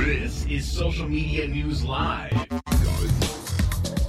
This 0.00 0.46
is 0.46 0.66
Social 0.66 1.06
Media 1.06 1.46
News 1.46 1.84
Live. 1.84 2.32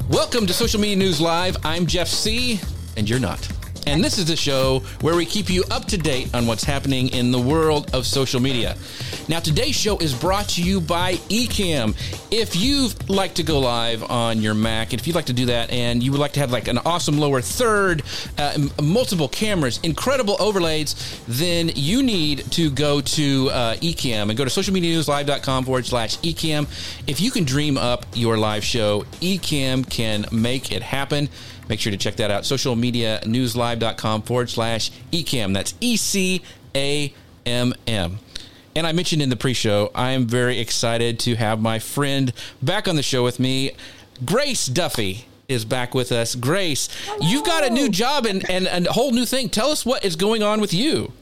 Welcome 0.09 0.47
to 0.47 0.53
Social 0.53 0.79
Media 0.79 0.95
News 0.95 1.19
Live. 1.19 1.57
I'm 1.65 1.85
Jeff 1.85 2.07
Sieh., 2.07 2.61
and 2.95 3.09
you're 3.09 3.19
not. 3.19 3.45
And 3.87 4.03
this 4.03 4.17
is 4.17 4.25
the 4.25 4.35
show 4.35 4.79
where 5.01 5.15
we 5.15 5.25
keep 5.25 5.49
you 5.49 5.63
up 5.71 5.85
to 5.85 5.97
date 5.97 6.33
on 6.33 6.45
what's 6.47 6.63
happening 6.63 7.09
in 7.09 7.31
the 7.31 7.39
world 7.39 7.93
of 7.93 8.05
social 8.05 8.39
media. 8.39 8.77
Now, 9.27 9.39
today's 9.39 9.75
show 9.75 9.97
is 9.97 10.13
brought 10.13 10.49
to 10.49 10.63
you 10.63 10.81
by 10.81 11.13
Ecamm. 11.29 11.95
If 12.31 12.55
you'd 12.55 13.09
like 13.09 13.35
to 13.35 13.43
go 13.43 13.59
live 13.59 14.03
on 14.09 14.41
your 14.41 14.53
Mac, 14.53 14.93
if 14.93 15.07
you'd 15.07 15.15
like 15.15 15.25
to 15.25 15.33
do 15.33 15.45
that, 15.47 15.71
and 15.71 16.03
you 16.03 16.11
would 16.11 16.19
like 16.19 16.33
to 16.33 16.39
have 16.39 16.51
like 16.51 16.67
an 16.67 16.77
awesome 16.79 17.17
lower 17.17 17.41
third, 17.41 18.03
uh, 18.37 18.57
multiple 18.81 19.27
cameras, 19.27 19.79
incredible 19.83 20.35
overlays, 20.39 21.21
then 21.27 21.71
you 21.75 22.03
need 22.03 22.39
to 22.51 22.69
go 22.71 23.01
to 23.01 23.49
uh, 23.51 23.75
Ecamm 23.75 24.29
and 24.29 24.37
go 24.37 24.45
to 24.45 24.49
socialmedianewslive.com 24.49 25.65
forward 25.65 25.85
slash 25.85 26.17
Ecamm. 26.19 26.67
If 27.07 27.21
you 27.21 27.31
can 27.31 27.43
dream 27.43 27.77
up 27.77 28.05
your 28.13 28.37
live 28.37 28.63
show, 28.63 29.01
Ecamm 29.21 29.89
can 29.89 30.25
make 30.31 30.71
it 30.71 30.81
happen. 30.83 31.29
Make 31.71 31.79
sure 31.79 31.91
to 31.91 31.97
check 31.97 32.17
that 32.17 32.29
out. 32.29 32.45
Social 32.45 32.75
media 32.75 33.21
Socialmedianewslive.com 33.23 34.23
forward 34.23 34.49
slash 34.49 34.91
Ecamm. 35.13 35.53
That's 35.53 35.73
E 35.79 35.95
C 35.95 36.41
A 36.75 37.13
M 37.45 37.73
M. 37.87 38.19
And 38.75 38.85
I 38.85 38.91
mentioned 38.91 39.21
in 39.21 39.29
the 39.29 39.37
pre 39.37 39.53
show, 39.53 39.89
I 39.95 40.11
am 40.11 40.27
very 40.27 40.59
excited 40.59 41.17
to 41.19 41.35
have 41.35 41.61
my 41.61 41.79
friend 41.79 42.33
back 42.61 42.89
on 42.89 42.97
the 42.97 43.01
show 43.01 43.23
with 43.23 43.39
me. 43.39 43.71
Grace 44.25 44.65
Duffy 44.65 45.27
is 45.47 45.63
back 45.63 45.95
with 45.95 46.11
us. 46.11 46.35
Grace, 46.35 46.89
you've 47.21 47.45
got 47.45 47.63
a 47.63 47.69
new 47.69 47.87
job 47.87 48.25
and, 48.25 48.49
and, 48.49 48.67
and 48.67 48.87
a 48.87 48.91
whole 48.91 49.11
new 49.11 49.25
thing. 49.25 49.47
Tell 49.47 49.71
us 49.71 49.85
what 49.85 50.03
is 50.03 50.17
going 50.17 50.43
on 50.43 50.59
with 50.59 50.73
you. 50.73 51.13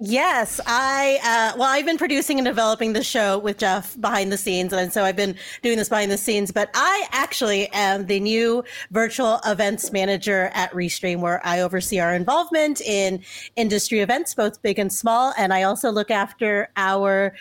Yes, 0.00 0.60
I 0.66 1.20
uh, 1.22 1.56
well, 1.56 1.68
I've 1.68 1.86
been 1.86 1.98
producing 1.98 2.38
and 2.38 2.46
developing 2.46 2.94
the 2.94 3.02
show 3.04 3.38
with 3.38 3.58
Jeff 3.58 3.98
behind 4.00 4.32
the 4.32 4.36
scenes, 4.36 4.72
and 4.72 4.92
so 4.92 5.04
I've 5.04 5.14
been 5.14 5.36
doing 5.62 5.78
this 5.78 5.88
behind 5.88 6.10
the 6.10 6.18
scenes. 6.18 6.50
But 6.50 6.68
I 6.74 7.06
actually 7.12 7.68
am 7.72 8.06
the 8.06 8.18
new 8.18 8.64
virtual 8.90 9.38
events 9.46 9.92
manager 9.92 10.50
at 10.52 10.72
Restream, 10.72 11.20
where 11.20 11.40
I 11.46 11.60
oversee 11.60 12.00
our 12.00 12.12
involvement 12.12 12.80
in 12.80 13.22
industry 13.54 14.00
events, 14.00 14.34
both 14.34 14.60
big 14.62 14.80
and 14.80 14.92
small, 14.92 15.32
and 15.38 15.54
I 15.54 15.62
also 15.62 15.92
look 15.92 16.10
after 16.10 16.68
our 16.76 17.32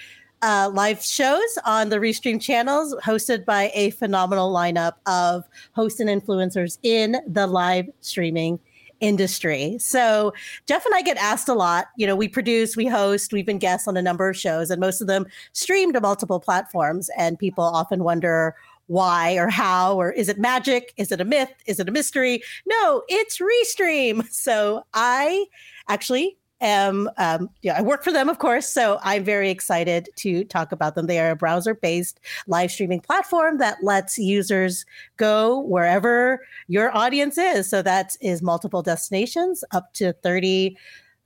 uh, 0.43 0.69
live 0.71 1.03
shows 1.03 1.57
on 1.65 1.89
the 1.89 1.97
Restream 1.97 2.39
channels, 2.39 2.93
hosted 3.03 3.45
by 3.45 3.71
a 3.73 3.89
phenomenal 3.91 4.53
lineup 4.53 4.93
of 5.07 5.43
hosts 5.71 5.99
and 5.99 6.09
influencers 6.09 6.77
in 6.83 7.17
the 7.27 7.47
live 7.47 7.89
streaming 8.01 8.59
industry. 9.03 9.77
So 9.79 10.33
Jeff 10.65 10.85
and 10.85 10.95
I 10.95 11.01
get 11.01 11.17
asked 11.17 11.49
a 11.49 11.53
lot. 11.53 11.87
You 11.97 12.07
know, 12.07 12.15
we 12.15 12.29
produce, 12.29 12.77
we 12.77 12.87
host, 12.87 13.33
we've 13.33 13.45
been 13.45 13.59
guests 13.59 13.85
on 13.85 13.97
a 13.97 14.01
number 14.01 14.29
of 14.29 14.37
shows, 14.37 14.71
and 14.71 14.79
most 14.79 15.01
of 15.01 15.07
them 15.07 15.25
stream 15.51 15.91
to 15.91 15.99
multiple 15.99 16.39
platforms. 16.39 17.09
And 17.17 17.37
people 17.37 17.65
often 17.65 18.05
wonder 18.05 18.55
why 18.87 19.33
or 19.33 19.49
how 19.49 19.99
or 19.99 20.11
is 20.11 20.29
it 20.29 20.39
magic? 20.39 20.93
Is 20.95 21.11
it 21.11 21.19
a 21.19 21.25
myth? 21.25 21.51
Is 21.65 21.79
it 21.79 21.89
a 21.89 21.91
mystery? 21.91 22.41
No, 22.65 23.03
it's 23.09 23.39
Restream. 23.39 24.27
So 24.33 24.83
I 24.93 25.45
actually 25.89 26.37
am 26.63 27.09
um, 27.17 27.49
yeah, 27.61 27.77
I 27.77 27.81
work 27.81 28.03
for 28.03 28.11
them, 28.11 28.29
of 28.29 28.39
course. 28.39 28.67
So 28.67 28.99
I'm 29.03 29.23
very 29.23 29.49
excited 29.49 30.09
to 30.17 30.43
talk 30.45 30.71
about 30.71 30.95
them. 30.95 31.05
They 31.05 31.19
are 31.19 31.31
a 31.31 31.35
browser-based 31.35 32.19
live 32.47 32.71
streaming 32.71 33.01
platform 33.01 33.57
that 33.59 33.83
lets 33.83 34.17
users 34.17 34.85
go 35.17 35.59
wherever 35.59 36.45
your 36.67 36.95
audience 36.95 37.37
is. 37.37 37.69
So 37.69 37.81
that 37.81 38.15
is 38.21 38.41
multiple 38.41 38.81
destinations, 38.81 39.63
up 39.71 39.93
to 39.93 40.13
30 40.13 40.77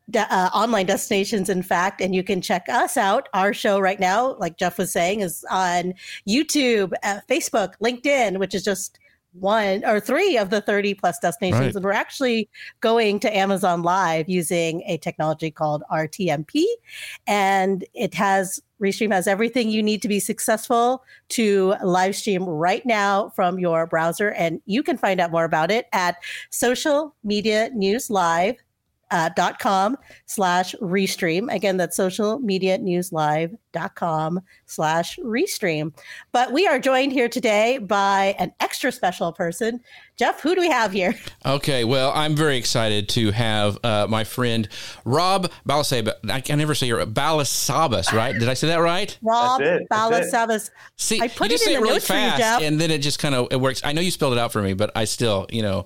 de- 0.10 0.34
uh, 0.34 0.50
online 0.54 0.86
destinations, 0.86 1.50
in 1.50 1.64
fact. 1.64 2.02
And 2.02 2.16
you 2.16 2.24
can 2.24 2.42
check 2.42 2.68
us 2.70 2.98
out. 2.98 3.30
Our 3.34 3.54
show 3.54 3.80
right 3.80 4.00
now, 4.00 4.36
like 4.40 4.58
Jeff 4.58 4.78
was 4.78 4.92
saying, 4.92 5.22
is 5.22 5.46
on 5.52 5.94
YouTube, 6.28 6.92
uh, 7.04 7.20
Facebook, 7.30 7.74
LinkedIn, 7.82 8.40
which 8.40 8.56
is 8.56 8.64
just 8.64 9.00
one 9.40 9.84
or 9.86 10.00
three 10.00 10.38
of 10.38 10.50
the 10.50 10.62
30 10.62 10.94
plus 10.96 11.20
destinations. 11.20 11.62
Right. 11.62 11.76
And 11.76 11.86
we're 11.86 11.92
actually 11.92 12.50
going 12.82 13.20
to 13.22 13.36
Amazon 13.36 13.84
Live 13.84 14.30
using 14.30 14.84
a 14.86 14.98
technology 14.98 15.52
called 15.52 15.84
RTMP. 15.92 16.66
And 17.26 17.86
it 17.94 18.14
has 18.14 18.62
Restream 18.82 19.12
has 19.12 19.26
everything 19.26 19.70
you 19.70 19.82
need 19.82 20.04
to 20.04 20.08
be 20.08 20.20
successful 20.20 21.04
to 21.30 21.74
live 21.84 22.16
stream 22.16 22.44
right 22.44 22.86
now 22.86 23.30
from 23.30 23.58
your 23.58 23.88
browser. 23.88 24.30
And 24.34 24.62
you 24.66 24.84
can 24.84 24.98
find 24.98 25.20
out 25.20 25.32
more 25.32 25.46
about 25.46 25.72
it 25.72 25.88
at 25.94 26.18
social 26.52 27.16
media 27.24 27.72
news 27.74 28.12
live 28.12 28.56
uh, 29.10 29.30
dot 29.36 29.60
com 29.60 29.98
slash 30.26 30.76
restream 30.82 31.54
again 31.54 31.78
that's 31.78 31.96
social 31.96 32.40
media 32.40 32.78
news 32.78 33.14
live 33.14 33.56
dot 33.78 33.96
com 33.96 34.40
slash 34.66 35.18
restream 35.20 35.94
but 36.32 36.52
we 36.52 36.66
are 36.66 36.80
joined 36.80 37.12
here 37.12 37.30
today 37.30 37.78
by 37.78 38.36
an 38.40 38.52
extra 38.60 38.92
special 38.92 39.32
person 39.32 39.80
jeff 40.18 40.42
who 40.42 40.56
do 40.56 40.62
we 40.62 40.70
have 40.70 40.92
here 40.92 41.14
Okay, 41.46 41.84
well, 41.86 42.12
I'm 42.14 42.36
very 42.36 42.58
excited 42.58 43.08
to 43.10 43.32
have 43.32 43.78
uh, 43.84 44.08
my 44.10 44.24
friend 44.24 44.68
Rob 45.06 45.50
Balasaba. 45.68 46.14
I 46.30 46.42
can 46.42 46.58
never 46.58 46.76
say 46.76 46.88
your 46.88 47.06
Balasabas, 47.06 48.12
right? 48.12 48.38
Did 48.38 48.50
I 48.50 48.54
say 48.54 48.68
that 48.68 48.78
right? 48.78 49.18
rob 49.22 49.62
That's 49.62 49.82
it, 49.82 49.88
that's 49.90 50.34
it. 50.34 50.34
balasabas 50.34 50.70
See, 50.98 51.22
I 51.22 51.28
put 51.28 51.52
you 51.52 51.58
just 51.58 51.68
it 51.68 51.70
in 51.70 51.74
say 51.74 51.76
the 51.76 51.82
really 51.82 51.94
notes 51.94 52.08
for 52.08 52.14
you, 52.14 52.20
fast, 52.20 52.64
and 52.64 52.82
then 52.82 52.92
it 52.92 53.00
just 53.00 53.20
kind 53.20 53.36
of 53.36 53.48
it 53.52 53.62
works. 53.62 53.82
I 53.84 53.94
know 53.94 54.02
you 54.02 54.12
spelled 54.12 54.34
it 54.34 54.40
out 54.40 54.52
for 54.52 54.62
me, 54.62 54.74
but 54.74 54.92
I 54.96 55.06
still, 55.06 55.46
you 55.50 55.62
know, 55.62 55.86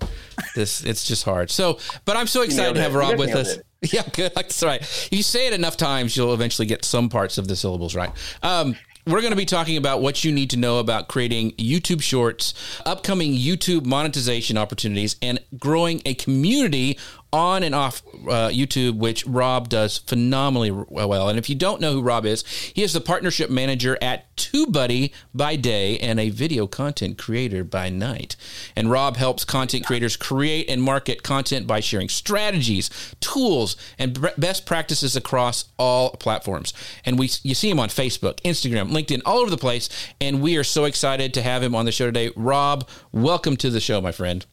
this 0.56 0.84
it's 0.84 1.06
just 1.08 1.24
hard. 1.24 1.52
So, 1.52 1.78
but 2.06 2.18
I'm 2.18 2.28
so 2.28 2.42
excited 2.42 2.74
to 2.76 2.82
have 2.82 2.96
Rob 2.96 3.20
with 3.20 3.36
us. 3.36 3.58
it. 3.58 3.66
Yeah, 3.92 4.04
good. 4.14 4.34
That's 4.36 4.62
right. 4.62 5.08
You 5.12 5.24
say 5.24 5.48
it 5.48 5.54
enough 5.54 5.76
times, 5.76 6.16
you'll 6.16 6.36
eventually 6.36 6.68
get 6.68 6.86
some 6.86 7.10
parts 7.10 7.40
of 7.40 7.48
the 7.48 7.56
syllables 7.56 7.96
right. 7.96 8.12
Um, 8.44 8.76
we're 9.08 9.22
going 9.22 9.32
to 9.32 9.38
be 9.38 9.46
talking 9.46 9.78
about 9.78 10.02
what 10.02 10.24
you 10.24 10.32
need 10.32 10.52
to 10.52 10.58
know 10.58 10.78
about 10.78 11.08
creating 11.08 11.54
YouTube 11.54 12.04
Shorts, 12.04 12.54
upcoming 12.86 13.34
YouTube 13.34 13.84
monetization 13.84 14.56
opportunities, 14.56 15.16
and 15.24 15.40
growing 15.58 16.04
a 16.06 16.14
community 16.14 17.00
on 17.34 17.64
and 17.64 17.74
off 17.74 18.02
uh, 18.28 18.50
YouTube, 18.50 18.98
which 18.98 19.26
Rob 19.26 19.70
does 19.70 19.98
phenomenally 20.00 20.72
well. 20.72 21.30
And 21.30 21.40
if 21.40 21.50
you 21.50 21.56
don't 21.56 21.82
know 21.82 21.94
who 21.94 22.02
Rob 22.02 22.26
is, 22.26 22.46
he 22.76 22.84
is 22.84 22.94
the 22.94 23.02
partnership 23.02 23.50
manager 23.50 23.98
at 24.02 24.36
TubeBuddy 24.36 25.14
by 25.34 25.56
day 25.56 25.98
and 26.00 26.20
a 26.20 26.30
video 26.30 26.68
content 26.68 27.18
creator 27.18 27.64
by 27.64 27.90
night. 27.90 28.36
And 28.76 28.92
Rob 28.92 29.18
helps 29.18 29.46
content 29.46 29.86
creators 29.86 30.18
create 30.18 30.70
and 30.70 30.82
market 30.82 31.24
content 31.24 31.68
by 31.68 31.80
sharing 31.80 32.10
strategies, 32.10 32.90
tools, 33.20 33.76
and 33.98 34.14
bre- 34.14 34.28
best 34.38 34.66
practices 34.66 35.16
across 35.16 35.66
all 35.78 36.12
platforms. 36.12 36.74
And 37.06 37.18
we 37.18 37.30
you 37.44 37.56
see 37.56 37.70
him 37.70 37.80
on 37.80 37.90
Facebook, 37.90 38.42
Instagram, 38.42 38.92
LinkedIn, 38.92 39.22
all 39.26 39.40
over 39.40 39.50
the 39.50 39.58
place. 39.58 39.90
And 40.20 40.42
we 40.42 40.58
are 40.58 40.64
so 40.64 40.86
excited 40.86 41.34
to 41.34 41.42
have 41.42 41.64
him 41.64 41.76
on 41.76 41.86
the 41.86 41.92
show 41.92 42.06
today. 42.06 42.32
Rob, 42.36 42.88
welcome 43.12 43.56
to 43.58 43.70
the 43.70 43.80
show, 43.80 44.02
my 44.02 44.12
friend. 44.12 44.46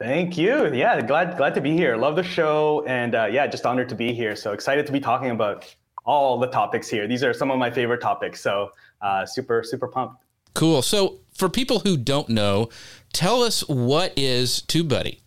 Thank 0.00 0.38
you. 0.38 0.72
Yeah, 0.72 1.02
glad 1.02 1.36
glad 1.36 1.54
to 1.54 1.60
be 1.60 1.72
here. 1.72 1.94
Love 1.94 2.16
the 2.16 2.22
show, 2.22 2.82
and 2.86 3.14
uh, 3.14 3.26
yeah, 3.30 3.46
just 3.46 3.66
honored 3.66 3.90
to 3.90 3.94
be 3.94 4.14
here. 4.14 4.34
So 4.34 4.52
excited 4.52 4.86
to 4.86 4.92
be 4.92 5.00
talking 5.00 5.30
about 5.30 5.72
all 6.06 6.38
the 6.38 6.46
topics 6.46 6.88
here. 6.88 7.06
These 7.06 7.22
are 7.22 7.34
some 7.34 7.50
of 7.50 7.58
my 7.58 7.70
favorite 7.70 8.00
topics. 8.00 8.40
So 8.40 8.70
uh, 9.02 9.26
super 9.26 9.62
super 9.62 9.86
pumped. 9.86 10.24
Cool. 10.54 10.82
So, 10.82 11.20
for 11.34 11.48
people 11.48 11.80
who 11.80 11.96
don't 11.96 12.28
know, 12.28 12.70
tell 13.12 13.42
us 13.42 13.66
what 13.68 14.12
is 14.16 14.62
TubeBuddy. 14.62 15.20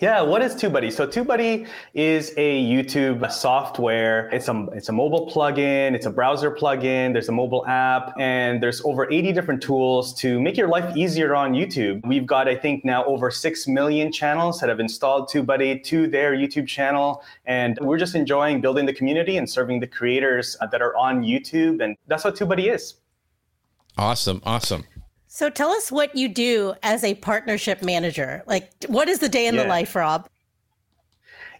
Yeah, 0.00 0.22
what 0.22 0.40
is 0.40 0.54
TubeBuddy? 0.54 0.90
So 0.92 1.06
TubeBuddy 1.06 1.68
is 1.92 2.32
a 2.38 2.64
YouTube 2.64 3.30
software. 3.30 4.30
It's 4.30 4.48
a 4.48 4.66
it's 4.72 4.88
a 4.88 4.92
mobile 4.92 5.30
plugin, 5.30 5.94
it's 5.94 6.06
a 6.06 6.10
browser 6.10 6.50
plugin, 6.50 7.12
there's 7.12 7.28
a 7.28 7.32
mobile 7.32 7.66
app, 7.66 8.14
and 8.18 8.62
there's 8.62 8.80
over 8.80 9.12
80 9.12 9.32
different 9.32 9.62
tools 9.62 10.14
to 10.14 10.40
make 10.40 10.56
your 10.56 10.68
life 10.68 10.96
easier 10.96 11.34
on 11.34 11.52
YouTube. 11.52 12.00
We've 12.06 12.24
got, 12.26 12.48
I 12.48 12.56
think, 12.56 12.82
now 12.82 13.04
over 13.04 13.30
6 13.30 13.68
million 13.68 14.10
channels 14.10 14.58
that 14.60 14.70
have 14.70 14.80
installed 14.80 15.28
TubeBuddy 15.28 15.84
to 15.84 16.06
their 16.06 16.34
YouTube 16.34 16.66
channel. 16.66 17.22
And 17.44 17.78
we're 17.82 17.98
just 17.98 18.14
enjoying 18.14 18.62
building 18.62 18.86
the 18.86 18.94
community 18.94 19.36
and 19.36 19.48
serving 19.50 19.80
the 19.80 19.86
creators 19.86 20.56
that 20.70 20.80
are 20.80 20.96
on 20.96 21.22
YouTube. 21.22 21.84
And 21.84 21.98
that's 22.06 22.24
what 22.24 22.36
TubeBuddy 22.36 22.74
is. 22.74 22.94
Awesome. 23.98 24.40
Awesome. 24.46 24.84
So 25.32 25.48
tell 25.48 25.70
us 25.70 25.92
what 25.92 26.16
you 26.16 26.28
do 26.28 26.74
as 26.82 27.04
a 27.04 27.14
partnership 27.14 27.84
manager. 27.84 28.42
Like, 28.48 28.68
what 28.88 29.08
is 29.08 29.20
the 29.20 29.28
day 29.28 29.46
in 29.46 29.54
yeah. 29.54 29.62
the 29.62 29.68
life, 29.68 29.94
Rob? 29.94 30.28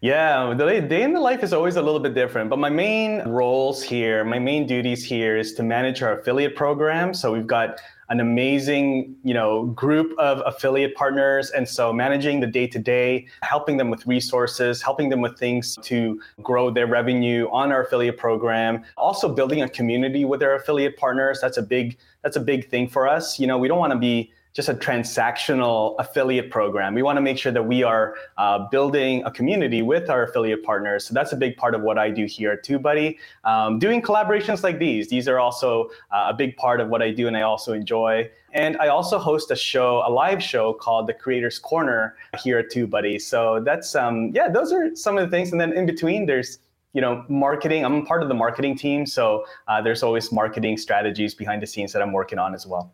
Yeah, 0.01 0.55
the 0.55 0.81
day 0.81 1.03
in 1.03 1.13
the 1.13 1.21
life 1.21 1.45
is 1.45 1.53
always 1.53 1.77
a 1.77 1.83
little 1.83 2.01
bit 2.01 2.13
different. 2.13 2.51
But 2.51 2.59
my 2.59 2.69
main 2.69 3.21
roles 3.29 3.81
here, 3.81 4.25
my 4.25 4.41
main 4.41 4.67
duties 4.67 5.05
here 5.05 5.37
is 5.37 5.55
to 5.55 5.63
manage 5.63 6.03
our 6.03 6.19
affiliate 6.19 6.57
program. 6.57 7.15
So 7.15 7.33
we've 7.33 7.47
got 7.47 7.81
an 8.11 8.19
amazing, 8.19 9.15
you 9.23 9.33
know, 9.33 9.67
group 9.67 10.19
of 10.19 10.43
affiliate 10.45 10.95
partners. 10.97 11.51
And 11.51 11.69
so 11.69 11.93
managing 11.93 12.41
the 12.41 12.47
day 12.47 12.67
to 12.67 12.79
day, 12.79 13.27
helping 13.43 13.77
them 13.77 13.89
with 13.89 14.07
resources, 14.07 14.83
helping 14.83 15.09
them 15.09 15.21
with 15.21 15.39
things 15.39 15.79
to 15.83 16.21
grow 16.43 16.71
their 16.71 16.89
revenue 16.89 17.49
on 17.53 17.71
our 17.71 17.85
affiliate 17.85 18.19
program. 18.19 18.85
Also 18.97 19.33
building 19.33 19.63
a 19.63 19.69
community 19.69 20.25
with 20.25 20.41
their 20.41 20.57
affiliate 20.57 20.97
partners. 20.97 21.39
That's 21.41 21.57
a 21.57 21.63
big, 21.63 21.97
that's 22.23 22.37
a 22.37 22.41
big 22.41 22.69
thing 22.69 22.89
for 22.89 23.09
us. 23.09 23.39
You 23.39 23.47
know, 23.47 23.59
we 23.59 23.69
don't 23.69 23.79
want 23.79 23.93
to 23.93 23.99
be 23.99 24.33
just 24.53 24.69
a 24.69 24.75
transactional 24.75 25.95
affiliate 25.99 26.51
program. 26.51 26.95
We 26.95 27.03
want 27.03 27.17
to 27.17 27.21
make 27.21 27.39
sure 27.39 27.53
that 27.53 27.63
we 27.63 27.83
are 27.83 28.17
uh, 28.37 28.67
building 28.71 29.23
a 29.25 29.31
community 29.31 29.83
with 29.83 30.11
our 30.11 30.25
affiliate 30.25 30.65
partners. 30.65 31.05
So 31.05 31.15
that's 31.15 31.33
a 31.33 31.37
big 31.37 31.57
part 31.57 31.75
of 31.75 31.83
what 31.83 31.99
I 31.99 32.11
do 32.11 32.25
here 32.27 32.51
at 32.53 32.65
TubeBuddy. 32.65 33.17
Um, 33.45 33.79
doing 33.79 34.03
collaborations 34.03 34.63
like 34.63 34.79
these, 34.79 35.09
these 35.09 35.29
are 35.29 35.39
also 35.39 35.91
uh, 36.11 36.27
a 36.31 36.35
big 36.35 36.57
part 36.57 36.81
of 36.81 36.89
what 36.89 37.01
I 37.01 37.11
do 37.13 37.29
and 37.29 37.37
I 37.37 37.43
also 37.43 37.73
enjoy. 37.73 38.29
And 38.53 38.77
I 38.79 38.89
also 38.89 39.19
host 39.19 39.53
a 39.53 39.57
show, 39.57 40.03
a 40.05 40.11
live 40.11 40.43
show 40.43 40.73
called 40.73 41.07
The 41.07 41.15
Creators 41.15 41.59
Corner 41.59 42.17
here 42.43 42.59
at 42.59 42.71
TubeBuddy. 42.71 43.21
So 43.21 43.63
that's, 43.65 43.95
um, 43.95 44.33
yeah, 44.35 44.49
those 44.49 44.73
are 44.73 44.97
some 44.97 45.17
of 45.17 45.25
the 45.25 45.31
things. 45.35 45.53
And 45.53 45.61
then 45.61 45.73
in 45.73 45.87
between, 45.87 46.27
there's 46.27 46.59
you 46.93 47.01
know, 47.01 47.25
marketing. 47.29 47.85
I'm 47.85 48.05
part 48.05 48.21
of 48.21 48.29
the 48.29 48.35
marketing 48.35 48.77
team, 48.77 49.07
so 49.07 49.45
uh, 49.69 49.81
there's 49.81 50.03
always 50.03 50.33
marketing 50.33 50.77
strategies 50.77 51.37
behind 51.37 51.63
the 51.63 51.67
scenes 51.69 51.93
that 51.93 52.03
I'm 52.03 52.13
working 52.13 52.37
on 52.39 52.53
as 52.53 52.67
well. 52.67 52.93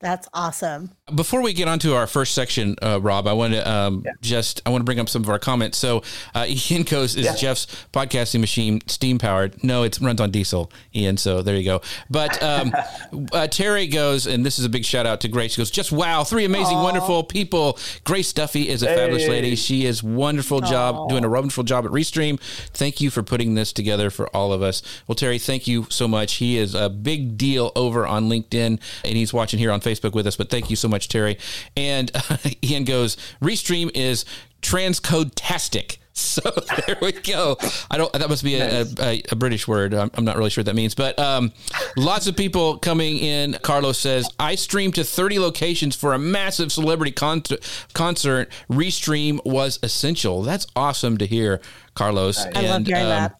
That's 0.00 0.28
awesome. 0.34 0.97
Before 1.14 1.42
we 1.42 1.52
get 1.52 1.68
on 1.68 1.78
to 1.80 1.94
our 1.94 2.06
first 2.06 2.34
section, 2.34 2.76
uh, 2.82 3.00
Rob, 3.00 3.26
I 3.26 3.32
want 3.32 3.54
to 3.54 3.70
um, 3.70 4.02
yeah. 4.04 4.12
just 4.20 4.62
I 4.66 4.70
want 4.70 4.80
to 4.80 4.84
bring 4.84 5.00
up 5.00 5.08
some 5.08 5.22
of 5.22 5.28
our 5.28 5.38
comments. 5.38 5.78
So, 5.78 6.02
uh, 6.34 6.46
Ian 6.70 6.82
goes, 6.82 7.16
"Is 7.16 7.26
yeah. 7.26 7.34
Jeff's 7.34 7.66
podcasting 7.92 8.40
machine 8.40 8.80
steam 8.86 9.18
powered?" 9.18 9.62
No, 9.62 9.82
it 9.82 9.98
runs 10.00 10.20
on 10.20 10.30
diesel, 10.30 10.70
Ian. 10.94 11.16
So 11.16 11.42
there 11.42 11.56
you 11.56 11.64
go. 11.64 11.80
But 12.10 12.42
um, 12.42 12.72
uh, 13.32 13.46
Terry 13.46 13.86
goes, 13.86 14.26
and 14.26 14.44
this 14.44 14.58
is 14.58 14.64
a 14.64 14.68
big 14.68 14.84
shout 14.84 15.06
out 15.06 15.20
to 15.22 15.28
Grace. 15.28 15.52
She 15.52 15.60
goes, 15.60 15.70
"Just 15.70 15.92
wow, 15.92 16.24
three 16.24 16.44
amazing, 16.44 16.76
Aww. 16.76 16.84
wonderful 16.84 17.24
people." 17.24 17.78
Grace 18.04 18.32
Duffy 18.32 18.68
is 18.68 18.82
a 18.82 18.88
hey. 18.88 18.96
fabulous 18.96 19.28
lady. 19.28 19.54
She 19.56 19.86
is 19.86 20.02
wonderful 20.02 20.60
Aww. 20.60 20.70
job 20.70 21.08
doing 21.08 21.24
a 21.24 21.28
wonderful 21.28 21.64
job 21.64 21.84
at 21.84 21.90
Restream. 21.90 22.40
Thank 22.72 23.00
you 23.00 23.10
for 23.10 23.22
putting 23.22 23.54
this 23.54 23.72
together 23.72 24.10
for 24.10 24.28
all 24.34 24.52
of 24.52 24.62
us. 24.62 24.82
Well, 25.06 25.14
Terry, 25.14 25.38
thank 25.38 25.66
you 25.66 25.86
so 25.90 26.08
much. 26.08 26.34
He 26.34 26.58
is 26.58 26.74
a 26.74 26.88
big 26.88 27.36
deal 27.36 27.72
over 27.76 28.06
on 28.06 28.28
LinkedIn, 28.28 28.80
and 29.04 29.16
he's 29.16 29.32
watching 29.32 29.58
here 29.58 29.70
on 29.70 29.80
Facebook 29.80 30.12
with 30.12 30.26
us. 30.26 30.36
But 30.36 30.50
thank 30.50 30.70
you 30.70 30.76
so 30.76 30.88
much, 30.88 30.97
Terry. 31.06 31.38
And 31.76 32.10
uh, 32.14 32.36
Ian 32.64 32.84
goes, 32.84 33.16
Restream 33.40 33.90
is 33.94 34.24
transcode 34.62 35.32
tastic. 35.34 35.98
So 36.18 36.40
there 36.86 36.96
we 37.00 37.12
go. 37.12 37.56
I 37.92 37.96
don't. 37.96 38.12
That 38.12 38.28
must 38.28 38.42
be 38.42 38.56
a, 38.56 38.84
a, 39.00 39.22
a 39.30 39.36
British 39.36 39.68
word. 39.68 39.94
I'm, 39.94 40.10
I'm, 40.14 40.24
not 40.24 40.36
really 40.36 40.50
sure 40.50 40.62
what 40.62 40.66
that 40.66 40.74
means. 40.74 40.96
But 40.96 41.16
um, 41.16 41.52
lots 41.96 42.26
of 42.26 42.36
people 42.36 42.76
coming 42.78 43.18
in. 43.18 43.56
Carlos 43.62 44.00
says 44.00 44.28
I 44.38 44.56
streamed 44.56 44.96
to 44.96 45.04
30 45.04 45.38
locations 45.38 45.94
for 45.94 46.14
a 46.14 46.18
massive 46.18 46.72
celebrity 46.72 47.12
con- 47.12 47.44
concert. 47.94 48.50
Restream 48.68 49.44
was 49.44 49.78
essential. 49.84 50.42
That's 50.42 50.66
awesome 50.74 51.18
to 51.18 51.26
hear, 51.26 51.60
Carlos. 51.94 52.44
I 52.44 52.48
and, 52.48 52.66
love 52.66 52.86
hearing 52.86 53.04
um, 53.04 53.08
that. 53.10 53.37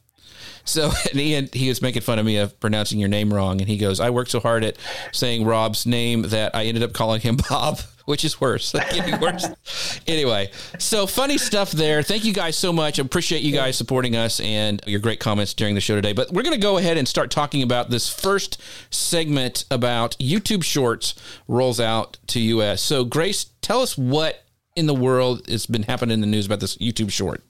So 0.68 0.92
and 1.10 1.18
he, 1.18 1.48
he 1.52 1.68
was 1.68 1.82
making 1.82 2.02
fun 2.02 2.18
of 2.18 2.26
me 2.26 2.36
of 2.36 2.58
pronouncing 2.60 2.98
your 2.98 3.08
name 3.08 3.32
wrong, 3.32 3.60
and 3.60 3.68
he 3.68 3.78
goes, 3.78 4.00
"I 4.00 4.10
worked 4.10 4.30
so 4.30 4.40
hard 4.40 4.64
at 4.64 4.76
saying 5.12 5.44
Rob's 5.44 5.86
name 5.86 6.22
that 6.22 6.54
I 6.54 6.64
ended 6.64 6.82
up 6.82 6.92
calling 6.92 7.20
him 7.20 7.38
Bob." 7.48 7.80
Which 8.08 8.24
is 8.24 8.40
worse. 8.40 8.72
worse. 9.20 10.00
anyway, 10.06 10.50
so 10.78 11.06
funny 11.06 11.36
stuff 11.36 11.72
there. 11.72 12.02
Thank 12.02 12.24
you 12.24 12.32
guys 12.32 12.56
so 12.56 12.72
much. 12.72 12.98
I 12.98 13.02
appreciate 13.02 13.42
you 13.42 13.52
guys 13.52 13.76
supporting 13.76 14.16
us 14.16 14.40
and 14.40 14.80
your 14.86 14.98
great 14.98 15.20
comments 15.20 15.52
during 15.52 15.74
the 15.74 15.82
show 15.82 15.94
today. 15.94 16.14
But 16.14 16.32
we're 16.32 16.42
going 16.42 16.54
to 16.54 16.58
go 16.58 16.78
ahead 16.78 16.96
and 16.96 17.06
start 17.06 17.30
talking 17.30 17.62
about 17.62 17.90
this 17.90 18.08
first 18.08 18.62
segment 18.88 19.66
about 19.70 20.16
YouTube 20.18 20.64
Shorts 20.64 21.16
rolls 21.48 21.80
out 21.80 22.16
to 22.28 22.40
US. 22.40 22.80
So, 22.80 23.04
Grace, 23.04 23.50
tell 23.60 23.82
us 23.82 23.98
what 23.98 24.42
in 24.74 24.86
the 24.86 24.94
world 24.94 25.46
has 25.46 25.66
been 25.66 25.82
happening 25.82 26.14
in 26.14 26.20
the 26.22 26.26
news 26.26 26.46
about 26.46 26.60
this 26.60 26.78
YouTube 26.78 27.10
Short. 27.10 27.42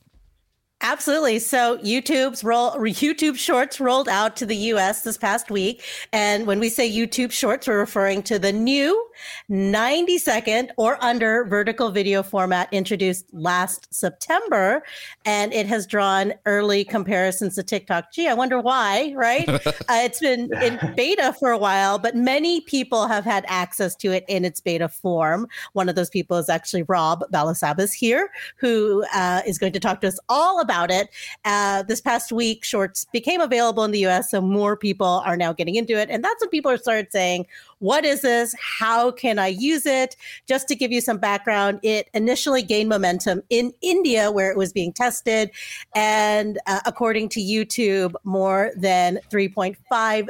Absolutely. 0.80 1.40
So 1.40 1.78
YouTube's 1.78 2.44
roll 2.44 2.70
YouTube 2.74 3.36
Shorts 3.36 3.80
rolled 3.80 4.08
out 4.08 4.36
to 4.36 4.46
the 4.46 4.54
US 4.56 5.02
this 5.02 5.18
past 5.18 5.50
week. 5.50 5.82
And 6.12 6.46
when 6.46 6.60
we 6.60 6.68
say 6.68 6.88
YouTube 6.88 7.32
Shorts, 7.32 7.66
we're 7.66 7.80
referring 7.80 8.22
to 8.24 8.38
the 8.38 8.52
new 8.52 9.04
90 9.48 10.18
second 10.18 10.72
or 10.76 10.96
under 11.02 11.44
vertical 11.46 11.90
video 11.90 12.22
format 12.22 12.72
introduced 12.72 13.26
last 13.32 13.92
September. 13.92 14.84
And 15.24 15.52
it 15.52 15.66
has 15.66 15.84
drawn 15.84 16.32
early 16.46 16.84
comparisons 16.84 17.56
to 17.56 17.64
TikTok. 17.64 18.12
Gee, 18.12 18.28
I 18.28 18.34
wonder 18.34 18.60
why, 18.60 19.12
right? 19.16 19.48
uh, 19.48 19.62
it's 19.88 20.20
been 20.20 20.48
in 20.62 20.78
beta 20.94 21.34
for 21.40 21.50
a 21.50 21.58
while, 21.58 21.98
but 21.98 22.14
many 22.14 22.60
people 22.60 23.08
have 23.08 23.24
had 23.24 23.44
access 23.48 23.96
to 23.96 24.12
it 24.12 24.24
in 24.28 24.44
its 24.44 24.60
beta 24.60 24.88
form. 24.88 25.48
One 25.72 25.88
of 25.88 25.96
those 25.96 26.10
people 26.10 26.36
is 26.36 26.48
actually 26.48 26.84
Rob 26.84 27.24
Balasabas 27.32 27.92
here, 27.92 28.30
who 28.58 29.04
uh, 29.12 29.42
is 29.44 29.58
going 29.58 29.72
to 29.72 29.80
talk 29.80 30.00
to 30.02 30.06
us 30.06 30.20
all 30.28 30.60
about 30.60 30.67
about 30.68 30.90
it. 30.90 31.08
Uh, 31.46 31.82
this 31.82 32.00
past 32.00 32.30
week, 32.30 32.62
shorts 32.62 33.06
became 33.10 33.40
available 33.40 33.84
in 33.84 33.90
the 33.90 34.04
US, 34.06 34.30
so 34.30 34.42
more 34.42 34.76
people 34.76 35.22
are 35.24 35.36
now 35.36 35.52
getting 35.52 35.76
into 35.76 35.98
it. 35.98 36.10
And 36.10 36.22
that's 36.22 36.42
when 36.42 36.50
people 36.50 36.76
started 36.76 37.10
saying, 37.10 37.46
What 37.78 38.04
is 38.04 38.20
this? 38.20 38.54
How 38.60 39.10
can 39.10 39.38
I 39.38 39.46
use 39.46 39.86
it? 39.86 40.14
Just 40.46 40.68
to 40.68 40.74
give 40.74 40.92
you 40.92 41.00
some 41.00 41.16
background, 41.16 41.80
it 41.82 42.10
initially 42.12 42.62
gained 42.62 42.90
momentum 42.90 43.42
in 43.48 43.72
India 43.80 44.30
where 44.30 44.50
it 44.50 44.58
was 44.58 44.72
being 44.72 44.92
tested. 44.92 45.50
And 45.94 46.58
uh, 46.66 46.80
according 46.84 47.30
to 47.30 47.40
YouTube, 47.40 48.12
more 48.24 48.72
than 48.76 49.20
3.5 49.30 50.28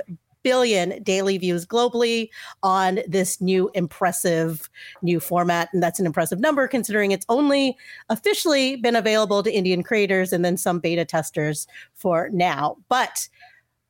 billion 0.49 1.03
daily 1.03 1.37
views 1.37 1.67
globally 1.67 2.31
on 2.63 3.01
this 3.07 3.39
new 3.39 3.71
impressive 3.75 4.71
new 5.03 5.21
format. 5.21 5.69
And 5.75 5.83
that's 5.83 6.01
an 6.01 6.07
impressive 6.07 6.41
number 6.41 6.67
considering 6.67 7.11
it's 7.11 7.27
only 7.29 7.77
officially 8.09 8.77
been 8.77 8.97
available 8.97 9.43
to 9.43 9.53
Indian 9.53 9.83
creators 9.83 10.33
and 10.33 10.43
then 10.47 10.57
some 10.57 10.79
beta 10.79 11.05
testers 11.05 11.67
for 11.93 12.31
now. 12.33 12.79
But 12.89 13.29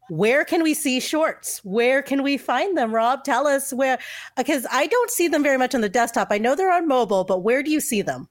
where 0.08 0.44
can 0.44 0.64
we 0.64 0.74
see 0.74 0.98
shorts? 0.98 1.60
Where 1.64 2.02
can 2.02 2.24
we 2.24 2.36
find 2.36 2.76
them? 2.76 2.92
Rob, 2.92 3.22
tell 3.22 3.46
us 3.46 3.72
where, 3.72 4.00
because 4.36 4.66
I 4.72 4.88
don't 4.88 5.12
see 5.12 5.28
them 5.28 5.44
very 5.44 5.58
much 5.58 5.76
on 5.76 5.80
the 5.80 5.88
desktop. 5.88 6.26
I 6.32 6.38
know 6.38 6.56
they're 6.56 6.72
on 6.72 6.88
mobile, 6.88 7.22
but 7.22 7.44
where 7.44 7.62
do 7.62 7.70
you 7.70 7.78
see 7.78 8.02
them? 8.02 8.28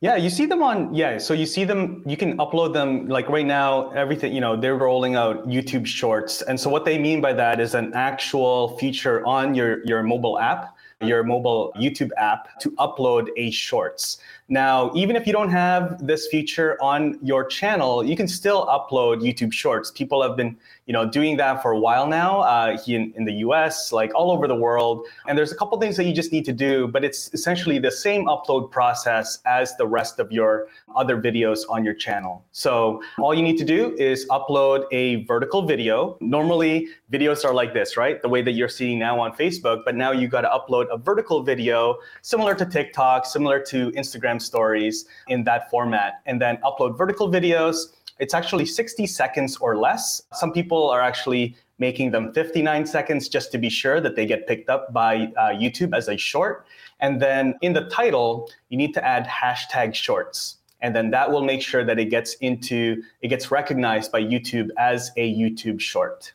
Yeah, 0.00 0.14
you 0.14 0.30
see 0.30 0.46
them 0.46 0.62
on 0.62 0.94
yeah. 0.94 1.18
So 1.18 1.34
you 1.34 1.44
see 1.44 1.64
them. 1.64 2.04
You 2.06 2.16
can 2.16 2.36
upload 2.38 2.72
them 2.72 3.08
like 3.08 3.28
right 3.28 3.44
now. 3.44 3.90
Everything 3.90 4.32
you 4.32 4.40
know, 4.40 4.54
they're 4.54 4.76
rolling 4.76 5.16
out 5.16 5.48
YouTube 5.48 5.86
Shorts, 5.86 6.40
and 6.42 6.58
so 6.58 6.70
what 6.70 6.84
they 6.84 6.98
mean 6.98 7.20
by 7.20 7.32
that 7.32 7.58
is 7.58 7.74
an 7.74 7.92
actual 7.94 8.78
feature 8.78 9.26
on 9.26 9.56
your 9.56 9.84
your 9.84 10.04
mobile 10.04 10.38
app, 10.38 10.76
your 11.00 11.24
mobile 11.24 11.72
YouTube 11.76 12.10
app, 12.16 12.60
to 12.60 12.70
upload 12.72 13.30
a 13.36 13.50
Shorts. 13.50 14.18
Now, 14.48 14.92
even 14.94 15.16
if 15.16 15.26
you 15.26 15.32
don't 15.32 15.50
have 15.50 16.06
this 16.06 16.28
feature 16.28 16.80
on 16.80 17.18
your 17.20 17.44
channel, 17.44 18.04
you 18.04 18.14
can 18.14 18.28
still 18.28 18.66
upload 18.66 19.20
YouTube 19.20 19.52
Shorts. 19.52 19.90
People 19.90 20.22
have 20.22 20.36
been, 20.36 20.56
you 20.88 20.92
know, 20.92 21.08
doing 21.08 21.36
that 21.36 21.62
for 21.62 21.70
a 21.70 21.78
while 21.78 22.08
now 22.08 22.40
uh, 22.40 22.76
in, 22.86 23.12
in 23.16 23.24
the 23.24 23.34
US, 23.46 23.92
like 23.92 24.12
all 24.14 24.32
over 24.32 24.48
the 24.48 24.56
world. 24.56 25.06
And 25.28 25.38
there's 25.38 25.52
a 25.52 25.54
couple 25.54 25.78
things 25.78 25.96
that 25.98 26.04
you 26.04 26.12
just 26.12 26.32
need 26.32 26.44
to 26.46 26.52
do, 26.52 26.88
but 26.88 27.04
it's 27.04 27.32
essentially 27.34 27.78
the 27.78 27.90
same 27.90 28.26
upload 28.26 28.70
process 28.70 29.38
as 29.46 29.76
the 29.76 29.86
rest 29.86 30.18
of 30.18 30.32
your 30.32 30.68
other 30.96 31.20
videos 31.20 31.60
on 31.68 31.84
your 31.84 31.94
channel. 31.94 32.44
So 32.52 33.02
all 33.18 33.34
you 33.34 33.42
need 33.42 33.58
to 33.58 33.64
do 33.64 33.94
is 33.98 34.26
upload 34.30 34.86
a 34.90 35.24
vertical 35.24 35.62
video. 35.62 36.16
Normally, 36.20 36.88
videos 37.12 37.44
are 37.44 37.54
like 37.54 37.74
this, 37.74 37.96
right? 37.96 38.20
The 38.20 38.28
way 38.28 38.42
that 38.42 38.52
you're 38.52 38.68
seeing 38.68 38.98
now 38.98 39.20
on 39.20 39.32
Facebook, 39.32 39.84
but 39.84 39.94
now 39.94 40.12
you 40.12 40.26
got 40.26 40.40
to 40.40 40.48
upload 40.48 40.86
a 40.90 40.96
vertical 40.96 41.42
video 41.42 41.98
similar 42.22 42.54
to 42.54 42.64
TikTok, 42.64 43.26
similar 43.26 43.60
to 43.60 43.90
Instagram 43.92 44.28
Instagram 44.28 44.40
stories 44.40 45.06
in 45.28 45.44
that 45.44 45.70
format 45.70 46.20
and 46.26 46.40
then 46.40 46.58
upload 46.58 46.96
vertical 46.96 47.28
videos. 47.28 47.76
It's 48.18 48.34
actually 48.34 48.66
60 48.66 49.06
seconds 49.06 49.56
or 49.58 49.76
less. 49.76 50.22
Some 50.32 50.52
people 50.52 50.90
are 50.90 51.00
actually 51.00 51.56
making 51.78 52.10
them 52.10 52.32
59 52.32 52.86
seconds 52.86 53.28
just 53.28 53.52
to 53.52 53.58
be 53.58 53.68
sure 53.68 54.00
that 54.00 54.16
they 54.16 54.26
get 54.26 54.46
picked 54.46 54.68
up 54.68 54.92
by 54.92 55.32
uh, 55.36 55.50
YouTube 55.50 55.96
as 55.96 56.08
a 56.08 56.16
short. 56.16 56.66
And 57.00 57.22
then 57.22 57.54
in 57.62 57.72
the 57.72 57.84
title, 57.88 58.50
you 58.68 58.76
need 58.76 58.92
to 58.94 59.04
add 59.04 59.26
hashtag 59.26 59.94
shorts. 59.94 60.56
And 60.80 60.94
then 60.94 61.10
that 61.10 61.30
will 61.30 61.42
make 61.42 61.62
sure 61.62 61.84
that 61.84 61.98
it 61.98 62.06
gets 62.06 62.34
into, 62.34 63.02
it 63.20 63.28
gets 63.28 63.50
recognized 63.50 64.12
by 64.12 64.22
YouTube 64.22 64.68
as 64.78 65.10
a 65.16 65.34
YouTube 65.34 65.80
short. 65.80 66.32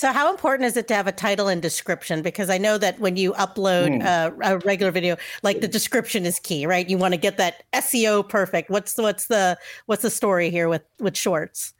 So, 0.00 0.14
how 0.14 0.30
important 0.30 0.66
is 0.66 0.78
it 0.78 0.88
to 0.88 0.94
have 0.94 1.06
a 1.06 1.12
title 1.12 1.48
and 1.48 1.60
description? 1.60 2.22
Because 2.22 2.48
I 2.48 2.56
know 2.56 2.78
that 2.78 2.98
when 3.00 3.18
you 3.18 3.34
upload 3.34 4.00
mm. 4.00 4.02
a, 4.02 4.54
a, 4.54 4.58
regular 4.60 4.90
video, 4.90 5.18
like 5.42 5.60
the 5.60 5.68
description 5.68 6.24
is 6.24 6.38
key, 6.38 6.64
right? 6.64 6.88
You 6.88 6.96
want 6.96 7.12
to 7.12 7.20
get 7.20 7.36
that 7.36 7.64
SEO 7.74 8.26
perfect. 8.26 8.70
What's 8.70 8.96
what's 8.96 9.26
the 9.26 9.58
what's 9.84 10.00
the 10.00 10.08
story 10.08 10.48
here 10.48 10.70
with 10.70 10.80
with 11.00 11.18
shorts? 11.18 11.74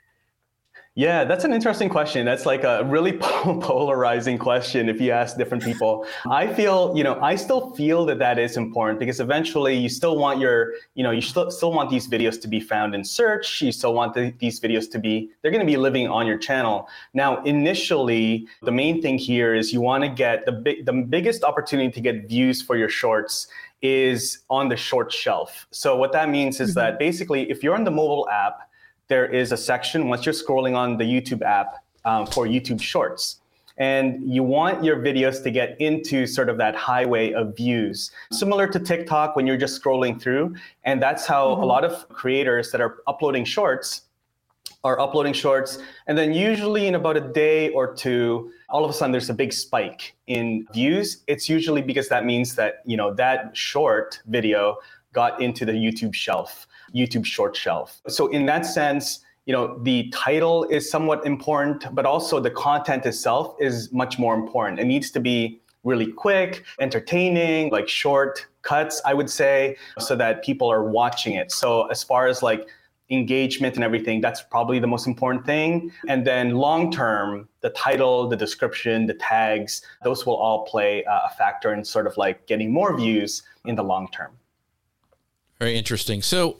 Yeah, 0.96 1.22
that's 1.22 1.44
an 1.44 1.52
interesting 1.52 1.88
question. 1.88 2.26
That's 2.26 2.44
like 2.44 2.64
a 2.64 2.82
really 2.84 3.12
polarizing 3.18 4.38
question 4.38 4.88
if 4.88 5.00
you 5.00 5.12
ask 5.12 5.36
different 5.36 5.62
people. 5.62 6.04
I 6.28 6.52
feel, 6.52 6.92
you 6.96 7.04
know, 7.04 7.18
I 7.22 7.36
still 7.36 7.70
feel 7.76 8.04
that 8.06 8.18
that 8.18 8.40
is 8.40 8.56
important 8.56 8.98
because 8.98 9.20
eventually 9.20 9.76
you 9.76 9.88
still 9.88 10.18
want 10.18 10.40
your, 10.40 10.72
you 10.94 11.04
know, 11.04 11.12
you 11.12 11.20
still, 11.20 11.48
still 11.52 11.72
want 11.72 11.90
these 11.90 12.08
videos 12.08 12.40
to 12.42 12.48
be 12.48 12.58
found 12.58 12.96
in 12.96 13.04
search. 13.04 13.62
You 13.62 13.70
still 13.70 13.94
want 13.94 14.14
the, 14.14 14.34
these 14.40 14.58
videos 14.58 14.90
to 14.90 14.98
be, 14.98 15.30
they're 15.42 15.52
going 15.52 15.64
to 15.64 15.72
be 15.72 15.76
living 15.76 16.08
on 16.08 16.26
your 16.26 16.38
channel. 16.38 16.88
Now, 17.14 17.40
initially, 17.44 18.48
the 18.62 18.72
main 18.72 19.00
thing 19.00 19.16
here 19.16 19.54
is 19.54 19.72
you 19.72 19.80
want 19.80 20.02
to 20.02 20.10
get 20.10 20.44
the 20.44 20.52
big, 20.52 20.86
the 20.86 20.92
biggest 20.92 21.44
opportunity 21.44 21.92
to 21.92 22.00
get 22.00 22.28
views 22.28 22.62
for 22.62 22.76
your 22.76 22.88
shorts 22.88 23.46
is 23.80 24.40
on 24.50 24.68
the 24.68 24.76
short 24.76 25.12
shelf. 25.12 25.68
So 25.70 25.94
what 25.96 26.10
that 26.12 26.28
means 26.28 26.60
is 26.60 26.70
mm-hmm. 26.70 26.80
that 26.80 26.98
basically 26.98 27.48
if 27.48 27.62
you're 27.62 27.76
on 27.76 27.84
the 27.84 27.92
mobile 27.92 28.28
app, 28.28 28.69
there 29.10 29.26
is 29.26 29.52
a 29.52 29.56
section 29.56 30.08
once 30.08 30.24
you're 30.24 30.32
scrolling 30.32 30.74
on 30.74 30.96
the 30.96 31.04
YouTube 31.04 31.42
app 31.42 31.84
um, 32.06 32.26
for 32.26 32.46
YouTube 32.46 32.80
Shorts. 32.80 33.36
And 33.76 34.30
you 34.30 34.42
want 34.42 34.84
your 34.84 34.96
videos 34.96 35.42
to 35.42 35.50
get 35.50 35.80
into 35.80 36.26
sort 36.26 36.48
of 36.48 36.58
that 36.58 36.76
highway 36.76 37.32
of 37.32 37.56
views, 37.56 38.10
similar 38.30 38.66
to 38.68 38.78
TikTok 38.78 39.36
when 39.36 39.46
you're 39.46 39.56
just 39.56 39.82
scrolling 39.82 40.20
through. 40.20 40.54
And 40.84 41.02
that's 41.02 41.26
how 41.26 41.48
mm-hmm. 41.48 41.62
a 41.62 41.66
lot 41.66 41.84
of 41.84 42.08
creators 42.10 42.72
that 42.72 42.80
are 42.80 42.98
uploading 43.06 43.44
shorts 43.44 44.02
are 44.84 44.98
uploading 45.00 45.32
shorts. 45.32 45.78
And 46.06 46.16
then 46.16 46.32
usually 46.32 46.86
in 46.86 46.94
about 46.94 47.16
a 47.16 47.20
day 47.20 47.70
or 47.70 47.92
two, 47.92 48.52
all 48.70 48.84
of 48.84 48.90
a 48.90 48.94
sudden 48.94 49.12
there's 49.12 49.30
a 49.30 49.34
big 49.34 49.52
spike 49.52 50.14
in 50.26 50.66
views. 50.72 51.22
It's 51.26 51.48
usually 51.48 51.82
because 51.82 52.08
that 52.08 52.24
means 52.24 52.54
that, 52.54 52.82
you 52.86 52.96
know, 52.96 53.12
that 53.14 53.56
short 53.56 54.20
video 54.26 54.76
got 55.12 55.40
into 55.42 55.64
the 55.64 55.72
YouTube 55.72 56.14
shelf. 56.14 56.66
YouTube 56.94 57.24
short 57.24 57.56
shelf. 57.56 58.00
So 58.08 58.28
in 58.28 58.46
that 58.46 58.66
sense, 58.66 59.20
you 59.46 59.52
know, 59.52 59.78
the 59.82 60.08
title 60.10 60.64
is 60.64 60.90
somewhat 60.90 61.26
important, 61.26 61.84
but 61.94 62.06
also 62.06 62.40
the 62.40 62.50
content 62.50 63.06
itself 63.06 63.56
is 63.58 63.90
much 63.92 64.18
more 64.18 64.34
important. 64.34 64.78
It 64.78 64.84
needs 64.84 65.10
to 65.12 65.20
be 65.20 65.60
really 65.82 66.12
quick, 66.12 66.64
entertaining, 66.78 67.70
like 67.70 67.88
short 67.88 68.46
cuts, 68.62 69.00
I 69.04 69.14
would 69.14 69.30
say, 69.30 69.76
so 69.98 70.14
that 70.16 70.44
people 70.44 70.70
are 70.70 70.84
watching 70.84 71.34
it. 71.34 71.50
So 71.50 71.86
as 71.86 72.04
far 72.04 72.26
as 72.26 72.42
like 72.42 72.68
engagement 73.08 73.74
and 73.74 73.82
everything, 73.82 74.20
that's 74.20 74.42
probably 74.42 74.78
the 74.78 74.86
most 74.86 75.06
important 75.06 75.44
thing. 75.46 75.90
And 76.06 76.26
then 76.26 76.54
long 76.54 76.92
term, 76.92 77.48
the 77.60 77.70
title, 77.70 78.28
the 78.28 78.36
description, 78.36 79.06
the 79.06 79.14
tags, 79.14 79.82
those 80.04 80.26
will 80.26 80.36
all 80.36 80.64
play 80.64 81.04
uh, 81.04 81.20
a 81.26 81.30
factor 81.30 81.72
in 81.72 81.84
sort 81.84 82.06
of 82.06 82.16
like 82.16 82.46
getting 82.46 82.72
more 82.72 82.96
views 82.96 83.42
in 83.64 83.74
the 83.74 83.82
long 83.82 84.08
term. 84.12 84.32
Very 85.60 85.76
interesting. 85.76 86.22
So, 86.22 86.56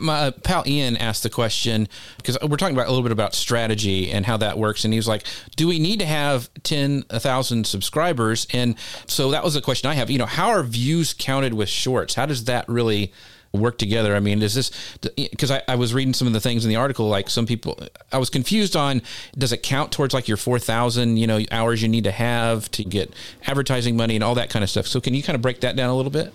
my 0.00 0.22
uh, 0.22 0.30
pal 0.32 0.64
Ian 0.66 0.96
asked 0.96 1.22
the 1.22 1.30
question 1.30 1.86
because 2.16 2.36
we're 2.42 2.56
talking 2.56 2.74
about 2.74 2.88
a 2.88 2.90
little 2.90 3.04
bit 3.04 3.12
about 3.12 3.32
strategy 3.32 4.10
and 4.10 4.26
how 4.26 4.36
that 4.38 4.58
works, 4.58 4.84
and 4.84 4.92
he 4.92 4.98
was 4.98 5.06
like, 5.06 5.22
"Do 5.54 5.68
we 5.68 5.78
need 5.78 6.00
to 6.00 6.06
have 6.06 6.50
ten 6.64 7.02
thousand 7.02 7.68
subscribers?" 7.68 8.48
And 8.52 8.74
so 9.06 9.30
that 9.30 9.44
was 9.44 9.54
the 9.54 9.60
question 9.60 9.88
I 9.88 9.94
have. 9.94 10.10
You 10.10 10.18
know, 10.18 10.26
how 10.26 10.48
are 10.48 10.64
views 10.64 11.14
counted 11.16 11.54
with 11.54 11.68
shorts? 11.68 12.14
How 12.14 12.26
does 12.26 12.46
that 12.46 12.68
really 12.68 13.12
work 13.52 13.78
together? 13.78 14.16
I 14.16 14.20
mean, 14.20 14.42
is 14.42 14.56
this 14.56 14.72
because 15.16 15.52
I, 15.52 15.62
I, 15.68 15.76
was 15.76 15.94
reading 15.94 16.12
some 16.12 16.26
of 16.26 16.32
the 16.32 16.40
things 16.40 16.64
in 16.64 16.70
the 16.70 16.76
article? 16.76 17.08
Like 17.08 17.30
some 17.30 17.46
people, 17.46 17.78
I 18.10 18.18
was 18.18 18.30
confused 18.30 18.74
on 18.74 19.00
does 19.38 19.52
it 19.52 19.62
count 19.62 19.92
towards 19.92 20.12
like 20.12 20.26
your 20.26 20.36
four 20.36 20.58
thousand 20.58 21.18
you 21.18 21.28
know 21.28 21.40
hours 21.52 21.82
you 21.82 21.88
need 21.88 22.02
to 22.02 22.10
have 22.10 22.68
to 22.72 22.82
get 22.82 23.14
advertising 23.46 23.96
money 23.96 24.16
and 24.16 24.24
all 24.24 24.34
that 24.34 24.50
kind 24.50 24.64
of 24.64 24.70
stuff? 24.70 24.88
So, 24.88 25.00
can 25.00 25.14
you 25.14 25.22
kind 25.22 25.36
of 25.36 25.40
break 25.40 25.60
that 25.60 25.76
down 25.76 25.88
a 25.88 25.94
little 25.94 26.10
bit? 26.10 26.32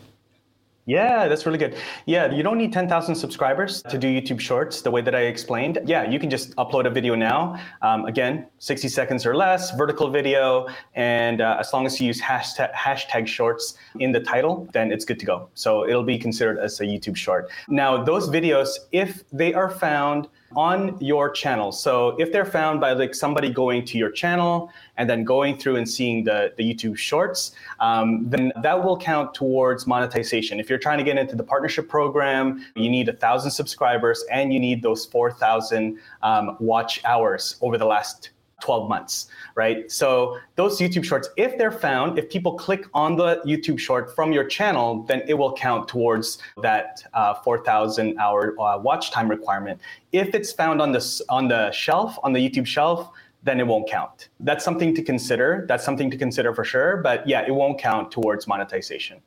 Yeah, 0.87 1.27
that's 1.27 1.47
really 1.47 1.57
good. 1.57 1.75
Yeah, 2.05 2.31
you 2.31 2.43
don't 2.43 2.59
need 2.59 2.71
10,000 2.71 3.15
subscribers 3.15 3.81
to 3.89 3.97
do 3.97 4.07
YouTube 4.07 4.39
Shorts 4.39 4.83
the 4.83 4.91
way 4.91 5.01
that 5.01 5.15
I 5.15 5.21
explained. 5.21 5.79
Yeah, 5.85 6.07
you 6.07 6.19
can 6.19 6.29
just 6.29 6.55
upload 6.57 6.85
a 6.85 6.91
video 6.91 7.15
now. 7.15 7.59
Um, 7.81 8.05
again, 8.05 8.45
60 8.59 8.89
seconds 8.89 9.25
or 9.25 9.35
less, 9.35 9.75
vertical 9.75 10.11
video. 10.11 10.67
And 10.93 11.41
uh, 11.41 11.57
as 11.59 11.73
long 11.73 11.87
as 11.87 11.99
you 11.99 12.05
use 12.05 12.21
hashtag, 12.21 12.71
hashtag 12.73 13.25
shorts 13.25 13.75
in 13.99 14.11
the 14.11 14.19
title, 14.19 14.69
then 14.73 14.91
it's 14.91 15.05
good 15.05 15.19
to 15.19 15.25
go. 15.25 15.49
So 15.55 15.87
it'll 15.87 16.03
be 16.03 16.19
considered 16.19 16.59
as 16.59 16.79
a 16.79 16.83
YouTube 16.83 17.15
short. 17.15 17.49
Now, 17.67 18.03
those 18.03 18.29
videos, 18.29 18.69
if 18.91 19.23
they 19.31 19.55
are 19.55 19.71
found 19.71 20.27
on 20.55 20.97
your 20.99 21.29
channel. 21.29 21.71
So 21.71 22.15
if 22.19 22.31
they're 22.31 22.45
found 22.45 22.79
by 22.79 22.93
like 22.93 23.13
somebody 23.15 23.49
going 23.49 23.85
to 23.85 23.97
your 23.97 24.11
channel 24.11 24.71
and 24.97 25.09
then 25.09 25.23
going 25.23 25.57
through 25.57 25.75
and 25.77 25.87
seeing 25.87 26.23
the, 26.23 26.53
the 26.57 26.63
YouTube 26.63 26.97
shorts, 26.97 27.51
um, 27.79 28.29
then 28.29 28.51
that 28.61 28.83
will 28.83 28.97
count 28.97 29.33
towards 29.33 29.85
monetization. 29.87 30.59
If 30.59 30.69
you're 30.69 30.79
trying 30.79 30.97
to 30.97 31.03
get 31.03 31.17
into 31.17 31.35
the 31.35 31.43
partnership 31.43 31.89
program, 31.89 32.65
you 32.75 32.89
need 32.89 33.09
a 33.09 33.13
thousand 33.13 33.51
subscribers 33.51 34.23
and 34.31 34.53
you 34.53 34.59
need 34.59 34.81
those 34.81 35.05
4,000 35.05 35.99
um, 36.23 36.57
watch 36.59 37.03
hours 37.05 37.55
over 37.61 37.77
the 37.77 37.85
last 37.85 38.31
12 38.61 38.89
months, 38.89 39.27
right? 39.55 39.91
So 39.91 40.37
those 40.55 40.79
YouTube 40.79 41.03
shorts, 41.03 41.29
if 41.37 41.57
they're 41.57 41.71
found, 41.71 42.17
if 42.17 42.29
people 42.29 42.53
click 42.53 42.85
on 42.93 43.15
the 43.15 43.41
YouTube 43.45 43.79
short 43.79 44.15
from 44.15 44.31
your 44.31 44.45
channel, 44.45 45.03
then 45.03 45.23
it 45.27 45.33
will 45.33 45.53
count 45.53 45.87
towards 45.87 46.37
that 46.61 47.03
uh, 47.13 47.33
4,000 47.33 48.17
hour 48.17 48.55
uh, 48.59 48.77
watch 48.77 49.11
time 49.11 49.29
requirement. 49.29 49.81
If 50.11 50.33
it's 50.33 50.51
found 50.51 50.81
on 50.81 50.91
the 50.91 51.23
on 51.29 51.47
the 51.47 51.71
shelf, 51.71 52.17
on 52.23 52.31
the 52.33 52.39
YouTube 52.39 52.65
shelf, 52.65 53.11
then 53.43 53.59
it 53.59 53.67
won't 53.67 53.89
count. 53.89 54.29
That's 54.39 54.63
something 54.63 54.95
to 54.95 55.03
consider. 55.03 55.65
That's 55.67 55.83
something 55.83 56.09
to 56.09 56.17
consider 56.17 56.53
for 56.53 56.63
sure. 56.63 56.97
But 56.97 57.27
yeah, 57.27 57.45
it 57.45 57.53
won't 57.53 57.79
count 57.79 58.11
towards 58.11 58.47
monetization. 58.47 59.19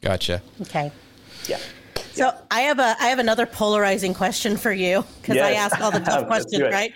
Gotcha. 0.00 0.40
Okay. 0.62 0.90
Yeah. 1.46 1.58
So 2.12 2.34
I 2.50 2.62
have 2.62 2.78
a 2.78 2.96
I 3.00 3.06
have 3.06 3.18
another 3.18 3.46
polarizing 3.46 4.14
question 4.14 4.56
for 4.56 4.72
you 4.72 5.04
because 5.20 5.36
yes. 5.36 5.46
I 5.46 5.52
ask 5.52 5.80
all 5.80 5.90
the 5.90 6.00
tough 6.10 6.26
questions, 6.26 6.62
right? 6.62 6.92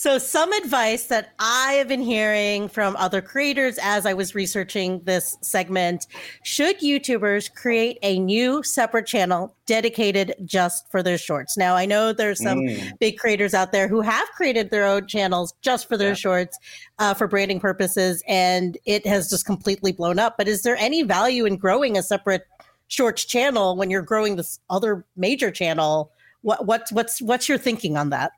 So, 0.00 0.16
some 0.16 0.50
advice 0.54 1.04
that 1.08 1.34
I 1.38 1.72
have 1.72 1.86
been 1.88 2.00
hearing 2.00 2.70
from 2.70 2.96
other 2.96 3.20
creators 3.20 3.78
as 3.82 4.06
I 4.06 4.14
was 4.14 4.34
researching 4.34 5.02
this 5.04 5.36
segment 5.42 6.06
should 6.42 6.80
YouTubers 6.80 7.54
create 7.54 7.98
a 8.00 8.18
new 8.18 8.62
separate 8.62 9.04
channel 9.04 9.54
dedicated 9.66 10.36
just 10.46 10.90
for 10.90 11.02
their 11.02 11.18
shorts? 11.18 11.58
Now, 11.58 11.76
I 11.76 11.84
know 11.84 12.14
there's 12.14 12.42
some 12.42 12.60
mm. 12.60 12.98
big 12.98 13.18
creators 13.18 13.52
out 13.52 13.72
there 13.72 13.88
who 13.88 14.00
have 14.00 14.26
created 14.28 14.70
their 14.70 14.86
own 14.86 15.06
channels 15.06 15.52
just 15.60 15.86
for 15.86 15.98
their 15.98 16.08
yeah. 16.08 16.14
shorts 16.14 16.58
uh, 16.98 17.12
for 17.12 17.28
branding 17.28 17.60
purposes, 17.60 18.22
and 18.26 18.78
it 18.86 19.06
has 19.06 19.28
just 19.28 19.44
completely 19.44 19.92
blown 19.92 20.18
up. 20.18 20.38
But 20.38 20.48
is 20.48 20.62
there 20.62 20.76
any 20.76 21.02
value 21.02 21.44
in 21.44 21.58
growing 21.58 21.98
a 21.98 22.02
separate 22.02 22.46
shorts 22.88 23.26
channel 23.26 23.76
when 23.76 23.90
you're 23.90 24.00
growing 24.00 24.36
this 24.36 24.60
other 24.70 25.04
major 25.14 25.50
channel? 25.50 26.10
What, 26.40 26.64
what's 26.64 26.90
what's 26.90 27.20
what's 27.20 27.50
your 27.50 27.58
thinking 27.58 27.98
on 27.98 28.08
that? 28.08 28.32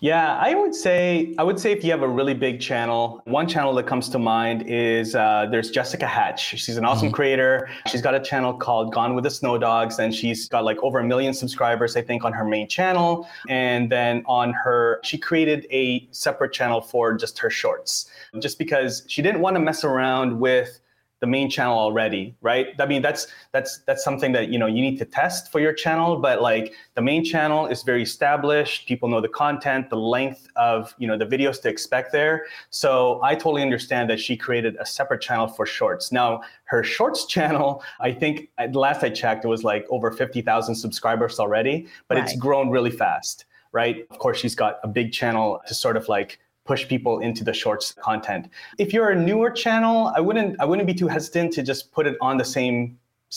Yeah, 0.00 0.38
I 0.38 0.54
would 0.54 0.74
say 0.74 1.34
I 1.36 1.42
would 1.42 1.60
say 1.60 1.72
if 1.72 1.84
you 1.84 1.90
have 1.90 2.00
a 2.00 2.08
really 2.08 2.32
big 2.32 2.58
channel, 2.58 3.20
one 3.26 3.46
channel 3.46 3.74
that 3.74 3.86
comes 3.86 4.08
to 4.08 4.18
mind 4.18 4.62
is 4.66 5.14
uh, 5.14 5.46
there's 5.50 5.70
Jessica 5.70 6.06
Hatch. 6.06 6.58
She's 6.58 6.78
an 6.78 6.86
awesome 6.86 7.08
mm-hmm. 7.08 7.14
creator. 7.14 7.68
She's 7.86 8.00
got 8.00 8.14
a 8.14 8.20
channel 8.20 8.54
called 8.54 8.94
Gone 8.94 9.14
with 9.14 9.24
the 9.24 9.30
Snow 9.30 9.58
Dogs, 9.58 9.98
and 9.98 10.14
she's 10.14 10.48
got 10.48 10.64
like 10.64 10.78
over 10.82 11.00
a 11.00 11.04
million 11.04 11.34
subscribers, 11.34 11.96
I 11.96 12.02
think, 12.02 12.24
on 12.24 12.32
her 12.32 12.46
main 12.46 12.66
channel. 12.66 13.28
And 13.50 13.92
then 13.92 14.22
on 14.24 14.54
her, 14.54 15.00
she 15.04 15.18
created 15.18 15.66
a 15.70 16.08
separate 16.12 16.54
channel 16.54 16.80
for 16.80 17.12
just 17.12 17.38
her 17.38 17.50
shorts, 17.50 18.10
just 18.38 18.58
because 18.58 19.04
she 19.06 19.20
didn't 19.20 19.42
want 19.42 19.56
to 19.56 19.60
mess 19.60 19.84
around 19.84 20.40
with 20.40 20.80
the 21.20 21.26
main 21.26 21.50
channel 21.50 21.78
already, 21.78 22.34
right? 22.40 22.68
I 22.78 22.86
mean, 22.86 23.02
that's 23.02 23.26
that's 23.52 23.78
that's 23.86 24.02
something 24.02 24.32
that 24.32 24.48
you 24.48 24.58
know 24.58 24.66
you 24.66 24.80
need 24.80 24.98
to 24.98 25.04
test 25.04 25.52
for 25.52 25.60
your 25.60 25.72
channel, 25.72 26.16
but 26.16 26.40
like 26.40 26.72
the 26.94 27.02
main 27.02 27.24
channel 27.24 27.66
is 27.66 27.82
very 27.82 28.02
established. 28.02 28.88
People 28.88 29.08
know 29.08 29.20
the 29.20 29.28
content, 29.28 29.90
the 29.90 29.96
length 29.96 30.48
of 30.56 30.94
you 30.98 31.06
know 31.06 31.18
the 31.18 31.26
videos 31.26 31.60
to 31.62 31.68
expect 31.68 32.10
there. 32.10 32.46
So 32.70 33.20
I 33.22 33.34
totally 33.34 33.62
understand 33.62 34.08
that 34.10 34.18
she 34.18 34.36
created 34.36 34.76
a 34.80 34.86
separate 34.86 35.20
channel 35.20 35.46
for 35.46 35.66
shorts. 35.66 36.10
Now 36.10 36.40
her 36.64 36.82
shorts 36.82 37.26
channel, 37.34 37.82
I 38.00 38.12
think 38.12 38.48
at 38.56 38.74
last 38.74 39.04
I 39.04 39.10
checked, 39.10 39.44
it 39.44 39.48
was 39.48 39.62
like 39.62 39.86
over 39.90 40.10
fifty 40.10 40.40
thousand 40.40 40.74
subscribers 40.74 41.38
already, 41.38 41.86
but 42.08 42.16
right. 42.16 42.24
it's 42.24 42.36
grown 42.36 42.70
really 42.70 42.90
fast, 42.90 43.44
right? 43.72 44.06
Of 44.10 44.18
course, 44.18 44.38
she's 44.38 44.54
got 44.54 44.80
a 44.82 44.88
big 44.88 45.12
channel 45.12 45.60
to 45.66 45.74
sort 45.74 45.98
of 45.98 46.08
like 46.08 46.38
push 46.70 46.86
people 46.86 47.18
into 47.18 47.42
the 47.42 47.52
shorts 47.52 47.86
content. 48.08 48.44
If 48.78 48.92
you're 48.92 49.10
a 49.10 49.18
newer 49.30 49.50
channel, 49.50 50.12
I 50.18 50.20
wouldn't 50.26 50.50
I 50.62 50.64
wouldn't 50.68 50.86
be 50.86 50.98
too 51.02 51.08
hesitant 51.16 51.52
to 51.56 51.62
just 51.70 51.90
put 51.96 52.06
it 52.10 52.16
on 52.20 52.36
the 52.42 52.48
same 52.56 52.78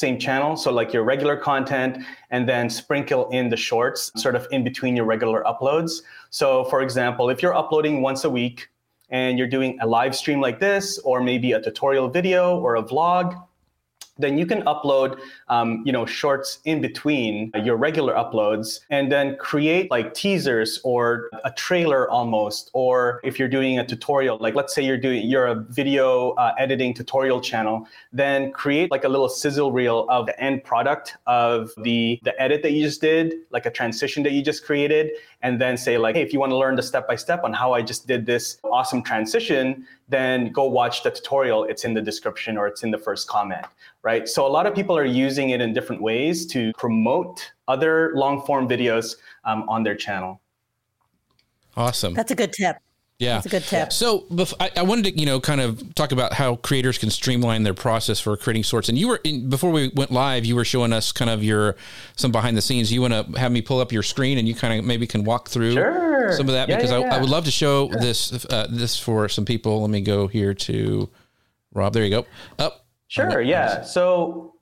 same 0.03 0.19
channel. 0.25 0.55
So 0.63 0.71
like 0.79 0.93
your 0.95 1.03
regular 1.13 1.35
content 1.35 1.91
and 2.29 2.47
then 2.51 2.69
sprinkle 2.69 3.23
in 3.29 3.49
the 3.49 3.57
shorts 3.57 4.11
sort 4.23 4.35
of 4.35 4.43
in 4.51 4.63
between 4.63 4.95
your 4.95 5.07
regular 5.15 5.39
uploads. 5.51 5.91
So 6.29 6.65
for 6.65 6.79
example, 6.87 7.25
if 7.33 7.41
you're 7.41 7.57
uploading 7.63 7.95
once 8.09 8.23
a 8.23 8.29
week 8.29 8.69
and 9.09 9.37
you're 9.37 9.53
doing 9.57 9.71
a 9.81 9.87
live 9.87 10.15
stream 10.15 10.39
like 10.47 10.59
this, 10.59 10.85
or 10.99 11.15
maybe 11.31 11.53
a 11.53 11.61
tutorial 11.61 12.09
video 12.09 12.59
or 12.65 12.75
a 12.75 12.83
vlog, 12.83 13.27
then 14.17 14.37
you 14.37 14.45
can 14.45 14.61
upload 14.63 15.19
um, 15.49 15.81
you 15.85 15.91
know 15.91 16.05
shorts 16.05 16.59
in 16.65 16.81
between 16.81 17.51
your 17.63 17.75
regular 17.75 18.13
uploads 18.13 18.81
and 18.89 19.11
then 19.11 19.35
create 19.37 19.89
like 19.89 20.13
teasers 20.13 20.79
or 20.83 21.29
a 21.43 21.51
trailer 21.51 22.09
almost. 22.09 22.69
Or 22.73 23.19
if 23.23 23.39
you're 23.39 23.47
doing 23.47 23.79
a 23.79 23.85
tutorial 23.85 24.37
like 24.39 24.55
let's 24.55 24.73
say 24.73 24.83
you're 24.83 24.97
doing 24.97 25.27
you're 25.27 25.47
a 25.47 25.55
video 25.55 26.31
uh, 26.31 26.53
editing 26.59 26.93
tutorial 26.93 27.41
channel 27.41 27.87
then 28.11 28.51
create 28.51 28.91
like 28.91 29.03
a 29.03 29.09
little 29.09 29.29
sizzle 29.29 29.71
reel 29.71 30.05
of 30.09 30.25
the 30.25 30.39
end 30.39 30.63
product 30.63 31.17
of 31.25 31.71
the 31.83 32.19
the 32.23 32.39
edit 32.41 32.61
that 32.61 32.71
you 32.71 32.83
just 32.83 33.01
did 33.01 33.33
like 33.51 33.65
a 33.65 33.71
transition 33.71 34.23
that 34.23 34.31
you 34.31 34.43
just 34.43 34.65
created 34.65 35.11
and 35.41 35.59
then 35.59 35.75
say 35.75 35.97
like 35.97 36.15
hey 36.15 36.21
if 36.21 36.31
you 36.33 36.39
want 36.39 36.51
to 36.51 36.57
learn 36.57 36.75
the 36.75 36.83
step 36.83 37.07
by 37.07 37.15
step 37.15 37.43
on 37.43 37.53
how 37.53 37.73
i 37.73 37.81
just 37.81 38.07
did 38.07 38.25
this 38.25 38.57
awesome 38.63 39.01
transition 39.01 39.85
then 40.09 40.51
go 40.51 40.65
watch 40.65 41.03
the 41.03 41.11
tutorial. 41.11 41.63
It's 41.63 41.85
in 41.85 41.93
the 41.93 42.01
description 42.01 42.57
or 42.57 42.67
it's 42.67 42.83
in 42.83 42.91
the 42.91 42.97
first 42.97 43.27
comment 43.27 43.65
right? 44.03 44.27
So 44.27 44.45
a 44.45 44.49
lot 44.49 44.67
of 44.67 44.75
people 44.75 44.97
are 44.97 45.05
using 45.05 45.49
it 45.49 45.61
in 45.61 45.73
different 45.73 46.01
ways 46.01 46.45
to 46.47 46.71
promote 46.77 47.51
other 47.67 48.11
long 48.15 48.45
form 48.45 48.67
videos 48.67 49.15
um, 49.45 49.67
on 49.67 49.83
their 49.83 49.95
channel. 49.95 50.41
Awesome. 51.75 52.13
That's 52.13 52.31
a 52.31 52.35
good 52.35 52.53
tip. 52.53 52.77
Yeah, 53.19 53.35
that's 53.35 53.45
a 53.45 53.49
good 53.49 53.63
tip. 53.63 53.93
So 53.93 54.25
I, 54.59 54.71
I, 54.77 54.81
wanted 54.81 55.05
to, 55.05 55.19
you 55.19 55.25
know, 55.25 55.39
kind 55.39 55.61
of 55.61 55.95
talk 55.95 56.11
about 56.11 56.33
how 56.33 56.57
creators 56.57 56.97
can 56.97 57.09
streamline 57.09 57.63
their 57.63 57.73
process 57.73 58.19
for 58.19 58.35
creating 58.35 58.63
shorts. 58.63 58.89
And 58.89 58.97
you 58.97 59.07
were 59.07 59.21
in, 59.23 59.49
before 59.49 59.71
we 59.71 59.91
went 59.95 60.11
live, 60.11 60.45
you 60.45 60.55
were 60.55 60.65
showing 60.65 60.91
us 60.91 61.11
kind 61.11 61.29
of 61.29 61.43
your 61.43 61.75
some 62.15 62.31
behind 62.31 62.57
the 62.57 62.61
scenes. 62.61 62.91
You 62.91 63.01
want 63.01 63.13
to 63.13 63.39
have 63.39 63.51
me 63.51 63.61
pull 63.61 63.79
up 63.79 63.91
your 63.91 64.03
screen 64.03 64.37
and 64.39 64.47
you 64.47 64.55
kind 64.55 64.77
of 64.77 64.85
maybe 64.85 65.07
can 65.07 65.23
walk 65.23 65.47
through 65.47 65.73
sure. 65.73 66.33
some 66.33 66.49
of 66.49 66.53
that 66.53 66.67
yeah, 66.67 66.75
because 66.75 66.91
yeah, 66.91 66.97
I, 66.97 66.99
yeah. 67.01 67.15
I, 67.15 67.21
would 67.21 67.29
love 67.29 67.45
to 67.45 67.51
show 67.51 67.87
this 67.87 68.45
uh, 68.45 68.67
this 68.69 68.99
for 68.99 69.29
some 69.29 69.45
people. 69.45 69.81
Let 69.81 69.91
me 69.91 70.01
go 70.01 70.27
here 70.27 70.53
to 70.55 71.09
Rob. 71.71 71.93
There 71.93 72.03
you 72.03 72.09
go. 72.09 72.25
Up. 72.59 72.82
Sure. 73.13 73.41
Yeah. 73.41 73.83
So 73.83 74.55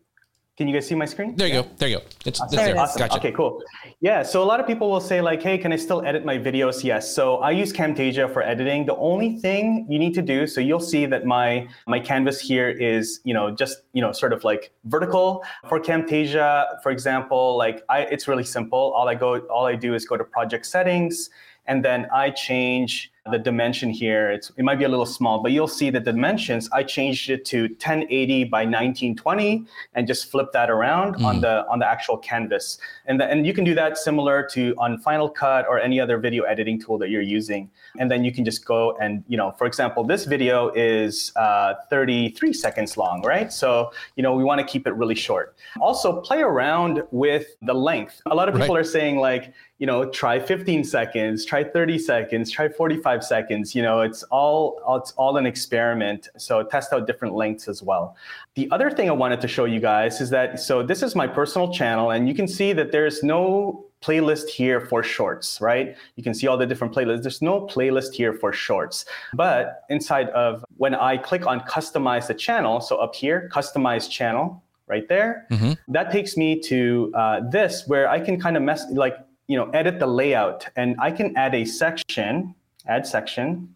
can 0.58 0.68
you 0.68 0.74
guys 0.74 0.86
see 0.86 0.96
my 0.96 1.06
screen? 1.06 1.38
There 1.38 1.48
you 1.48 1.54
yeah. 1.54 1.62
go. 1.62 1.70
There 1.78 1.88
you 1.88 1.98
go. 2.00 2.04
It's, 2.26 2.42
awesome. 2.42 2.58
there. 2.58 2.78
Awesome. 2.78 3.00
Gotcha. 3.00 3.18
Okay, 3.18 3.32
cool. 3.32 3.64
Yeah. 4.02 4.24
So 4.24 4.44
a 4.44 4.48
lot 4.52 4.60
of 4.60 4.68
people 4.68 4.92
will 4.92 5.00
say 5.00 5.22
like, 5.22 5.42
hey, 5.42 5.58
can 5.58 5.72
I 5.72 5.78
still 5.78 6.06
edit 6.06 6.26
my 6.26 6.38
videos? 6.38 6.84
Yes. 6.84 7.16
So 7.16 7.38
I 7.38 7.52
use 7.52 7.72
Camtasia 7.72 8.32
for 8.34 8.44
editing. 8.44 8.86
The 8.86 8.98
only 8.98 9.38
thing 9.38 9.88
you 9.90 9.98
need 9.98 10.14
to 10.16 10.22
do, 10.22 10.46
so 10.48 10.60
you'll 10.60 10.82
see 10.82 11.06
that 11.06 11.26
my 11.26 11.66
my 11.88 12.00
canvas 12.00 12.42
here 12.42 12.70
is, 12.70 13.22
you 13.24 13.34
know, 13.34 13.52
just, 13.52 13.84
you 13.94 14.02
know, 14.02 14.12
sort 14.12 14.34
of 14.34 14.44
like 14.44 14.74
vertical. 14.84 15.46
For 15.70 15.80
Camtasia, 15.80 16.82
for 16.84 16.92
example, 16.92 17.56
like 17.58 17.84
I 17.88 18.00
it's 18.02 18.28
really 18.28 18.44
simple. 18.44 18.92
All 18.98 19.08
I 19.08 19.16
go 19.16 19.40
all 19.48 19.66
I 19.66 19.76
do 19.76 19.94
is 19.94 20.06
go 20.06 20.18
to 20.18 20.26
project 20.26 20.66
settings 20.66 21.30
and 21.66 21.84
then 21.86 22.08
I 22.14 22.30
change 22.32 23.12
the 23.30 23.38
dimension 23.38 23.92
here. 23.92 24.32
It's, 24.32 24.52
it 24.58 24.64
might 24.64 24.80
be 24.80 24.86
a 24.86 24.90
little 24.90 25.06
small, 25.06 25.44
but 25.44 25.52
you'll 25.52 25.68
see 25.68 25.92
the 25.92 26.00
dimensions. 26.00 26.68
I 26.74 26.82
changed 26.82 27.30
it 27.30 27.46
to 27.46 27.64
1080 27.64 28.46
by 28.46 28.62
1920 28.62 29.66
and 29.94 30.08
just 30.08 30.32
flip 30.32 30.52
that 30.54 30.72
around 30.72 31.16
mm. 31.16 31.26
on 31.26 31.40
the 31.40 31.68
on 31.68 31.78
the 31.78 31.88
actual 31.88 32.18
canvas. 32.18 32.80
And 33.06 33.20
the, 33.20 33.26
and 33.26 33.46
you 33.46 33.54
can 33.54 33.64
do 33.64 33.76
that 33.76 33.98
similar 33.98 34.48
to 34.54 34.74
on 34.80 34.98
Final 35.00 35.30
Cut 35.30 35.68
or 35.68 35.80
any 35.80 36.00
other 36.00 36.18
video 36.18 36.44
editing 36.44 36.82
tool 36.82 36.98
that 36.98 37.10
you're 37.10 37.22
using. 37.22 37.70
And 38.00 38.10
then 38.10 38.24
you 38.24 38.32
can 38.32 38.46
just 38.46 38.66
go 38.66 38.98
and 39.02 39.24
you 39.28 39.38
know, 39.38 39.52
for 39.52 39.68
example, 39.68 40.04
this 40.04 40.26
video 40.26 40.70
is 40.70 41.32
uh, 41.36 41.76
33 41.90 42.54
seconds 42.54 42.98
long, 42.98 43.22
right? 43.24 43.52
So 43.52 43.92
you 44.16 44.24
know 44.24 44.34
we 44.34 44.44
want 44.44 44.60
to 44.60 44.66
keep 44.66 44.88
it 44.88 44.94
really 44.94 45.16
short. 45.16 45.56
Also, 45.80 46.22
play 46.22 46.42
around 46.42 47.04
with 47.12 47.48
the 47.62 47.74
length. 47.74 48.22
A 48.26 48.36
lot 48.36 48.50
of 48.50 48.56
people 48.56 48.76
right. 48.76 48.82
are 48.82 48.84
saying 48.84 49.18
like 49.18 49.54
you 49.82 49.88
know, 49.88 50.06
try 50.06 50.40
15 50.40 50.84
seconds, 50.84 51.44
try 51.44 51.64
30 51.64 51.98
seconds, 51.98 52.52
try 52.52 52.70
45 52.70 53.24
seconds. 53.24 53.74
You 53.74 53.82
know, 53.82 54.02
it's 54.02 54.22
all 54.26 54.80
it's 54.96 55.12
all 55.14 55.38
an 55.38 55.48
experiment. 55.48 56.30
So 56.38 56.62
test 56.62 56.94
out 56.94 57.08
different 57.08 57.34
lengths 57.34 57.68
as 57.68 57.82
well. 57.82 58.16
The 58.54 58.70
other 58.70 58.92
thing 58.92 59.10
I 59.10 59.14
wanted 59.14 59.42
to 59.42 59.48
show 59.48 59.66
you 59.66 59.80
guys 59.80 60.22
is 60.22 60.30
that 60.30 60.60
so 60.60 60.84
this 60.84 61.02
is 61.02 61.16
my 61.16 61.26
personal 61.26 61.74
channel, 61.74 62.12
and 62.12 62.28
you 62.28 62.36
can 62.36 62.48
see 62.48 62.74
that 62.74 62.92
there's 62.92 63.24
no 63.24 63.84
playlist 64.02 64.50
here 64.50 64.82
for 64.82 65.04
shorts, 65.04 65.62
right? 65.62 65.96
You 66.16 66.24
can 66.24 66.34
see 66.34 66.48
all 66.48 66.58
the 66.58 66.66
different 66.66 66.94
playlists. 66.94 67.22
There's 67.22 67.42
no 67.42 67.68
playlist 67.68 68.14
here 68.14 68.34
for 68.34 68.52
shorts. 68.52 69.06
But 69.34 69.84
inside 69.90 70.30
of 70.30 70.66
when 70.78 70.96
I 70.96 71.18
click 71.18 71.46
on 71.46 71.62
customize 71.62 72.28
the 72.28 72.34
channel, 72.34 72.82
so 72.82 72.98
up 72.98 73.14
here, 73.16 73.50
customize 73.54 74.10
channel, 74.10 74.64
right 74.88 75.08
there, 75.08 75.48
mm-hmm. 75.52 75.74
that 75.88 76.12
takes 76.12 76.36
me 76.36 76.60
to 76.62 77.12
uh, 77.16 77.42
this 77.50 77.88
where 77.88 78.10
I 78.10 78.20
can 78.20 78.40
kind 78.40 78.58
of 78.58 78.64
mess 78.64 78.86
like 78.92 79.16
you 79.52 79.58
know, 79.58 79.70
edit 79.72 80.00
the 80.00 80.08
layout 80.08 80.66
and 80.78 80.96
I 80.98 81.12
can 81.12 81.36
add 81.36 81.54
a 81.54 81.66
section, 81.66 82.56
add 82.88 83.06
section. 83.06 83.76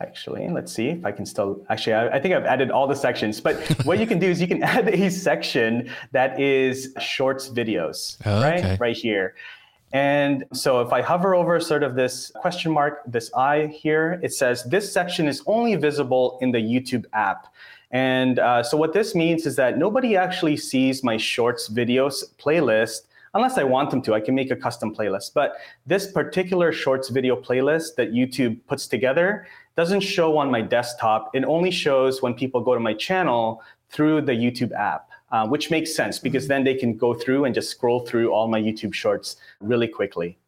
Actually, 0.00 0.48
let's 0.48 0.72
see 0.72 0.88
if 0.88 1.04
I 1.04 1.12
can 1.12 1.24
still, 1.24 1.64
actually, 1.68 1.92
I, 1.92 2.16
I 2.16 2.20
think 2.20 2.34
I've 2.34 2.44
added 2.44 2.72
all 2.72 2.88
the 2.88 2.96
sections, 2.96 3.40
but 3.40 3.56
what 3.84 4.00
you 4.00 4.08
can 4.08 4.18
do 4.18 4.28
is 4.28 4.40
you 4.40 4.48
can 4.48 4.60
add 4.74 4.88
a 4.88 5.08
section 5.08 5.88
that 6.10 6.40
is 6.40 6.92
shorts 7.00 7.48
videos, 7.48 8.16
oh, 8.26 8.42
right? 8.42 8.58
Okay. 8.58 8.76
Right 8.80 8.96
here. 8.96 9.34
And 9.92 10.44
so 10.52 10.80
if 10.80 10.92
I 10.92 11.00
hover 11.00 11.36
over 11.36 11.60
sort 11.60 11.84
of 11.84 11.94
this 11.94 12.32
question 12.34 12.72
mark, 12.72 13.02
this 13.06 13.32
eye 13.34 13.68
here, 13.68 14.18
it 14.24 14.32
says 14.32 14.64
this 14.64 14.92
section 14.92 15.28
is 15.28 15.44
only 15.46 15.76
visible 15.76 16.38
in 16.40 16.50
the 16.50 16.58
YouTube 16.58 17.04
app. 17.12 17.46
And 17.92 18.40
uh, 18.40 18.64
so 18.64 18.76
what 18.76 18.92
this 18.92 19.14
means 19.14 19.46
is 19.46 19.54
that 19.54 19.78
nobody 19.78 20.16
actually 20.16 20.56
sees 20.56 21.04
my 21.04 21.16
shorts 21.16 21.68
videos 21.68 22.24
playlist 22.40 23.02
unless 23.34 23.58
I 23.58 23.64
want 23.64 23.90
them 23.90 24.00
to, 24.02 24.14
I 24.14 24.20
can 24.20 24.34
make 24.34 24.50
a 24.50 24.56
custom 24.56 24.94
playlist. 24.94 25.32
But 25.34 25.56
this 25.86 26.10
particular 26.10 26.72
shorts 26.72 27.08
video 27.08 27.36
playlist 27.36 27.96
that 27.96 28.12
YouTube 28.12 28.58
puts 28.66 28.86
together 28.86 29.46
doesn't 29.76 30.00
show 30.00 30.38
on 30.38 30.50
my 30.50 30.60
desktop. 30.60 31.30
It 31.34 31.44
only 31.44 31.70
shows 31.70 32.22
when 32.22 32.34
people 32.34 32.60
go 32.60 32.74
to 32.74 32.80
my 32.80 32.94
channel 32.94 33.62
through 33.90 34.22
the 34.22 34.32
YouTube 34.32 34.72
app. 34.72 35.10
Uh, 35.32 35.44
which 35.44 35.68
makes 35.68 35.92
sense 35.92 36.20
because 36.20 36.46
then 36.46 36.62
they 36.62 36.74
can 36.74 36.96
go 36.96 37.12
through 37.12 37.44
and 37.44 37.52
just 37.52 37.68
scroll 37.68 38.06
through 38.06 38.32
all 38.32 38.46
my 38.46 38.60
YouTube 38.60 38.94
shorts 38.94 39.34
really 39.58 39.88
quickly. 39.88 40.38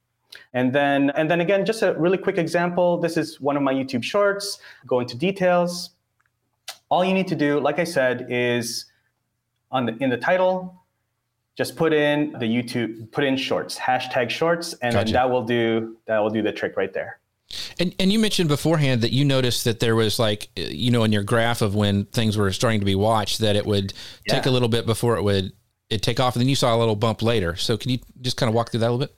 And 0.53 0.73
then, 0.73 1.11
and 1.11 1.29
then 1.29 1.41
again, 1.41 1.65
just 1.67 1.83
a 1.83 1.95
really 1.95 2.19
quick 2.19 2.39
example. 2.39 2.97
This 2.97 3.17
is 3.17 3.41
one 3.41 3.57
of 3.57 3.65
my 3.65 3.75
YouTube 3.75 4.05
shorts. 4.05 4.61
Go 4.87 5.01
into 5.01 5.17
details. 5.17 5.91
All 6.89 7.05
you 7.05 7.15
need 7.15 7.27
to 7.27 7.35
do, 7.35 7.59
like 7.59 7.81
I 7.81 7.85
said, 7.85 8.27
is 8.31 8.87
on 9.73 9.87
the 9.87 9.97
in 9.97 10.09
the 10.09 10.17
title, 10.17 10.85
just 11.57 11.75
put 11.75 11.93
in 11.93 12.33
the 12.33 12.47
YouTube, 12.47 13.11
put 13.11 13.25
in 13.25 13.37
shorts, 13.37 13.77
hashtag 13.77 14.31
shorts, 14.31 14.75
and 14.75 14.93
gotcha. 14.93 15.05
then 15.07 15.13
that 15.15 15.31
will 15.31 15.43
do 15.43 15.97
that 16.07 16.21
will 16.21 16.31
do 16.31 16.43
the 16.43 16.53
trick 16.53 16.77
right 16.77 16.93
there. 16.93 17.19
And 17.79 17.95
and 17.99 18.13
you 18.13 18.19
mentioned 18.19 18.49
beforehand 18.49 19.03
that 19.03 19.13
you 19.13 19.25
noticed 19.25 19.65
that 19.65 19.81
there 19.81 19.95
was 19.95 20.19
like 20.19 20.49
you 20.57 20.91
know 20.91 21.05
in 21.05 21.13
your 21.13 21.23
graph 21.23 21.63
of 21.63 21.75
when 21.75 22.07
things 22.07 22.37
were 22.37 22.53
starting 22.53 22.81
to 22.81 22.87
be 22.87 22.97
watched 22.97 23.39
that 23.39 23.57
it 23.57 23.67
would 23.67 23.93
yeah. 24.27 24.35
take 24.35 24.47
a 24.47 24.51
little 24.51 24.69
bit 24.69 24.85
before 24.85 25.17
it 25.17 25.23
would 25.23 25.53
it 25.89 26.03
take 26.03 26.19
off, 26.19 26.35
and 26.35 26.41
then 26.41 26.49
you 26.49 26.57
saw 26.57 26.75
a 26.75 26.79
little 26.79 26.97
bump 26.97 27.23
later. 27.23 27.57
So 27.57 27.77
can 27.77 27.91
you 27.91 27.99
just 28.21 28.37
kind 28.37 28.49
of 28.49 28.55
walk 28.55 28.71
through 28.71 28.81
that 28.81 28.89
a 28.89 28.93
little 28.93 29.07
bit? 29.07 29.15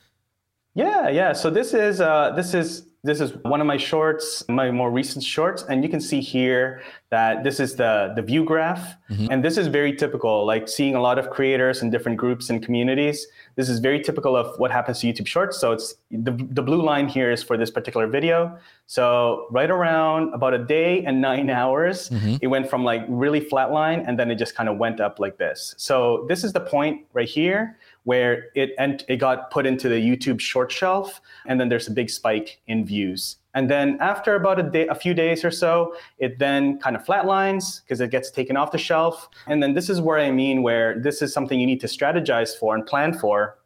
Yeah, 0.75 1.09
yeah. 1.09 1.33
So 1.33 1.51
this 1.51 1.75
is 1.75 2.01
uh, 2.01 2.33
this 2.37 2.55
is 2.55 2.88
this 3.05 3.21
is 3.21 3.33
one 3.43 3.61
of 3.61 3.67
my 3.67 3.77
shorts, 3.77 4.45
my 4.49 4.73
more 4.73 4.91
recent 4.91 5.25
shorts, 5.25 5.63
and 5.69 5.85
you 5.85 5.89
can 5.89 6.01
see 6.01 6.21
here 6.21 6.83
that 7.11 7.45
this 7.45 7.61
is 7.61 7.77
the 7.77 8.13
the 8.17 8.23
view 8.23 8.45
graph, 8.45 8.97
mm-hmm. 9.09 9.29
and 9.31 9.45
this 9.45 9.57
is 9.57 9.69
very 9.69 9.95
typical. 9.95 10.45
Like 10.45 10.69
seeing 10.69 10.97
a 10.97 11.01
lot 11.01 11.17
of 11.17 11.31
creators 11.31 11.81
in 11.81 11.91
different 11.91 12.19
groups 12.19 12.51
and 12.51 12.61
communities. 12.63 13.27
This 13.55 13.69
is 13.69 13.79
very 13.79 14.01
typical 14.01 14.37
of 14.37 14.59
what 14.59 14.73
happens 14.73 15.01
to 15.01 15.07
YouTube 15.07 15.29
Shorts. 15.29 15.59
So 15.59 15.73
it's 15.73 15.95
the 16.11 16.33
the 16.51 16.63
blue 16.63 16.83
line 16.83 17.07
here 17.09 17.31
is 17.31 17.41
for 17.41 17.57
this 17.57 17.71
particular 17.71 18.09
video. 18.09 18.59
So 18.87 19.47
right 19.51 19.71
around 19.71 20.35
about 20.35 20.55
a 20.55 20.65
day 20.65 21.05
and 21.05 21.21
nine 21.21 21.51
hours, 21.51 22.11
mm-hmm. 22.11 22.37
it 22.43 22.49
went 22.49 22.69
from 22.69 22.83
like 22.83 23.05
really 23.09 23.41
flat 23.41 23.71
line, 23.71 24.01
and 24.07 24.19
then 24.19 24.29
it 24.29 24.37
just 24.37 24.57
kind 24.57 24.69
of 24.69 24.77
went 24.77 24.99
up 24.99 25.21
like 25.21 25.39
this. 25.39 25.75
So 25.79 26.27
this 26.29 26.43
is 26.43 26.53
the 26.53 26.61
point 26.61 27.07
right 27.13 27.29
here 27.29 27.79
where 28.09 28.47
it 28.55 28.71
ent- 28.79 29.05
it 29.07 29.19
got 29.19 29.51
put 29.51 29.67
into 29.67 29.87
the 29.87 30.01
YouTube 30.01 30.41
short 30.41 30.73
shelf, 30.73 31.21
and 31.47 31.61
then 31.61 31.69
there's 31.69 31.89
a 31.89 31.91
big 31.91 32.09
spike 32.09 32.59
in 32.67 32.87
views. 32.87 33.37
And 33.53 33.69
then 33.69 33.99
after 34.01 34.35
about 34.35 34.59
a 34.59 34.63
day, 34.63 34.87
a 34.87 34.95
few 34.95 35.13
days 35.13 35.45
or 35.45 35.51
so, 35.51 35.95
it 36.17 36.39
then 36.39 36.79
kind 36.79 36.97
of 36.97 37.05
flatlines 37.05 37.83
because 37.83 38.01
it 38.01 38.11
gets 38.11 38.31
taken 38.31 38.57
off 38.57 38.73
the 38.73 38.79
shelf. 38.79 39.29
And 39.47 39.63
then 39.63 39.75
this 39.75 39.91
is 39.91 40.01
where 40.01 40.19
I 40.19 40.31
mean 40.31 40.63
where 40.63 40.99
this 40.99 41.21
is 41.21 41.35
something 41.35 41.61
you 41.61 41.67
need 41.67 41.81
to 41.81 41.87
strategize 41.87 42.57
for 42.57 42.75
and 42.75 42.87
plan 42.87 43.13
for 43.13 43.59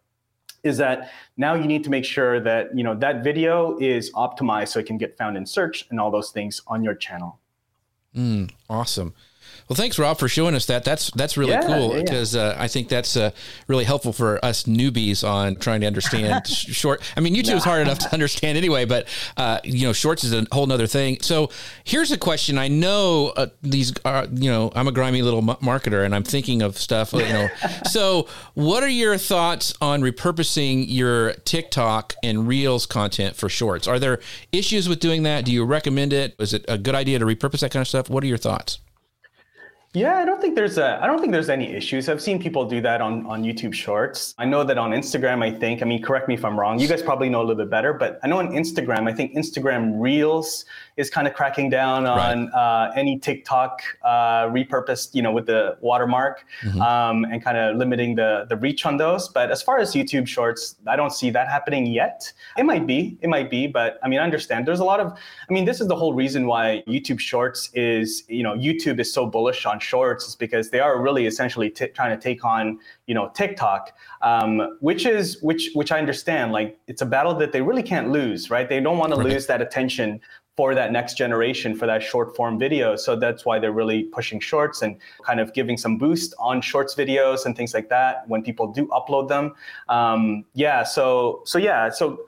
is 0.65 0.77
that 0.79 1.13
now 1.37 1.55
you 1.55 1.67
need 1.67 1.85
to 1.85 1.91
make 1.91 2.05
sure 2.05 2.41
that 2.41 2.77
you 2.77 2.83
know 2.83 2.97
that 2.97 3.23
video 3.23 3.79
is 3.79 4.13
optimized 4.15 4.69
so 4.73 4.81
it 4.81 4.87
can 4.87 4.99
get 4.99 5.17
found 5.17 5.37
in 5.37 5.47
search 5.47 5.87
and 5.91 6.01
all 6.01 6.11
those 6.11 6.31
things 6.33 6.63
on 6.67 6.83
your 6.83 6.97
channel. 6.97 7.39
Mm, 8.17 8.51
awesome. 8.69 9.15
Well, 9.69 9.77
thanks, 9.77 9.99
Rob, 9.99 10.19
for 10.19 10.29
showing 10.29 10.55
us 10.55 10.67
that. 10.67 10.85
That's 10.85 11.11
that's 11.13 11.37
really 11.37 11.53
Yeah, 11.53 11.63
cool 11.67 11.95
yeah. 11.97 12.03
because 12.03 12.37
uh, 12.37 12.55
I 12.59 12.69
think 12.69 12.89
that's 12.89 13.17
uh, 13.17 13.31
really 13.69 13.85
helpful 13.85 14.13
for 14.13 14.45
us 14.45 14.65
newbies 14.65 15.27
on 15.27 15.57
trying 15.57 15.81
to 15.83 15.87
understand 15.87 16.47
sh- 16.47 16.73
short. 16.75 17.01
I 17.17 17.21
mean, 17.21 17.35
YouTube 17.35 17.57
is 17.57 17.65
hard 17.65 17.83
enough 17.83 17.99
to 18.01 18.13
understand 18.13 18.59
anyway, 18.59 18.85
but 18.85 19.07
uh, 19.37 19.61
you 19.65 19.87
know, 19.87 19.93
shorts 19.93 20.25
is 20.25 20.33
a 20.33 20.47
whole 20.53 20.71
other 20.71 20.87
thing. 20.87 21.19
So 21.23 21.51
here's 21.85 22.13
a 22.13 22.19
question: 22.19 22.59
I 22.59 22.69
know 22.69 23.33
uh, 23.37 23.47
these 23.63 23.93
are, 24.05 24.27
you 24.33 24.51
know, 24.51 24.73
I'm 24.75 24.89
a 24.89 24.93
grimy 24.93 25.23
little 25.23 25.39
m- 25.41 25.57
marketer, 25.63 26.05
and 26.05 26.15
I'm 26.15 26.25
thinking 26.25 26.61
of 26.63 26.77
stuff, 26.79 27.13
you 27.13 27.21
know. 27.21 27.49
so, 27.91 28.29
what 28.55 28.83
are 28.83 28.89
your 28.89 29.17
thoughts 29.17 29.73
on 29.81 30.03
repurposing 30.03 30.85
your 30.89 31.33
TikTok 31.45 32.15
and 32.23 32.47
Reels 32.49 32.85
content 32.87 33.37
for 33.37 33.49
shorts? 33.49 33.87
Are 33.89 33.99
there 33.99 34.21
issues 34.51 34.89
with 34.89 35.01
doing 35.01 35.23
that? 35.23 35.45
Do 35.45 35.53
you 35.53 35.65
recommend 35.65 36.13
it? 36.13 36.35
Is 36.39 36.53
it 36.53 36.65
a 36.69 36.77
good 36.79 36.95
idea 36.95 37.19
to 37.19 37.25
repurpose 37.25 37.61
that 37.61 37.71
kind 37.71 37.81
of 37.83 37.89
stuff? 37.89 38.11
What 38.11 38.23
are 38.25 38.27
your 38.27 38.37
thoughts? 38.39 38.79
Yeah, 39.95 40.17
I 40.17 40.25
don't 40.25 40.41
think 40.41 40.55
there's 40.55 40.79
a 40.79 40.99
I 41.03 41.07
don't 41.07 41.21
think 41.21 41.33
there's 41.33 41.51
any 41.51 41.71
issues. 41.71 42.09
I've 42.09 42.23
seen 42.23 42.41
people 42.41 42.65
do 42.65 42.81
that 42.81 43.03
on 43.03 43.27
on 43.27 43.43
YouTube 43.43 43.75
Shorts. 43.75 44.35
I 44.39 44.47
know 44.47 44.65
that 44.65 44.79
on 44.79 44.93
Instagram, 44.93 45.45
I 45.45 45.51
think, 45.51 45.83
I 45.83 45.85
mean, 45.85 46.01
correct 46.01 46.29
me 46.29 46.35
if 46.35 46.47
I'm 46.47 46.59
wrong. 46.59 46.79
You 46.79 46.89
guys 46.89 47.03
probably 47.03 47.29
know 47.29 47.41
a 47.41 47.45
little 47.45 47.63
bit 47.63 47.69
better, 47.69 47.93
but 47.93 48.19
I 48.23 48.27
know 48.29 48.39
on 48.39 48.49
Instagram, 48.53 49.07
I 49.07 49.13
think 49.13 49.35
Instagram 49.35 50.01
Reels 50.01 50.65
is 50.97 51.11
kind 51.11 51.27
of 51.29 51.35
cracking 51.35 51.69
down 51.69 52.07
on 52.07 52.51
uh, 52.55 52.93
any 52.97 53.19
TikTok 53.19 53.83
uh, 54.03 54.47
repurposed, 54.47 55.15
you 55.15 55.21
know, 55.21 55.31
with 55.31 55.45
the 55.45 55.77
watermark 55.83 56.47
um, 56.81 57.25
and 57.25 57.45
kind 57.45 57.59
of 57.59 57.77
limiting 57.77 58.15
the 58.15 58.47
the 58.49 58.57
reach 58.57 58.87
on 58.87 58.97
those. 58.97 59.29
But 59.29 59.51
as 59.51 59.63
far 59.63 59.79
as 59.79 59.93
YouTube 59.93 60.27
Shorts, 60.27 60.77
I 60.87 60.97
don't 60.97 61.13
see 61.13 61.29
that 61.33 61.49
happening 61.49 61.85
yet. 61.85 62.33
It 62.57 62.65
might 62.65 62.87
be, 62.87 63.19
it 63.21 63.29
might 63.29 63.51
be, 63.51 63.67
but 63.67 63.99
I 64.03 64.09
mean, 64.09 64.21
I 64.21 64.25
understand. 64.25 64.67
There's 64.67 64.81
a 64.81 64.85
lot 64.85 65.01
of, 65.01 65.13
I 65.13 65.53
mean, 65.53 65.67
this 65.67 65.83
is 65.83 65.87
the 65.87 65.97
whole 65.97 66.15
reason 66.15 66.47
why 66.47 66.83
YouTube 66.89 67.21
Shorts 67.21 67.69
is, 67.75 68.25
you 68.29 68.43
know, 68.43 68.55
YouTube 68.55 68.99
is 68.99 69.13
so 69.13 69.27
bullish 69.27 69.67
on 69.67 69.82
Shorts 69.83 70.27
is 70.27 70.37
because 70.37 70.71
they 70.71 70.81
are 70.81 71.01
really 71.01 71.27
essentially 71.27 71.71
t- 71.71 71.89
trying 71.89 72.17
to 72.17 72.23
take 72.23 72.45
on, 72.45 72.79
you 73.07 73.15
know, 73.15 73.31
TikTok, 73.35 73.93
um, 74.23 74.79
which 74.81 75.07
is 75.07 75.41
which 75.43 75.71
which 75.75 75.93
I 75.93 75.99
understand. 75.99 76.53
Like 76.53 76.79
it's 76.87 77.03
a 77.03 77.07
battle 77.07 77.35
that 77.35 77.53
they 77.53 77.61
really 77.61 77.83
can't 77.83 78.11
lose, 78.11 78.51
right? 78.51 78.69
They 78.69 78.81
don't 78.81 78.99
want 78.99 79.13
to 79.13 79.19
lose 79.19 79.47
that 79.47 79.61
attention 79.61 80.21
for 80.57 80.75
that 80.75 80.93
next 80.93 81.17
generation 81.17 81.75
for 81.75 81.87
that 81.87 82.03
short 82.03 82.37
form 82.37 82.59
video. 82.59 82.95
So 82.95 83.17
that's 83.17 83.45
why 83.47 83.59
they're 83.59 83.73
really 83.73 84.05
pushing 84.05 84.39
shorts 84.39 84.83
and 84.83 84.97
kind 85.25 85.41
of 85.41 85.55
giving 85.55 85.79
some 85.79 85.97
boost 85.97 86.35
on 86.39 86.61
shorts 86.61 86.95
videos 86.95 87.47
and 87.47 87.57
things 87.57 87.73
like 87.73 87.89
that 87.89 88.29
when 88.29 88.43
people 88.43 88.71
do 88.71 88.87
upload 88.89 89.29
them. 89.29 89.55
Um, 89.89 90.45
yeah. 90.53 90.83
So 90.83 91.43
so 91.47 91.59
yeah. 91.59 91.89
So 91.89 92.21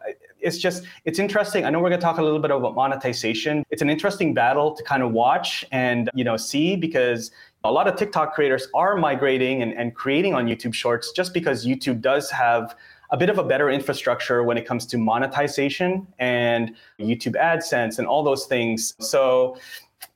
it's 0.44 0.58
just 0.58 0.84
it's 1.04 1.18
interesting. 1.18 1.64
I 1.64 1.70
know 1.70 1.80
we're 1.80 1.88
going 1.88 2.00
to 2.00 2.04
talk 2.04 2.18
a 2.18 2.22
little 2.22 2.38
bit 2.38 2.50
about 2.50 2.74
monetization. 2.74 3.64
It's 3.70 3.82
an 3.82 3.90
interesting 3.90 4.34
battle 4.34 4.74
to 4.76 4.82
kind 4.84 5.02
of 5.02 5.12
watch 5.12 5.64
and 5.72 6.10
you 6.14 6.24
know 6.24 6.36
see 6.36 6.76
because 6.76 7.30
a 7.64 7.72
lot 7.72 7.88
of 7.88 7.96
TikTok 7.96 8.34
creators 8.34 8.68
are 8.74 8.96
migrating 8.96 9.62
and, 9.62 9.72
and 9.72 9.94
creating 9.94 10.34
on 10.34 10.46
YouTube 10.46 10.74
Shorts 10.74 11.12
just 11.12 11.32
because 11.32 11.66
YouTube 11.66 12.00
does 12.00 12.30
have 12.30 12.76
a 13.10 13.16
bit 13.16 13.30
of 13.30 13.38
a 13.38 13.44
better 13.44 13.70
infrastructure 13.70 14.42
when 14.42 14.58
it 14.58 14.66
comes 14.66 14.84
to 14.86 14.98
monetization 14.98 16.06
and 16.18 16.74
YouTube 17.00 17.36
AdSense 17.36 17.98
and 17.98 18.06
all 18.06 18.22
those 18.22 18.46
things. 18.46 18.94
So 19.00 19.56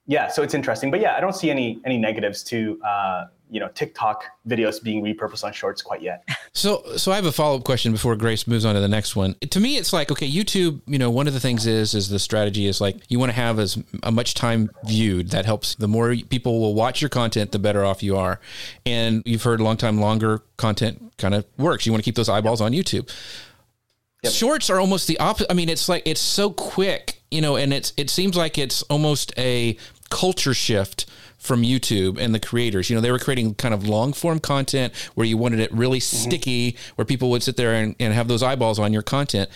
yeah, 0.06 0.28
so 0.28 0.42
it's 0.42 0.54
interesting. 0.54 0.90
But 0.90 1.00
yeah, 1.00 1.16
I 1.16 1.20
don't 1.20 1.34
see 1.34 1.50
any 1.50 1.80
any 1.84 1.96
negatives 1.96 2.42
to 2.44 2.80
uh, 2.82 3.26
you 3.50 3.61
know 3.61 3.68
TikTok 3.68 4.24
videos 4.46 4.82
being 4.82 5.02
repurposed 5.02 5.44
on 5.44 5.52
Shorts 5.52 5.82
quite 5.82 6.02
yet. 6.02 6.26
So, 6.54 6.82
so 6.96 7.12
I 7.12 7.16
have 7.16 7.26
a 7.26 7.30
follow 7.30 7.58
up 7.58 7.64
question 7.64 7.92
before 7.92 8.16
Grace 8.16 8.48
moves 8.48 8.64
on 8.64 8.74
to 8.74 8.80
the 8.80 8.88
next 8.88 9.14
one. 9.14 9.37
To 9.50 9.61
me, 9.61 9.76
it's 9.76 9.92
like 9.92 10.11
okay, 10.11 10.28
YouTube. 10.28 10.80
You 10.87 10.98
know, 10.98 11.08
one 11.08 11.28
of 11.28 11.34
the 11.34 11.38
things 11.38 11.66
is 11.66 11.94
is 11.94 12.08
the 12.08 12.18
strategy 12.18 12.66
is 12.66 12.80
like 12.80 12.96
you 13.08 13.20
want 13.20 13.30
to 13.30 13.37
have 13.37 13.61
as 13.61 13.80
a 14.02 14.11
much 14.11 14.34
time 14.34 14.70
viewed. 14.84 15.30
That 15.30 15.46
helps. 15.46 15.76
The 15.76 15.87
more 15.87 16.16
people 16.28 16.61
will 16.61 16.74
watch 16.74 17.00
your 17.00 17.11
content, 17.11 17.52
the 17.52 17.61
better 17.61 17.84
off 17.84 18.02
you 18.02 18.16
are. 18.16 18.40
And 18.84 19.22
you've 19.24 19.44
heard 19.44 19.61
long 19.61 19.76
time 19.76 20.00
longer 20.00 20.42
content 20.56 21.12
kind 21.16 21.34
of 21.34 21.44
works. 21.58 21.87
You 21.87 21.92
want 21.92 22.02
to 22.02 22.04
keep 22.04 22.16
those 22.16 22.28
eyeballs 22.28 22.61
on 22.61 22.72
YouTube. 22.72 23.08
Shorts 24.24 24.68
are 24.68 24.80
almost 24.80 25.06
the 25.06 25.18
opposite. 25.20 25.50
I 25.50 25.54
mean, 25.54 25.68
it's 25.68 25.88
like 25.88 26.02
it's 26.04 26.20
so 26.20 26.50
quick, 26.50 27.22
you 27.30 27.40
know, 27.40 27.56
and 27.56 27.72
it's 27.72 27.92
it 27.96 28.11
seems 28.11 28.37
like 28.37 28.58
it's 28.58 28.82
almost 28.82 29.32
a 29.38 29.76
culture 30.11 30.54
shift 30.54 31.06
from 31.38 31.62
YouTube 31.62 32.18
and 32.18 32.35
the 32.35 32.40
creators. 32.40 32.90
You 32.90 32.96
know, 32.96 33.01
they 33.01 33.11
were 33.11 33.18
creating 33.18 33.55
kind 33.55 33.72
of 33.72 33.88
long 33.88 34.12
form 34.12 34.40
content 34.40 34.92
where 35.14 35.27
you 35.27 35.37
wanted 35.37 35.61
it 35.61 35.72
really 35.72 36.01
sticky, 36.01 36.77
where 36.96 37.05
people 37.05 37.31
would 37.31 37.42
sit 37.42 37.57
there 37.57 37.72
and, 37.74 37.94
and 37.98 38.12
have 38.12 38.29
those 38.29 38.42
eyeballs 38.42 38.79
on 38.79 38.92
your 38.92 39.03
content. 39.03 39.48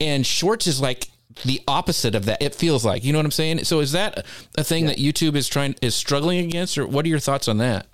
And 0.00 0.26
shorts 0.26 0.66
is 0.66 0.80
like 0.80 1.08
the 1.44 1.60
opposite 1.66 2.14
of 2.14 2.26
that. 2.26 2.42
It 2.42 2.54
feels 2.54 2.84
like, 2.84 3.04
you 3.04 3.12
know 3.12 3.18
what 3.18 3.24
I'm 3.24 3.30
saying? 3.30 3.64
So 3.64 3.80
is 3.80 3.92
that 3.92 4.24
a 4.56 4.64
thing 4.64 4.86
that 4.86 4.98
YouTube 4.98 5.34
is 5.34 5.48
trying 5.48 5.74
is 5.80 5.94
struggling 5.94 6.44
against, 6.44 6.76
or 6.76 6.86
what 6.86 7.04
are 7.04 7.08
your 7.08 7.18
thoughts 7.18 7.48
on 7.48 7.58
that? 7.58 7.86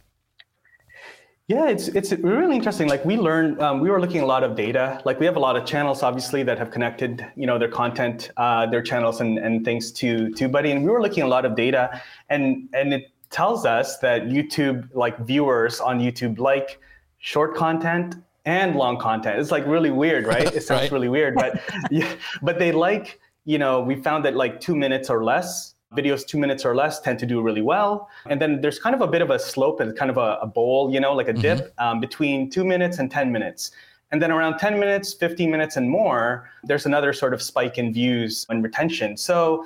Yeah, 1.49 1.69
it's 1.69 1.87
it's 1.87 2.11
really 2.11 2.57
interesting. 2.57 2.89
Like 2.89 3.05
we 3.05 3.17
learned, 3.17 3.63
um, 3.63 3.79
we 3.79 3.89
were 3.89 4.01
looking 4.01 4.19
at 4.19 4.25
a 4.25 4.27
lot 4.27 4.43
of 4.43 4.57
data. 4.57 5.01
Like 5.05 5.21
we 5.21 5.27
have 5.27 5.37
a 5.37 5.41
lot 5.41 5.57
of 5.57 5.65
channels, 5.65 6.03
obviously, 6.03 6.43
that 6.43 6.59
have 6.59 6.73
connected, 6.73 7.25
you 7.37 7.47
know, 7.47 7.57
their 7.57 7.69
content, 7.69 8.33
uh, 8.37 8.67
their 8.67 8.83
channels, 8.83 9.21
and 9.21 9.39
and 9.39 9.65
things 9.65 9.93
to 9.93 10.31
TubeBuddy. 10.31 10.73
And 10.73 10.83
we 10.83 10.91
were 10.91 11.01
looking 11.01 11.23
at 11.23 11.27
a 11.27 11.29
lot 11.29 11.45
of 11.45 11.55
data, 11.55 12.03
and 12.31 12.69
and 12.73 12.93
it 12.95 13.13
tells 13.31 13.67
us 13.67 13.99
that 13.99 14.23
YouTube, 14.25 14.89
like 14.95 15.19
viewers 15.21 15.81
on 15.81 15.99
YouTube, 16.01 16.39
like 16.39 16.79
short 17.19 17.55
content 17.57 18.17
and 18.45 18.77
long 18.77 18.99
content. 18.99 19.39
It's 19.41 19.51
like 19.51 19.67
really 19.67 19.91
weird, 19.91 20.27
right? 20.27 20.53
It 20.55 20.63
sounds 20.69 20.83
Right. 20.83 20.93
really 20.93 21.09
weird, 21.09 21.35
but 21.35 21.61
yeah, 21.91 22.15
but 22.43 22.59
they 22.59 22.73
like, 22.73 23.21
you 23.45 23.59
know, 23.59 23.81
we 23.81 23.97
found 23.97 24.25
that 24.25 24.35
like 24.37 24.61
two 24.61 24.77
minutes 24.77 25.11
or 25.11 25.25
less 25.25 25.75
videos 25.97 26.27
two 26.27 26.37
minutes 26.37 26.65
or 26.65 26.75
less 26.75 27.01
tend 27.01 27.17
to 27.17 27.25
do 27.25 27.41
really 27.41 27.63
well 27.63 28.09
and 28.29 28.43
then 28.43 28.61
there's 28.61 28.77
kind 28.77 28.93
of 28.93 29.01
a 29.01 29.07
bit 29.07 29.23
of 29.23 29.31
a 29.31 29.39
slope 29.39 29.79
and 29.79 29.97
kind 29.97 30.11
of 30.11 30.17
a, 30.17 30.37
a 30.43 30.47
bowl 30.47 30.93
you 30.93 30.99
know 30.99 31.15
like 31.15 31.29
a 31.29 31.33
dip 31.33 31.73
um, 31.79 32.01
between 32.01 32.51
two 32.51 32.65
minutes 32.65 32.99
and 32.99 33.09
10 33.09 33.31
minutes 33.31 33.71
and 34.11 34.21
then 34.21 34.33
around 34.33 34.59
10 34.59 34.81
minutes 34.81 35.15
15 35.15 35.49
minutes 35.49 35.77
and 35.77 35.89
more 35.89 36.51
there's 36.65 36.87
another 36.87 37.13
sort 37.13 37.33
of 37.33 37.41
spike 37.41 37.79
in 37.79 37.93
views 37.95 38.45
and 38.51 38.65
retention 38.65 39.17
so 39.17 39.65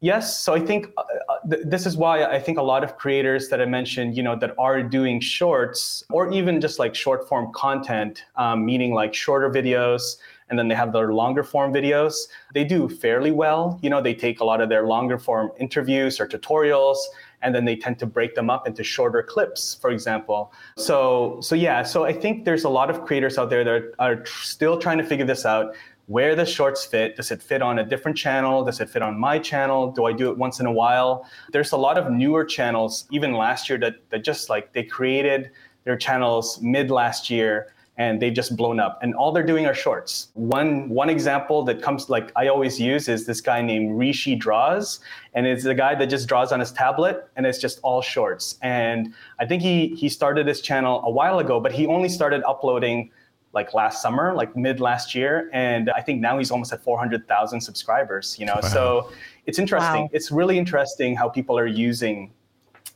Yes, 0.00 0.40
so 0.40 0.54
I 0.54 0.60
think 0.60 0.92
uh, 0.96 1.02
uh, 1.28 1.38
th- 1.50 1.62
this 1.64 1.84
is 1.84 1.96
why 1.96 2.24
I 2.24 2.38
think 2.38 2.56
a 2.56 2.62
lot 2.62 2.84
of 2.84 2.96
creators 2.96 3.48
that 3.48 3.60
I 3.60 3.64
mentioned, 3.64 4.16
you 4.16 4.22
know, 4.22 4.36
that 4.36 4.54
are 4.56 4.80
doing 4.80 5.18
shorts 5.18 6.04
or 6.10 6.30
even 6.30 6.60
just 6.60 6.78
like 6.78 6.94
short 6.94 7.28
form 7.28 7.52
content, 7.52 8.22
um, 8.36 8.64
meaning 8.64 8.94
like 8.94 9.12
shorter 9.12 9.50
videos, 9.50 10.18
and 10.50 10.58
then 10.58 10.68
they 10.68 10.76
have 10.76 10.92
their 10.92 11.12
longer 11.12 11.42
form 11.42 11.72
videos. 11.72 12.14
They 12.54 12.62
do 12.62 12.88
fairly 12.88 13.32
well. 13.32 13.80
You 13.82 13.90
know, 13.90 14.00
they 14.00 14.14
take 14.14 14.38
a 14.38 14.44
lot 14.44 14.60
of 14.60 14.68
their 14.68 14.86
longer 14.86 15.18
form 15.18 15.50
interviews 15.58 16.20
or 16.20 16.28
tutorials, 16.28 16.98
and 17.42 17.52
then 17.52 17.64
they 17.64 17.74
tend 17.74 17.98
to 17.98 18.06
break 18.06 18.36
them 18.36 18.50
up 18.50 18.68
into 18.68 18.84
shorter 18.84 19.24
clips, 19.24 19.74
for 19.80 19.90
example. 19.90 20.52
So, 20.76 21.38
so 21.40 21.56
yeah, 21.56 21.82
so 21.82 22.04
I 22.04 22.12
think 22.12 22.44
there's 22.44 22.62
a 22.62 22.68
lot 22.68 22.88
of 22.88 23.04
creators 23.04 23.36
out 23.36 23.50
there 23.50 23.64
that 23.64 23.94
are 23.98 24.16
tr- 24.16 24.44
still 24.44 24.78
trying 24.78 24.98
to 24.98 25.04
figure 25.04 25.26
this 25.26 25.44
out 25.44 25.74
where 26.08 26.34
the 26.34 26.44
shorts 26.44 26.84
fit. 26.84 27.16
Does 27.16 27.30
it 27.30 27.40
fit 27.40 27.62
on 27.62 27.78
a 27.78 27.84
different 27.84 28.16
channel? 28.16 28.64
Does 28.64 28.80
it 28.80 28.88
fit 28.88 29.02
on 29.02 29.18
my 29.18 29.38
channel? 29.38 29.92
Do 29.92 30.06
I 30.06 30.12
do 30.12 30.30
it 30.30 30.38
once 30.38 30.58
in 30.58 30.66
a 30.66 30.72
while? 30.72 31.26
There's 31.52 31.72
a 31.72 31.76
lot 31.76 31.98
of 31.98 32.10
newer 32.10 32.44
channels, 32.44 33.06
even 33.10 33.34
last 33.34 33.68
year, 33.68 33.78
that, 33.80 33.96
that 34.10 34.24
just 34.24 34.48
like 34.48 34.72
they 34.72 34.82
created 34.82 35.50
their 35.84 35.96
channels 35.96 36.60
mid 36.62 36.90
last 36.90 37.30
year 37.30 37.72
and 37.98 38.22
they've 38.22 38.32
just 38.32 38.56
blown 38.56 38.78
up 38.78 38.98
and 39.02 39.14
all 39.14 39.32
they're 39.32 39.42
doing 39.44 39.66
are 39.66 39.74
shorts 39.74 40.28
one 40.34 40.88
one 40.88 41.10
example 41.10 41.64
that 41.64 41.82
comes 41.82 42.08
like 42.08 42.30
i 42.36 42.46
always 42.46 42.78
use 42.78 43.08
is 43.08 43.26
this 43.26 43.40
guy 43.40 43.60
named 43.60 43.98
rishi 43.98 44.36
draws 44.36 45.00
and 45.34 45.46
it's 45.46 45.64
a 45.64 45.74
guy 45.74 45.94
that 45.94 46.06
just 46.06 46.28
draws 46.28 46.52
on 46.52 46.60
his 46.60 46.70
tablet 46.70 47.28
and 47.36 47.44
it's 47.44 47.58
just 47.58 47.80
all 47.82 48.00
shorts 48.00 48.56
and 48.62 49.12
i 49.40 49.46
think 49.46 49.60
he 49.62 49.88
he 49.96 50.08
started 50.08 50.46
his 50.46 50.60
channel 50.60 51.02
a 51.04 51.10
while 51.10 51.40
ago 51.40 51.58
but 51.58 51.72
he 51.72 51.86
only 51.86 52.08
started 52.08 52.42
uploading 52.44 53.10
like 53.52 53.74
last 53.74 54.02
summer, 54.02 54.34
like 54.34 54.56
mid 54.56 54.80
last 54.80 55.14
year, 55.14 55.50
and 55.52 55.90
I 55.90 56.00
think 56.00 56.20
now 56.20 56.38
he's 56.38 56.50
almost 56.50 56.72
at 56.72 56.82
400,000 56.82 57.60
subscribers. 57.60 58.36
You 58.38 58.46
know, 58.46 58.60
so 58.62 59.10
it's 59.46 59.58
interesting. 59.58 60.02
Wow. 60.02 60.10
It's 60.12 60.30
really 60.30 60.58
interesting 60.58 61.16
how 61.16 61.28
people 61.28 61.58
are 61.58 61.66
using 61.66 62.32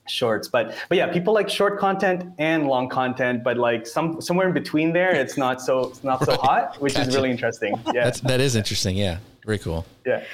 shorts, 0.09 0.49
but 0.49 0.75
but 0.89 0.99
yeah, 0.99 1.07
people 1.13 1.33
like 1.33 1.49
short 1.49 1.79
content 1.79 2.25
and 2.39 2.67
long 2.67 2.89
content, 2.89 3.43
but 3.43 3.57
like 3.57 3.87
some 3.87 4.21
somewhere 4.21 4.47
in 4.47 4.53
between 4.53 4.93
there, 4.93 5.15
it's 5.15 5.37
not 5.37 5.61
so 5.61 5.89
it's 5.91 6.05
not 6.05 6.25
so 6.25 6.37
hot, 6.43 6.81
which 6.81 6.99
is 6.99 7.15
really 7.15 7.31
interesting. 7.31 7.75
Yeah, 7.87 8.05
That's 8.05 8.21
that 8.21 8.41
is 8.41 8.57
interesting. 8.57 8.97
Yeah, 8.97 9.19
very 9.47 9.59
cool. 9.59 9.87
yeah. 10.07 10.25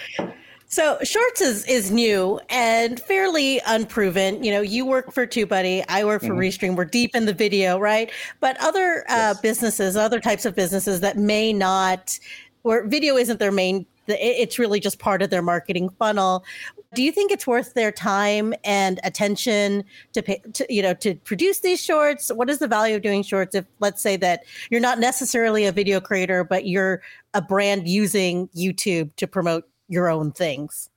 So 0.71 0.99
Shorts 1.03 1.41
is 1.41 1.65
is 1.65 1.91
new 1.91 2.39
and 2.51 3.01
fairly 3.01 3.59
unproven. 3.67 4.45
You 4.45 4.53
know, 4.53 4.61
you 4.61 4.85
work 4.85 5.11
for 5.13 5.27
TubeBuddy, 5.27 5.83
I 5.89 6.05
work 6.05 6.21
for 6.21 6.35
Restream. 6.35 6.77
We're 6.77 6.85
deep 6.85 7.17
in 7.17 7.25
the 7.25 7.33
video, 7.33 7.79
right? 7.79 8.11
But 8.41 8.59
other 8.61 9.05
uh, 9.09 9.35
businesses, 9.43 9.97
other 9.97 10.21
types 10.21 10.45
of 10.45 10.55
businesses 10.55 11.01
that 11.01 11.17
may 11.17 11.55
not, 11.55 12.19
where 12.63 12.87
video 12.87 13.17
isn't 13.17 13.39
their 13.39 13.51
main, 13.51 13.87
it's 14.09 14.59
really 14.59 14.79
just 14.79 14.99
part 14.99 15.23
of 15.23 15.31
their 15.31 15.41
marketing 15.41 15.89
funnel. 15.99 16.45
Do 16.95 17.03
you 17.03 17.13
think 17.13 17.33
it's 17.33 17.47
worth 17.47 17.73
their 17.73 17.91
time 17.91 18.53
and 18.63 19.01
attention 19.05 19.85
to 20.13 20.23
pay, 20.23 20.43
to, 20.53 20.67
you 20.69 20.83
know, 20.83 20.93
to 20.95 21.15
produce 21.15 21.61
these 21.61 21.83
shorts? 21.83 22.31
What 22.31 22.51
is 22.51 22.59
the 22.59 22.69
value 22.69 22.97
of 22.97 23.01
doing 23.01 23.23
shorts 23.23 23.55
if, 23.55 23.65
let's 23.81 24.03
say, 24.03 24.17
that 24.19 24.45
you're 24.71 24.83
not 24.83 24.99
necessarily 24.99 25.65
a 25.65 25.73
video 25.73 25.99
creator, 25.99 26.45
but 26.45 26.67
you're 26.67 27.01
a 27.33 27.41
brand 27.41 27.89
using 27.89 28.49
YouTube 28.49 29.17
to 29.17 29.27
promote 29.27 29.65
your 29.89 30.09
own 30.09 30.33
things? 30.33 30.91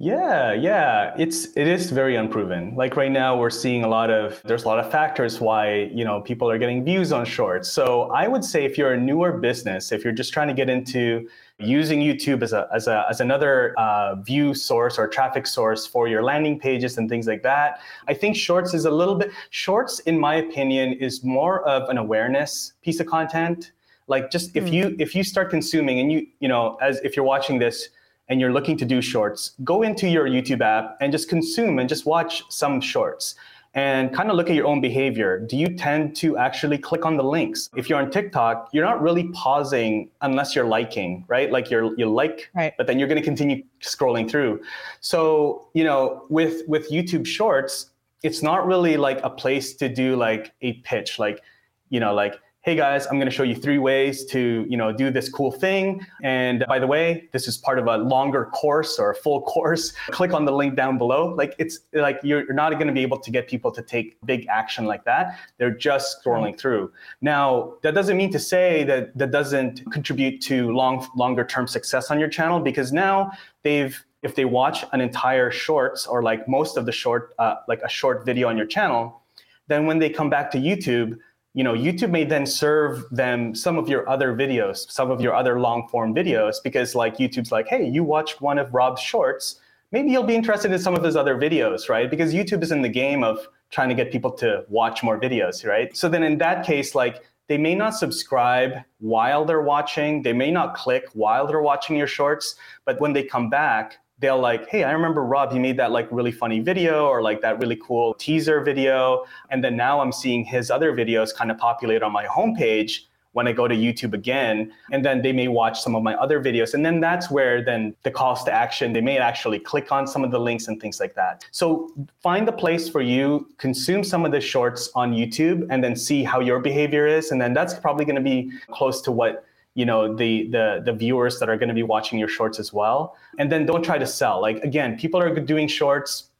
Yeah, 0.00 0.52
yeah, 0.52 1.12
it's 1.18 1.46
it 1.56 1.66
is 1.66 1.90
very 1.90 2.14
unproven. 2.14 2.76
Like 2.76 2.94
right 2.94 3.10
now, 3.10 3.36
we're 3.36 3.50
seeing 3.50 3.82
a 3.82 3.88
lot 3.88 4.10
of 4.10 4.40
there's 4.44 4.62
a 4.62 4.68
lot 4.68 4.78
of 4.78 4.88
factors 4.92 5.40
why 5.40 5.90
you 5.92 6.04
know 6.04 6.20
people 6.20 6.48
are 6.48 6.56
getting 6.56 6.84
views 6.84 7.10
on 7.10 7.24
shorts. 7.24 7.68
So 7.68 8.02
I 8.12 8.28
would 8.28 8.44
say 8.44 8.64
if 8.64 8.78
you're 8.78 8.92
a 8.92 9.00
newer 9.00 9.32
business, 9.32 9.90
if 9.90 10.04
you're 10.04 10.12
just 10.12 10.32
trying 10.32 10.46
to 10.46 10.54
get 10.54 10.70
into 10.70 11.28
using 11.58 11.98
YouTube 11.98 12.42
as 12.44 12.52
a 12.52 12.68
as 12.72 12.86
a 12.86 13.06
as 13.10 13.20
another 13.20 13.74
uh, 13.76 14.14
view 14.22 14.54
source 14.54 15.00
or 15.00 15.08
traffic 15.08 15.48
source 15.48 15.84
for 15.84 16.06
your 16.06 16.22
landing 16.22 16.60
pages 16.60 16.96
and 16.96 17.08
things 17.08 17.26
like 17.26 17.42
that, 17.42 17.80
I 18.06 18.14
think 18.14 18.36
shorts 18.36 18.74
is 18.74 18.84
a 18.84 18.90
little 18.92 19.16
bit 19.16 19.32
shorts, 19.50 19.98
in 20.00 20.16
my 20.16 20.36
opinion, 20.36 20.92
is 20.92 21.24
more 21.24 21.66
of 21.66 21.88
an 21.88 21.98
awareness 21.98 22.74
piece 22.82 23.00
of 23.00 23.06
content. 23.06 23.72
Like 24.08 24.30
just 24.30 24.56
if 24.56 24.64
mm. 24.64 24.72
you 24.72 24.96
if 24.98 25.14
you 25.14 25.22
start 25.22 25.50
consuming 25.50 26.00
and 26.00 26.10
you 26.12 26.26
you 26.40 26.48
know 26.48 26.76
as 26.80 26.98
if 27.00 27.16
you're 27.16 27.24
watching 27.24 27.58
this 27.58 27.88
and 28.28 28.40
you're 28.40 28.52
looking 28.52 28.76
to 28.76 28.84
do 28.84 29.00
shorts, 29.00 29.52
go 29.64 29.82
into 29.82 30.08
your 30.08 30.28
YouTube 30.28 30.60
app 30.60 30.96
and 31.00 31.12
just 31.12 31.28
consume 31.28 31.78
and 31.78 31.88
just 31.88 32.04
watch 32.04 32.42
some 32.50 32.80
shorts 32.80 33.34
and 33.74 34.14
kind 34.14 34.30
of 34.30 34.36
look 34.36 34.48
at 34.48 34.56
your 34.56 34.66
own 34.66 34.80
behavior. 34.80 35.38
Do 35.38 35.56
you 35.56 35.68
tend 35.76 36.16
to 36.16 36.36
actually 36.36 36.78
click 36.78 37.04
on 37.04 37.16
the 37.16 37.22
links? 37.22 37.70
If 37.76 37.88
you're 37.88 38.00
on 38.00 38.10
TikTok, 38.10 38.70
you're 38.72 38.84
not 38.84 39.00
really 39.00 39.28
pausing 39.28 40.10
unless 40.22 40.56
you're 40.56 40.66
liking, 40.66 41.24
right? 41.28 41.50
Like 41.50 41.70
you're 41.70 41.96
you 41.98 42.10
like, 42.10 42.50
right. 42.54 42.72
but 42.76 42.86
then 42.86 42.98
you're 42.98 43.08
going 43.08 43.20
to 43.20 43.24
continue 43.24 43.62
scrolling 43.80 44.28
through. 44.28 44.62
So, 45.00 45.68
you 45.74 45.84
know, 45.84 46.24
with 46.28 46.62
with 46.66 46.90
YouTube 46.90 47.26
Shorts, 47.26 47.90
it's 48.22 48.42
not 48.42 48.66
really 48.66 48.96
like 48.96 49.20
a 49.22 49.30
place 49.30 49.74
to 49.74 49.88
do 49.88 50.16
like 50.16 50.52
a 50.62 50.72
pitch 50.84 51.18
like, 51.18 51.42
you 51.90 52.00
know, 52.00 52.14
like 52.14 52.40
hey 52.68 52.74
guys, 52.74 53.06
I'm 53.06 53.14
going 53.14 53.30
to 53.30 53.34
show 53.34 53.44
you 53.44 53.54
three 53.54 53.78
ways 53.78 54.26
to, 54.26 54.66
you 54.68 54.76
know, 54.76 54.92
do 54.92 55.10
this 55.10 55.30
cool 55.30 55.50
thing. 55.50 56.06
And 56.22 56.66
by 56.68 56.78
the 56.78 56.86
way, 56.86 57.26
this 57.32 57.48
is 57.48 57.56
part 57.56 57.78
of 57.78 57.86
a 57.86 57.96
longer 57.96 58.44
course 58.44 58.98
or 58.98 59.12
a 59.12 59.14
full 59.14 59.40
course. 59.54 59.94
Click 60.10 60.34
on 60.34 60.44
the 60.44 60.52
link 60.52 60.76
down 60.76 60.98
below. 60.98 61.34
Like 61.34 61.54
it's 61.56 61.78
like 61.94 62.20
you're, 62.22 62.52
not 62.52 62.72
going 62.72 62.86
to 62.86 62.92
be 62.92 63.00
able 63.00 63.20
to 63.20 63.30
get 63.30 63.48
people 63.48 63.70
to 63.70 63.80
take 63.80 64.18
big 64.26 64.46
action 64.48 64.84
like 64.84 65.02
that. 65.04 65.38
They're 65.56 65.70
just 65.70 66.22
scrolling 66.22 66.58
through. 66.58 66.92
Now, 67.22 67.72
that 67.80 67.94
doesn't 67.94 68.18
mean 68.18 68.30
to 68.32 68.38
say 68.38 68.84
that 68.84 69.16
that 69.16 69.30
doesn't 69.30 69.90
contribute 69.90 70.42
to 70.42 70.70
long 70.70 71.08
longer 71.16 71.46
term 71.46 71.66
success 71.66 72.10
on 72.10 72.20
your 72.20 72.28
channel 72.28 72.60
because 72.60 72.92
now 72.92 73.30
they've 73.62 74.04
if 74.20 74.34
they 74.34 74.44
watch 74.44 74.84
an 74.92 75.00
entire 75.00 75.50
shorts 75.50 76.06
or 76.06 76.22
like 76.22 76.46
most 76.46 76.76
of 76.76 76.84
the 76.84 76.92
short 76.92 77.32
uh, 77.38 77.54
like 77.66 77.80
a 77.80 77.88
short 77.88 78.26
video 78.26 78.46
on 78.46 78.58
your 78.58 78.66
channel, 78.66 79.22
then 79.68 79.86
when 79.86 79.98
they 79.98 80.10
come 80.10 80.28
back 80.28 80.50
to 80.50 80.58
YouTube, 80.58 81.18
you 81.58 81.64
know, 81.64 81.74
YouTube 81.74 82.10
may 82.10 82.22
then 82.22 82.46
serve 82.46 83.04
them 83.10 83.52
some 83.52 83.78
of 83.78 83.88
your 83.88 84.08
other 84.08 84.32
videos, 84.32 84.88
some 84.92 85.10
of 85.10 85.20
your 85.20 85.34
other 85.34 85.58
long 85.58 85.88
form 85.88 86.14
videos, 86.14 86.62
because 86.62 86.94
like 86.94 87.16
YouTube's 87.16 87.50
like, 87.50 87.66
hey, 87.66 87.84
you 87.84 88.04
watched 88.04 88.40
one 88.40 88.60
of 88.60 88.72
Rob's 88.72 89.02
shorts, 89.02 89.58
maybe 89.90 90.08
you'll 90.08 90.22
be 90.22 90.36
interested 90.36 90.70
in 90.70 90.78
some 90.78 90.94
of 90.94 91.02
his 91.02 91.16
other 91.16 91.34
videos, 91.34 91.88
right? 91.88 92.08
Because 92.08 92.32
YouTube 92.32 92.62
is 92.62 92.70
in 92.70 92.82
the 92.82 92.88
game 92.88 93.24
of 93.24 93.40
trying 93.72 93.88
to 93.88 93.96
get 93.96 94.12
people 94.12 94.30
to 94.34 94.64
watch 94.68 95.02
more 95.02 95.18
videos, 95.18 95.66
right? 95.66 95.96
So 95.96 96.08
then 96.08 96.22
in 96.22 96.38
that 96.38 96.64
case, 96.64 96.94
like 96.94 97.24
they 97.48 97.58
may 97.58 97.74
not 97.74 97.96
subscribe 97.96 98.74
while 99.00 99.44
they're 99.44 99.60
watching, 99.60 100.22
they 100.22 100.32
may 100.32 100.52
not 100.52 100.76
click 100.76 101.06
while 101.14 101.48
they're 101.48 101.60
watching 101.60 101.96
your 101.96 102.06
shorts, 102.06 102.54
but 102.84 103.00
when 103.00 103.14
they 103.14 103.24
come 103.24 103.50
back, 103.50 103.96
they'll 104.18 104.38
like, 104.40 104.68
hey, 104.68 104.84
I 104.84 104.92
remember 104.92 105.24
Rob, 105.24 105.52
you 105.52 105.60
made 105.60 105.76
that 105.78 105.92
like 105.92 106.08
really 106.10 106.32
funny 106.32 106.60
video 106.60 107.06
or 107.06 107.22
like 107.22 107.40
that 107.42 107.58
really 107.60 107.76
cool 107.76 108.14
teaser 108.14 108.60
video. 108.60 109.24
And 109.50 109.62
then 109.62 109.76
now 109.76 110.00
I'm 110.00 110.12
seeing 110.12 110.44
his 110.44 110.70
other 110.70 110.92
videos 110.92 111.34
kind 111.34 111.50
of 111.50 111.58
populate 111.58 112.02
on 112.02 112.12
my 112.12 112.24
homepage 112.24 113.00
when 113.32 113.46
I 113.46 113.52
go 113.52 113.68
to 113.68 113.74
YouTube 113.74 114.14
again. 114.14 114.72
And 114.90 115.04
then 115.04 115.22
they 115.22 115.32
may 115.32 115.46
watch 115.46 115.80
some 115.80 115.94
of 115.94 116.02
my 116.02 116.14
other 116.14 116.42
videos. 116.42 116.74
And 116.74 116.84
then 116.84 116.98
that's 116.98 117.30
where 117.30 117.64
then 117.64 117.94
the 118.02 118.10
calls 118.10 118.42
to 118.44 118.52
action, 118.52 118.92
they 118.92 119.00
may 119.00 119.18
actually 119.18 119.60
click 119.60 119.92
on 119.92 120.06
some 120.06 120.24
of 120.24 120.32
the 120.32 120.40
links 120.40 120.66
and 120.66 120.80
things 120.80 120.98
like 120.98 121.14
that. 121.14 121.44
So 121.52 121.92
find 122.20 122.48
the 122.48 122.52
place 122.52 122.88
for 122.88 123.00
you, 123.00 123.48
consume 123.58 124.02
some 124.02 124.24
of 124.24 124.32
the 124.32 124.40
shorts 124.40 124.90
on 124.96 125.12
YouTube 125.12 125.66
and 125.70 125.84
then 125.84 125.94
see 125.94 126.24
how 126.24 126.40
your 126.40 126.58
behavior 126.58 127.06
is. 127.06 127.30
And 127.30 127.40
then 127.40 127.52
that's 127.52 127.74
probably 127.74 128.04
going 128.04 128.16
to 128.16 128.22
be 128.22 128.50
close 128.72 129.00
to 129.02 129.12
what 129.12 129.44
you 129.78 129.86
know 129.86 130.12
the 130.12 130.48
the 130.48 130.82
the 130.84 130.92
viewers 130.92 131.38
that 131.38 131.48
are 131.48 131.56
going 131.56 131.68
to 131.68 131.74
be 131.82 131.84
watching 131.84 132.18
your 132.18 132.26
shorts 132.26 132.58
as 132.58 132.72
well. 132.72 133.16
And 133.38 133.50
then 133.52 133.64
don't 133.64 133.84
try 133.84 133.96
to 133.96 134.08
sell. 134.08 134.40
Like 134.40 134.58
again 134.64 134.98
people 134.98 135.20
are 135.20 135.32
doing 135.38 135.68
shorts. 135.68 136.30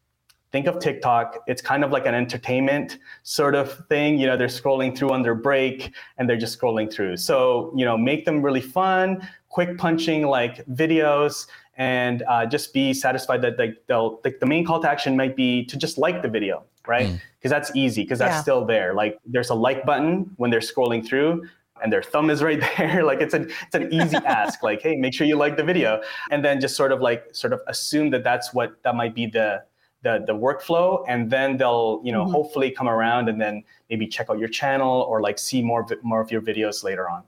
Think 0.50 0.66
of 0.66 0.80
tiktok. 0.80 1.38
It's 1.46 1.62
kind 1.62 1.84
of 1.84 1.92
like 1.92 2.04
an 2.06 2.16
entertainment 2.16 2.98
sort 3.22 3.54
of 3.54 3.86
thing. 3.88 4.18
You 4.18 4.26
know 4.26 4.36
they're 4.36 4.48
scrolling 4.60 4.96
through 4.96 5.12
on 5.12 5.22
their 5.22 5.36
break 5.36 5.94
and 6.16 6.28
they're 6.28 6.42
just 6.46 6.58
scrolling 6.58 6.92
through. 6.92 7.16
So 7.18 7.72
you 7.76 7.84
know 7.84 7.96
make 7.96 8.24
them 8.24 8.42
really 8.42 8.60
fun 8.60 9.26
quick 9.50 9.78
punching 9.78 10.26
like 10.26 10.66
videos 10.66 11.46
and 11.76 12.24
uh, 12.28 12.44
just 12.44 12.74
be 12.74 12.92
satisfied 12.92 13.40
that 13.42 13.56
like 13.56 13.76
they'll 13.86 14.20
like 14.24 14.40
the 14.40 14.46
main 14.46 14.64
call 14.64 14.82
to 14.82 14.90
action 14.90 15.16
might 15.16 15.36
be 15.36 15.64
to 15.66 15.76
just 15.76 15.96
like 15.96 16.22
the 16.22 16.28
video 16.28 16.64
right? 16.88 17.20
Because 17.38 17.52
mm. 17.52 17.56
that's 17.56 17.70
easy 17.76 18.02
because 18.02 18.18
that's 18.18 18.36
yeah. 18.36 18.42
still 18.42 18.64
there. 18.64 18.94
Like 18.94 19.18
there's 19.26 19.50
a 19.50 19.54
like 19.54 19.84
button 19.84 20.30
when 20.38 20.50
they're 20.50 20.60
scrolling 20.60 21.06
through 21.06 21.46
and 21.82 21.92
their 21.92 22.02
thumb 22.02 22.30
is 22.30 22.42
right 22.42 22.60
there 22.78 23.04
like 23.04 23.20
it's 23.20 23.34
an 23.34 23.50
it's 23.66 23.74
an 23.74 23.92
easy 23.92 24.16
ask 24.26 24.62
like 24.62 24.80
hey 24.80 24.96
make 24.96 25.14
sure 25.14 25.26
you 25.26 25.36
like 25.36 25.56
the 25.56 25.62
video 25.62 26.00
and 26.30 26.44
then 26.44 26.60
just 26.60 26.76
sort 26.76 26.92
of 26.92 27.00
like 27.00 27.24
sort 27.32 27.52
of 27.52 27.60
assume 27.66 28.10
that 28.10 28.24
that's 28.24 28.54
what 28.54 28.82
that 28.82 28.94
might 28.94 29.14
be 29.14 29.26
the 29.26 29.62
the, 30.02 30.22
the 30.26 30.32
workflow 30.32 31.04
and 31.08 31.28
then 31.28 31.56
they'll 31.56 32.00
you 32.04 32.12
know 32.12 32.22
mm-hmm. 32.22 32.32
hopefully 32.32 32.70
come 32.70 32.88
around 32.88 33.28
and 33.28 33.40
then 33.40 33.64
maybe 33.90 34.06
check 34.06 34.30
out 34.30 34.38
your 34.38 34.48
channel 34.48 35.02
or 35.02 35.20
like 35.20 35.38
see 35.38 35.60
more 35.62 35.86
more 36.02 36.20
of 36.20 36.30
your 36.30 36.40
videos 36.40 36.84
later 36.84 37.08
on 37.08 37.22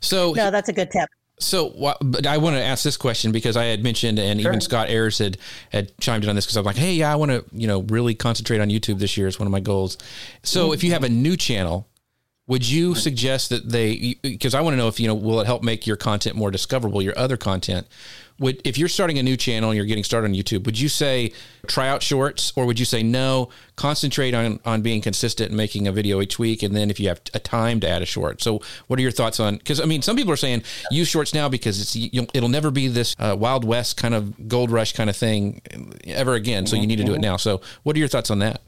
so 0.00 0.32
no 0.32 0.50
that's 0.50 0.68
a 0.68 0.72
good 0.72 0.90
tip 0.90 1.08
so, 1.42 1.96
but 2.00 2.26
I 2.26 2.38
want 2.38 2.56
to 2.56 2.62
ask 2.62 2.84
this 2.84 2.96
question 2.96 3.32
because 3.32 3.56
I 3.56 3.64
had 3.64 3.82
mentioned, 3.82 4.18
and 4.18 4.40
sure. 4.40 4.50
even 4.50 4.60
Scott 4.60 4.88
Ayres 4.88 5.18
had 5.18 5.38
had 5.70 5.96
chimed 5.98 6.24
in 6.24 6.30
on 6.30 6.36
this 6.36 6.46
because 6.46 6.56
I'm 6.56 6.64
like, 6.64 6.76
hey, 6.76 6.94
yeah, 6.94 7.12
I 7.12 7.16
want 7.16 7.30
to, 7.30 7.44
you 7.52 7.66
know, 7.66 7.82
really 7.82 8.14
concentrate 8.14 8.60
on 8.60 8.68
YouTube 8.68 8.98
this 8.98 9.16
year 9.16 9.26
It's 9.26 9.38
one 9.38 9.46
of 9.46 9.52
my 9.52 9.60
goals. 9.60 9.98
So, 10.42 10.66
mm-hmm. 10.66 10.74
if 10.74 10.84
you 10.84 10.92
have 10.92 11.04
a 11.04 11.08
new 11.08 11.36
channel, 11.36 11.88
would 12.48 12.68
you 12.68 12.94
suggest 12.94 13.50
that 13.50 13.68
they 13.68 14.16
because 14.22 14.54
i 14.54 14.60
want 14.60 14.72
to 14.74 14.76
know 14.76 14.88
if 14.88 14.98
you 14.98 15.06
know 15.06 15.14
will 15.14 15.40
it 15.40 15.46
help 15.46 15.62
make 15.62 15.86
your 15.86 15.96
content 15.96 16.36
more 16.36 16.50
discoverable 16.50 17.00
your 17.00 17.16
other 17.16 17.36
content? 17.36 17.86
Would 18.38 18.60
if 18.64 18.76
you're 18.76 18.88
starting 18.88 19.18
a 19.18 19.22
new 19.22 19.36
channel 19.36 19.70
and 19.70 19.76
you're 19.76 19.86
getting 19.86 20.02
started 20.02 20.28
on 20.28 20.34
youtube 20.34 20.64
would 20.64 20.78
you 20.78 20.88
say 20.88 21.32
try 21.68 21.88
out 21.88 22.02
shorts? 22.02 22.52
Or 22.56 22.66
would 22.66 22.80
you 22.80 22.84
say 22.84 23.02
no 23.02 23.50
concentrate 23.76 24.34
on 24.34 24.58
on 24.64 24.82
being 24.82 25.00
consistent 25.00 25.50
and 25.50 25.56
making 25.56 25.86
a 25.86 25.92
video 25.92 26.20
each 26.20 26.40
week 26.40 26.64
and 26.64 26.74
then 26.74 26.90
if 26.90 26.98
you 26.98 27.06
have 27.08 27.20
a 27.32 27.38
time 27.38 27.78
to 27.80 27.88
add 27.88 28.02
a 28.02 28.06
short? 28.06 28.42
So 28.42 28.60
what 28.88 28.98
are 28.98 29.02
your 29.02 29.12
thoughts 29.12 29.38
on 29.38 29.58
because 29.58 29.80
i 29.80 29.84
mean 29.84 30.02
some 30.02 30.16
people 30.16 30.32
are 30.32 30.36
saying 30.36 30.64
use 30.90 31.06
shorts 31.06 31.32
now 31.32 31.48
because 31.48 31.80
it's 31.80 31.94
you 31.94 32.26
it'll 32.34 32.48
never 32.48 32.72
be 32.72 32.88
this 32.88 33.14
uh, 33.20 33.36
wild 33.38 33.64
west 33.64 33.96
kind 33.96 34.14
of 34.14 34.48
gold 34.48 34.72
rush 34.72 34.94
kind 34.94 35.08
of 35.08 35.16
thing 35.16 35.62
ever 36.06 36.34
again 36.34 36.66
so 36.66 36.74
you 36.74 36.88
need 36.88 36.96
to 36.96 37.04
do 37.04 37.14
it 37.14 37.20
now. 37.20 37.36
So 37.36 37.60
what 37.84 37.94
are 37.94 38.00
your 38.00 38.08
thoughts 38.08 38.30
on 38.30 38.40
that 38.40 38.62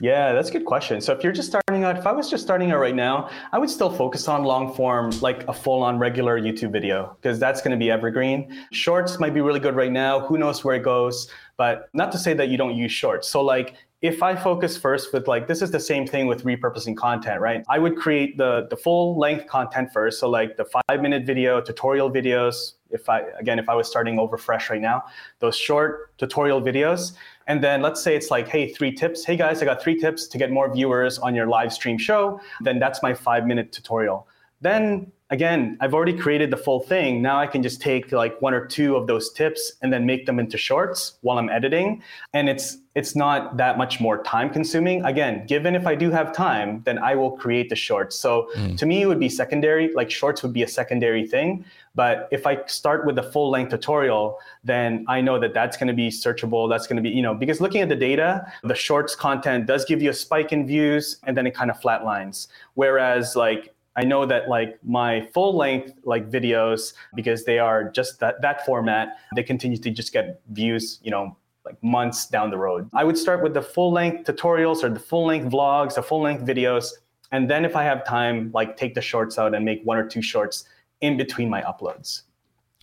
yeah, 0.00 0.32
that's 0.32 0.48
a 0.48 0.52
good 0.52 0.64
question. 0.64 1.00
So 1.00 1.12
if 1.12 1.24
you're 1.24 1.32
just 1.32 1.48
starting 1.48 1.82
out, 1.82 1.98
if 1.98 2.06
I 2.06 2.12
was 2.12 2.30
just 2.30 2.44
starting 2.44 2.70
out 2.70 2.78
right 2.78 2.94
now, 2.94 3.30
I 3.50 3.58
would 3.58 3.68
still 3.68 3.90
focus 3.90 4.28
on 4.28 4.44
long 4.44 4.72
form, 4.72 5.10
like 5.20 5.46
a 5.48 5.52
full 5.52 5.82
on 5.82 5.98
regular 5.98 6.40
YouTube 6.40 6.70
video, 6.70 7.16
because 7.20 7.40
that's 7.40 7.60
going 7.60 7.72
to 7.72 7.76
be 7.76 7.90
evergreen. 7.90 8.56
Shorts 8.70 9.18
might 9.18 9.34
be 9.34 9.40
really 9.40 9.58
good 9.58 9.74
right 9.74 9.90
now. 9.90 10.20
Who 10.20 10.38
knows 10.38 10.64
where 10.64 10.76
it 10.76 10.84
goes? 10.84 11.28
But 11.56 11.88
not 11.94 12.12
to 12.12 12.18
say 12.18 12.32
that 12.34 12.48
you 12.48 12.56
don't 12.56 12.76
use 12.76 12.92
shorts. 12.92 13.28
So 13.28 13.42
like 13.42 13.74
if 14.00 14.22
I 14.22 14.36
focus 14.36 14.76
first 14.76 15.12
with 15.12 15.26
like 15.26 15.48
this 15.48 15.60
is 15.60 15.72
the 15.72 15.80
same 15.80 16.06
thing 16.06 16.28
with 16.28 16.44
repurposing 16.44 16.96
content, 16.96 17.40
right? 17.40 17.64
I 17.68 17.80
would 17.80 17.96
create 17.96 18.38
the 18.38 18.68
the 18.70 18.76
full 18.76 19.18
length 19.18 19.48
content 19.48 19.92
first. 19.92 20.20
So 20.20 20.30
like 20.30 20.56
the 20.56 20.64
five 20.64 21.02
minute 21.02 21.26
video, 21.26 21.60
tutorial 21.60 22.10
videos. 22.10 22.74
If 22.90 23.08
I 23.08 23.22
again, 23.40 23.58
if 23.58 23.68
I 23.68 23.74
was 23.74 23.88
starting 23.88 24.18
over 24.20 24.38
fresh 24.38 24.70
right 24.70 24.80
now, 24.80 25.02
those 25.40 25.56
short 25.56 26.16
tutorial 26.18 26.62
videos 26.62 27.14
and 27.48 27.64
then 27.64 27.80
let's 27.80 28.00
say 28.02 28.14
it's 28.14 28.30
like, 28.30 28.46
hey, 28.46 28.68
three 28.68 28.92
tips. 28.92 29.24
Hey 29.24 29.36
guys, 29.36 29.62
I 29.62 29.64
got 29.64 29.82
three 29.82 29.98
tips 29.98 30.26
to 30.28 30.38
get 30.38 30.50
more 30.50 30.72
viewers 30.72 31.18
on 31.18 31.34
your 31.34 31.46
live 31.46 31.72
stream 31.72 31.96
show. 31.96 32.40
Then 32.60 32.78
that's 32.78 33.02
my 33.02 33.14
five 33.14 33.46
minute 33.46 33.72
tutorial. 33.72 34.28
Then 34.60 35.10
again, 35.30 35.76
I've 35.80 35.94
already 35.94 36.16
created 36.16 36.50
the 36.50 36.56
full 36.56 36.80
thing. 36.80 37.20
Now 37.20 37.38
I 37.38 37.46
can 37.46 37.62
just 37.62 37.80
take 37.80 38.12
like 38.12 38.40
one 38.40 38.54
or 38.54 38.66
two 38.66 38.96
of 38.96 39.06
those 39.06 39.32
tips 39.32 39.72
and 39.82 39.92
then 39.92 40.06
make 40.06 40.26
them 40.26 40.38
into 40.38 40.56
shorts 40.56 41.18
while 41.20 41.38
I'm 41.38 41.50
editing. 41.50 42.02
And 42.32 42.48
it's 42.48 42.78
it's 42.94 43.14
not 43.14 43.56
that 43.58 43.78
much 43.78 44.00
more 44.00 44.24
time 44.24 44.50
consuming. 44.50 45.04
Again, 45.04 45.46
given 45.46 45.76
if 45.76 45.86
I 45.86 45.94
do 45.94 46.10
have 46.10 46.34
time, 46.34 46.82
then 46.84 46.98
I 46.98 47.14
will 47.14 47.30
create 47.30 47.68
the 47.68 47.76
shorts. 47.76 48.16
So 48.16 48.50
mm. 48.56 48.76
to 48.76 48.86
me, 48.86 49.02
it 49.02 49.06
would 49.06 49.20
be 49.20 49.28
secondary, 49.28 49.92
like 49.94 50.10
shorts 50.10 50.42
would 50.42 50.52
be 50.52 50.64
a 50.64 50.68
secondary 50.68 51.24
thing. 51.24 51.64
But 51.94 52.28
if 52.32 52.44
I 52.44 52.64
start 52.66 53.06
with 53.06 53.16
a 53.18 53.22
full 53.22 53.50
length 53.50 53.70
tutorial, 53.70 54.38
then 54.64 55.04
I 55.06 55.20
know 55.20 55.38
that 55.38 55.54
that's 55.54 55.76
going 55.76 55.86
to 55.86 55.94
be 55.94 56.08
searchable. 56.08 56.68
That's 56.68 56.88
going 56.88 56.96
to 56.96 57.02
be, 57.02 57.10
you 57.10 57.22
know, 57.22 57.34
because 57.34 57.60
looking 57.60 57.82
at 57.82 57.88
the 57.88 57.96
data, 57.96 58.50
the 58.64 58.74
shorts 58.74 59.14
content 59.14 59.66
does 59.66 59.84
give 59.84 60.02
you 60.02 60.10
a 60.10 60.14
spike 60.14 60.52
in 60.52 60.66
views 60.66 61.18
and 61.24 61.36
then 61.36 61.46
it 61.46 61.54
kind 61.54 61.70
of 61.70 61.80
flatlines. 61.80 62.48
Whereas 62.74 63.36
like 63.36 63.74
I 63.98 64.04
know 64.04 64.24
that 64.26 64.48
like 64.48 64.78
my 64.84 65.26
full 65.34 65.56
length 65.56 65.92
like 66.04 66.30
videos, 66.30 66.94
because 67.16 67.44
they 67.44 67.58
are 67.58 67.90
just 67.90 68.20
that, 68.20 68.40
that 68.42 68.64
format, 68.64 69.18
they 69.34 69.42
continue 69.42 69.76
to 69.76 69.90
just 69.90 70.12
get 70.12 70.40
views, 70.52 71.00
you 71.02 71.10
know, 71.10 71.36
like 71.64 71.82
months 71.82 72.28
down 72.28 72.50
the 72.50 72.58
road. 72.58 72.88
I 72.94 73.02
would 73.02 73.18
start 73.18 73.42
with 73.42 73.54
the 73.54 73.60
full 73.60 73.90
length 73.90 74.30
tutorials 74.30 74.84
or 74.84 74.88
the 74.88 75.00
full 75.00 75.26
length 75.26 75.52
vlogs, 75.52 75.96
the 75.96 76.02
full 76.04 76.22
length 76.22 76.44
videos. 76.46 76.92
And 77.32 77.50
then 77.50 77.64
if 77.64 77.74
I 77.74 77.82
have 77.82 78.06
time, 78.06 78.52
like 78.54 78.76
take 78.76 78.94
the 78.94 79.02
shorts 79.02 79.36
out 79.36 79.52
and 79.52 79.64
make 79.64 79.80
one 79.82 79.98
or 79.98 80.06
two 80.06 80.22
shorts 80.22 80.64
in 81.00 81.16
between 81.16 81.50
my 81.50 81.62
uploads. 81.62 82.22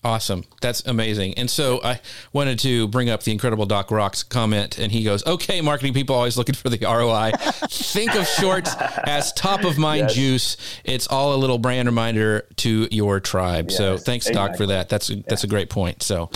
Awesome. 0.06 0.44
That's 0.62 0.86
amazing. 0.86 1.34
And 1.34 1.50
so 1.50 1.82
I 1.84 2.00
wanted 2.32 2.60
to 2.60 2.88
bring 2.90 3.10
up 3.10 3.24
the 3.24 3.32
incredible 3.32 3.66
Doc 3.66 3.90
Rock's 3.90 4.22
comment, 4.22 4.78
and 4.78 4.92
he 4.92 5.04
goes, 5.04 5.26
Okay, 5.26 5.62
marketing 5.62 5.96
people 5.96 6.16
always 6.16 6.38
looking 6.38 6.54
for 6.54 6.70
the 6.70 6.78
ROI. 6.78 7.32
Think 7.70 8.14
of 8.14 8.28
shorts 8.28 8.76
as 9.08 9.34
top 9.34 9.64
of 9.64 9.80
mind 9.80 10.10
yes. 10.10 10.14
juice. 10.14 10.58
It's 10.84 11.08
all 11.08 11.34
a 11.34 11.38
little 11.38 11.58
brand 11.58 11.88
reminder 11.88 12.48
to 12.58 12.88
your 12.92 13.20
tribe. 13.20 13.70
Yes, 13.70 13.78
so 13.80 13.98
thanks, 13.98 14.28
exactly. 14.28 14.50
Doc, 14.50 14.58
for 14.58 14.66
that. 14.68 14.90
That's 14.90 15.08
that's 15.28 15.44
a 15.44 15.48
great 15.48 15.72
point. 15.72 16.04
So 16.04 16.30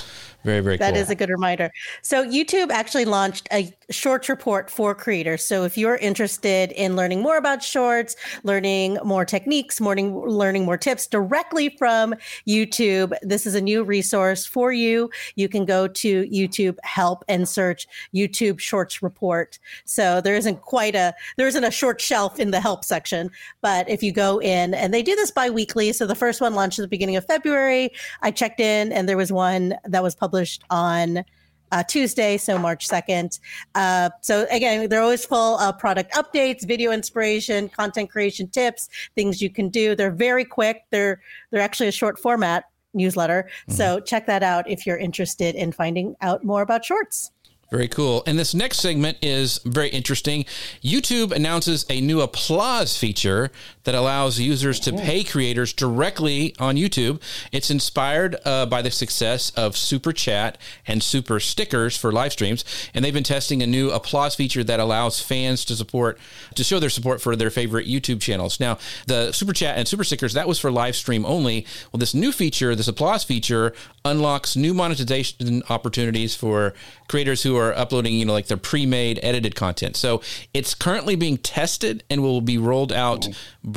very, 0.43 0.62
very 0.62 0.78
That 0.78 0.93
cool. 0.93 1.02
is 1.02 1.10
a 1.10 1.15
good 1.15 1.30
reminder. 1.30 1.69
So 2.02 2.25
YouTube 2.25 2.71
actually 2.71 3.04
launched 3.04 3.47
a 3.52 3.73
shorts 3.91 4.30
report 4.30 4.69
for 4.69 4.95
creators. 4.95 5.43
So 5.43 5.65
if 5.65 5.78
you're 5.78 5.97
interested 5.97 6.71
in 6.71 6.95
learning 6.95 7.21
more 7.21 7.36
about 7.36 7.62
shorts, 7.62 8.15
learning 8.43 8.99
more 9.04 9.25
techniques, 9.25 9.82
morning 9.82 10.17
learning 10.17 10.63
more 10.63 10.78
tips 10.78 11.08
directly 11.08 11.75
from 11.78 12.15
YouTube, 12.47 13.13
this 13.21 13.45
is 13.45 13.54
a 13.54 13.60
new 13.60 13.84
resource 13.84 14.45
for 14.45 14.71
you. 14.71 15.10
You 15.36 15.49
can 15.49 15.65
go 15.65 15.89
to 15.89 16.23
YouTube 16.30 16.78
help 16.84 17.25
and 17.28 17.47
search 17.47 17.86
YouTube 18.15 18.60
shorts 18.60 19.04
report. 19.04 19.60
So 19.84 20.21
there 20.21 20.36
isn't 20.36 20.62
quite 20.62 20.95
a 20.95 21.13
there 21.36 21.47
isn't 21.47 21.65
a 21.65 21.71
short 21.71 21.99
shelf 21.99 22.39
in 22.39 22.52
the 22.52 22.62
help 22.62 22.86
section, 22.86 23.30
but 23.62 23.89
if 23.89 24.02
you 24.02 24.13
go 24.13 24.39
in 24.39 24.73
and 24.73 24.93
they 24.93 25.04
do 25.04 25.15
this 25.17 25.32
bi-weekly, 25.32 25.91
so 25.91 26.06
the 26.06 26.15
first 26.15 26.39
one 26.39 26.56
launched 26.56 26.80
at 26.80 26.84
the 26.84 26.88
beginning 26.88 27.17
of 27.17 27.25
February. 27.25 27.91
I 28.21 28.32
checked 28.32 28.62
in 28.62 28.93
and 28.93 29.10
there 29.10 29.17
was 29.17 29.34
one 29.34 29.75
that 29.84 30.02
was 30.02 30.15
published 30.15 30.29
on 30.70 31.24
uh, 31.72 31.84
Tuesday, 31.84 32.38
so 32.38 32.58
March 32.58 32.88
2nd. 32.88 33.39
Uh, 33.76 34.10
so 34.22 34.48
again, 34.52 34.89
they're 34.89 35.02
always 35.02 35.26
full 35.26 35.58
of 35.60 35.78
product 35.78 36.13
updates, 36.13 36.68
video 36.68 36.92
inspiration, 36.92 37.70
content 37.70 38.10
creation 38.10 38.48
tips, 38.48 38.89
things 39.15 39.42
you 39.42 39.50
can 39.50 39.70
do. 39.70 39.96
They're 39.96 40.12
very 40.12 40.46
quick. 40.46 40.84
They're 40.89 41.22
they're 41.52 41.62
actually 41.62 41.88
a 41.88 41.92
short 41.92 42.20
format 42.20 42.65
newsletter. 42.94 43.44
Mm-hmm. 43.44 43.74
So 43.74 44.00
check 44.00 44.26
that 44.26 44.44
out 44.44 44.70
if 44.70 44.86
you're 44.86 44.98
interested 44.98 45.56
in 45.56 45.72
finding 45.72 46.15
out 46.22 46.44
more 46.44 46.62
about 46.62 46.84
shorts. 46.84 47.32
Very 47.72 47.88
cool. 47.88 48.24
And 48.26 48.39
this 48.39 48.56
next 48.56 48.80
segment 48.80 49.20
is 49.22 49.60
very 49.63 49.89
interesting. 49.89 50.46
YouTube 50.82 51.32
announces 51.32 51.86
a 51.88 52.02
new 52.02 52.22
applause 52.22 52.98
feature 52.98 53.52
that 53.89 53.95
allows 53.95 54.39
users 54.39 54.80
to 54.80 54.93
pay 54.93 55.23
creators 55.23 55.73
directly 55.73 56.54
on 56.60 56.75
YouTube. 56.75 57.19
It's 57.52 57.71
inspired 57.71 58.36
uh, 58.45 58.67
by 58.67 58.84
the 58.84 58.91
success 58.91 59.49
of 59.56 59.75
Super 59.75 60.13
Chat 60.13 60.60
and 60.86 61.02
Super 61.02 61.39
Stickers 61.39 61.97
for 61.97 62.12
live 62.12 62.32
streams, 62.32 62.63
and 62.93 63.04
they've 63.04 63.12
been 63.12 63.23
testing 63.23 63.63
a 63.63 63.65
new 63.65 63.89
applause 63.89 64.36
feature 64.36 64.63
that 64.63 64.80
allows 64.80 65.19
fans 65.19 65.65
to 65.65 65.75
support 65.75 66.19
to 66.54 66.63
show 66.63 66.78
their 66.78 66.91
support 66.91 67.19
for 67.19 67.36
their 67.36 67.49
favorite 67.49 67.88
YouTube 67.88 68.21
channels. 68.21 68.60
Now, 68.60 68.78
the 69.08 69.32
Super 69.32 69.54
Chat 69.54 69.75
and 69.75 69.88
Super 69.88 70.04
Stickers 70.04 70.34
that 70.34 70.47
was 70.47 70.60
for 70.60 70.69
live 70.69 70.95
stream 70.95 71.25
only. 71.25 71.65
Well, 71.91 71.97
this 71.97 72.13
new 72.13 72.32
feature, 72.32 72.75
this 72.75 72.88
applause 72.88 73.23
feature, 73.23 73.73
unlocks 74.06 74.56
new 74.56 74.75
monetization 74.75 75.63
opportunities 75.67 76.36
for 76.36 76.75
creators 77.08 77.41
who 77.41 77.58
are 77.58 77.75
uploading, 77.75 78.13
you 78.13 78.25
know, 78.25 78.34
like 78.34 78.45
their 78.45 78.58
pre-made 78.58 79.19
edited 79.23 79.56
content. 79.56 79.95
So 79.95 80.21
it's 80.54 80.75
currently 80.75 81.15
being 81.15 81.39
tested 81.39 82.04
and 82.08 82.21
will 82.21 82.41
be 82.41 82.60
rolled 82.60 82.93
out 82.93 83.28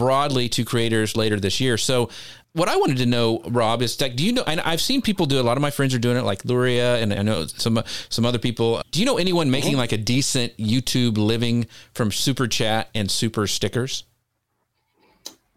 broadly 0.02 0.48
to 0.48 0.64
creators 0.64 1.16
later 1.16 1.38
this 1.38 1.60
year. 1.60 1.78
So 1.78 2.10
what 2.54 2.68
I 2.68 2.76
wanted 2.76 2.98
to 2.98 3.06
know, 3.06 3.40
Rob, 3.48 3.82
is 3.82 3.98
like, 4.00 4.16
do 4.16 4.24
you 4.24 4.32
know? 4.32 4.42
And 4.46 4.60
I've 4.60 4.80
seen 4.80 5.00
people 5.00 5.26
do. 5.26 5.40
A 5.40 5.42
lot 5.42 5.56
of 5.56 5.62
my 5.62 5.70
friends 5.70 5.94
are 5.94 5.98
doing 5.98 6.16
it, 6.16 6.22
like 6.22 6.44
Luria, 6.44 6.96
and 6.96 7.12
I 7.14 7.22
know 7.22 7.46
some 7.46 7.82
some 8.08 8.26
other 8.26 8.38
people. 8.38 8.82
Do 8.90 9.00
you 9.00 9.06
know 9.06 9.16
anyone 9.16 9.50
making 9.50 9.72
mm-hmm. 9.72 9.78
like 9.78 9.92
a 9.92 9.96
decent 9.96 10.56
YouTube 10.58 11.16
living 11.16 11.66
from 11.94 12.10
super 12.10 12.46
chat 12.46 12.90
and 12.94 13.10
super 13.10 13.46
stickers? 13.46 14.04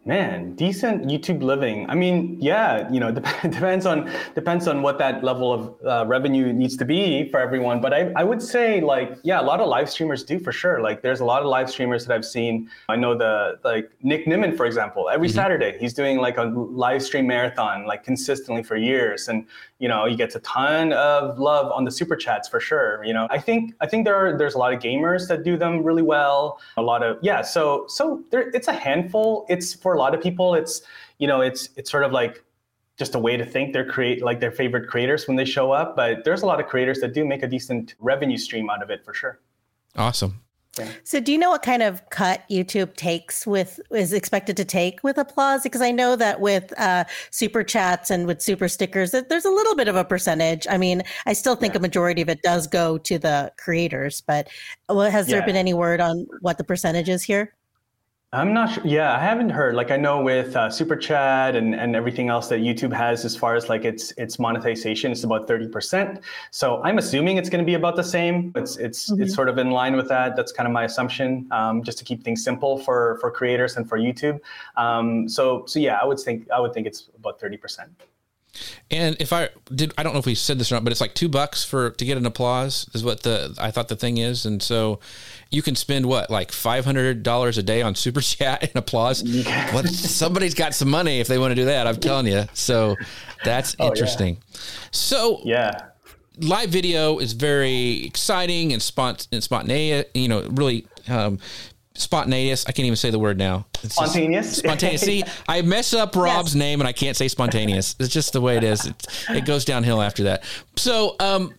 Man, 0.06 0.54
decent 0.54 1.06
YouTube 1.06 1.42
living. 1.42 1.90
I 1.90 1.96
mean, 1.96 2.38
yeah, 2.40 2.88
you 2.92 3.00
know, 3.00 3.10
depends 3.42 3.86
on 3.86 4.08
depends 4.36 4.68
on 4.68 4.80
what 4.80 4.98
that 4.98 5.24
level 5.24 5.52
of 5.52 5.84
uh, 5.84 6.06
revenue 6.06 6.52
needs 6.52 6.76
to 6.76 6.84
be 6.84 7.28
for 7.28 7.40
everyone. 7.40 7.80
But 7.80 7.92
I, 7.92 8.12
I 8.14 8.22
would 8.22 8.40
say 8.40 8.80
like, 8.80 9.18
yeah, 9.24 9.40
a 9.40 9.42
lot 9.42 9.58
of 9.58 9.66
live 9.66 9.90
streamers 9.90 10.22
do 10.22 10.38
for 10.38 10.52
sure. 10.52 10.80
Like, 10.80 11.02
there's 11.02 11.18
a 11.18 11.24
lot 11.24 11.42
of 11.42 11.48
live 11.48 11.68
streamers 11.68 12.06
that 12.06 12.14
I've 12.14 12.24
seen. 12.24 12.70
I 12.88 12.94
know 12.94 13.18
the 13.18 13.58
like 13.64 13.90
Nick 14.00 14.26
Nimmin, 14.26 14.56
for 14.56 14.64
example. 14.64 15.10
Every 15.10 15.26
mm-hmm. 15.26 15.34
Saturday, 15.34 15.76
he's 15.80 15.92
doing 15.92 16.18
like 16.18 16.38
a 16.38 16.44
live 16.44 17.02
stream 17.02 17.26
marathon 17.26 17.84
like 17.84 18.04
consistently 18.04 18.62
for 18.62 18.76
years, 18.76 19.26
and 19.26 19.44
you 19.80 19.88
know, 19.88 20.06
he 20.06 20.14
gets 20.14 20.36
a 20.36 20.40
ton 20.40 20.92
of 20.92 21.38
love 21.40 21.72
on 21.72 21.84
the 21.84 21.90
super 21.90 22.14
chats 22.14 22.48
for 22.48 22.60
sure. 22.60 23.04
You 23.04 23.12
know, 23.12 23.26
I 23.28 23.40
think 23.40 23.74
I 23.80 23.88
think 23.88 24.04
there 24.04 24.14
are 24.14 24.38
there's 24.38 24.54
a 24.54 24.58
lot 24.58 24.72
of 24.72 24.78
gamers 24.78 25.26
that 25.26 25.42
do 25.42 25.56
them 25.56 25.82
really 25.82 26.02
well. 26.02 26.60
A 26.76 26.82
lot 26.82 27.02
of 27.02 27.18
yeah, 27.22 27.42
so 27.42 27.86
so 27.88 28.22
there 28.30 28.50
it's 28.50 28.68
a 28.68 28.72
handful. 28.72 29.46
It's 29.48 29.74
for 29.74 29.95
a 29.96 29.98
lot 29.98 30.14
of 30.14 30.20
people, 30.20 30.54
it's 30.54 30.82
you 31.18 31.26
know, 31.26 31.40
it's 31.40 31.70
it's 31.76 31.90
sort 31.90 32.04
of 32.04 32.12
like 32.12 32.44
just 32.98 33.14
a 33.14 33.18
way 33.18 33.36
to 33.36 33.44
think 33.44 33.72
they're 33.72 33.84
create 33.84 34.22
like 34.22 34.40
their 34.40 34.52
favorite 34.52 34.88
creators 34.88 35.26
when 35.26 35.36
they 35.36 35.44
show 35.44 35.72
up. 35.72 35.96
But 35.96 36.24
there's 36.24 36.42
a 36.42 36.46
lot 36.46 36.60
of 36.60 36.66
creators 36.66 37.00
that 37.00 37.12
do 37.14 37.24
make 37.24 37.42
a 37.42 37.48
decent 37.48 37.94
revenue 37.98 38.38
stream 38.38 38.70
out 38.70 38.82
of 38.82 38.90
it 38.90 39.04
for 39.04 39.12
sure. 39.12 39.40
Awesome. 39.96 40.40
So, 41.04 41.20
do 41.20 41.32
you 41.32 41.38
know 41.38 41.50
what 41.50 41.62
kind 41.62 41.82
of 41.82 42.08
cut 42.10 42.42
YouTube 42.50 42.96
takes 42.96 43.46
with 43.46 43.80
is 43.90 44.12
expected 44.12 44.56
to 44.58 44.64
take 44.64 45.02
with 45.02 45.16
applause? 45.16 45.62
Because 45.62 45.80
I 45.80 45.90
know 45.90 46.16
that 46.16 46.40
with 46.40 46.78
uh, 46.78 47.04
super 47.30 47.62
chats 47.62 48.10
and 48.10 48.26
with 48.26 48.42
super 48.42 48.68
stickers, 48.68 49.10
that 49.12 49.28
there's 49.28 49.44
a 49.44 49.50
little 49.50 49.74
bit 49.74 49.88
of 49.88 49.96
a 49.96 50.04
percentage. 50.04 50.66
I 50.68 50.76
mean, 50.76 51.02
I 51.24 51.32
still 51.32 51.56
think 51.56 51.74
yeah. 51.74 51.78
a 51.78 51.80
majority 51.80 52.22
of 52.22 52.28
it 52.28 52.42
does 52.42 52.66
go 52.66 52.98
to 52.98 53.18
the 53.18 53.52
creators, 53.56 54.20
but 54.20 54.48
has 54.88 55.28
there 55.28 55.44
been 55.46 55.56
any 55.56 55.72
word 55.72 56.00
on 56.00 56.26
what 56.40 56.58
the 56.58 56.64
percentage 56.64 57.08
is 57.08 57.22
here? 57.22 57.54
I'm 58.32 58.52
not 58.52 58.72
sure. 58.72 58.82
Yeah, 58.84 59.14
I 59.14 59.20
haven't 59.20 59.50
heard. 59.50 59.76
Like 59.76 59.92
I 59.92 59.96
know 59.96 60.20
with 60.20 60.56
uh, 60.56 60.68
Super 60.68 60.96
Chat 60.96 61.54
and, 61.54 61.74
and 61.74 61.94
everything 61.94 62.28
else 62.28 62.48
that 62.48 62.58
YouTube 62.58 62.92
has 62.92 63.24
as 63.24 63.36
far 63.36 63.54
as 63.54 63.68
like 63.68 63.84
its 63.84 64.10
its 64.18 64.38
monetization, 64.40 65.12
it's 65.12 65.22
about 65.22 65.46
30%. 65.46 66.20
So 66.50 66.82
I'm 66.82 66.98
assuming 66.98 67.36
it's 67.36 67.48
going 67.48 67.64
to 67.64 67.66
be 67.66 67.74
about 67.74 67.94
the 67.94 68.02
same. 68.02 68.52
It's 68.56 68.76
it's 68.78 69.10
mm-hmm. 69.10 69.22
it's 69.22 69.34
sort 69.34 69.48
of 69.48 69.58
in 69.58 69.70
line 69.70 69.96
with 69.96 70.08
that. 70.08 70.34
That's 70.34 70.50
kind 70.50 70.66
of 70.66 70.72
my 70.72 70.84
assumption, 70.84 71.46
um, 71.52 71.84
just 71.84 71.98
to 71.98 72.04
keep 72.04 72.24
things 72.24 72.42
simple 72.42 72.78
for 72.78 73.16
for 73.20 73.30
creators 73.30 73.76
and 73.76 73.88
for 73.88 73.96
YouTube. 73.98 74.40
Um, 74.76 75.28
so 75.28 75.64
so 75.66 75.78
yeah, 75.78 75.98
I 76.02 76.04
would 76.04 76.18
think 76.18 76.50
I 76.50 76.58
would 76.58 76.74
think 76.74 76.88
it's 76.88 77.08
about 77.16 77.40
30%. 77.40 77.88
And 78.90 79.16
if 79.20 79.32
I 79.32 79.48
did, 79.74 79.92
I 79.98 80.02
don't 80.02 80.12
know 80.12 80.18
if 80.18 80.26
we 80.26 80.34
said 80.34 80.58
this 80.58 80.70
or 80.70 80.76
not, 80.76 80.84
but 80.84 80.92
it's 80.92 81.00
like 81.00 81.14
two 81.14 81.28
bucks 81.28 81.64
for 81.64 81.90
to 81.90 82.04
get 82.04 82.16
an 82.16 82.26
applause 82.26 82.88
is 82.94 83.02
what 83.02 83.22
the 83.22 83.54
I 83.58 83.70
thought 83.70 83.88
the 83.88 83.96
thing 83.96 84.18
is, 84.18 84.46
and 84.46 84.62
so 84.62 85.00
you 85.50 85.62
can 85.62 85.74
spend 85.74 86.06
what 86.06 86.30
like 86.30 86.52
five 86.52 86.84
hundred 86.84 87.22
dollars 87.22 87.58
a 87.58 87.62
day 87.62 87.82
on 87.82 87.94
super 87.94 88.20
chat 88.22 88.62
and 88.62 88.76
applause. 88.76 89.22
well, 89.72 89.84
somebody's 89.84 90.54
got 90.54 90.74
some 90.74 90.88
money 90.88 91.20
if 91.20 91.26
they 91.26 91.38
want 91.38 91.50
to 91.50 91.56
do 91.56 91.64
that. 91.66 91.86
I'm 91.86 91.96
telling 91.96 92.26
you. 92.26 92.44
So 92.54 92.96
that's 93.44 93.74
oh, 93.78 93.88
interesting. 93.88 94.34
Yeah. 94.36 94.58
So 94.92 95.40
yeah, 95.44 95.72
live 96.38 96.70
video 96.70 97.18
is 97.18 97.32
very 97.32 98.04
exciting 98.04 98.72
and 98.72 98.80
spont 98.80 99.28
and 99.32 99.42
spontaneous. 99.42 100.06
You 100.14 100.28
know, 100.28 100.42
really 100.50 100.86
um, 101.08 101.38
spontaneous. 101.98 102.64
I 102.66 102.72
can't 102.72 102.86
even 102.86 102.96
say 102.96 103.10
the 103.10 103.18
word 103.18 103.38
now. 103.38 103.66
It's 103.82 103.94
spontaneous. 103.94 104.58
Spontaneous. 104.58 105.02
See, 105.02 105.22
I 105.48 105.62
mess 105.62 105.94
up 105.94 106.16
Rob's 106.16 106.54
yes. 106.54 106.54
name 106.54 106.80
and 106.80 106.88
I 106.88 106.92
can't 106.92 107.16
say 107.16 107.28
spontaneous. 107.28 107.96
It's 107.98 108.08
just 108.08 108.32
the 108.32 108.40
way 108.40 108.56
it 108.56 108.64
is. 108.64 108.86
It, 108.86 109.06
it 109.30 109.44
goes 109.44 109.64
downhill 109.64 110.00
after 110.02 110.24
that. 110.24 110.44
So, 110.76 111.16
um, 111.20 111.54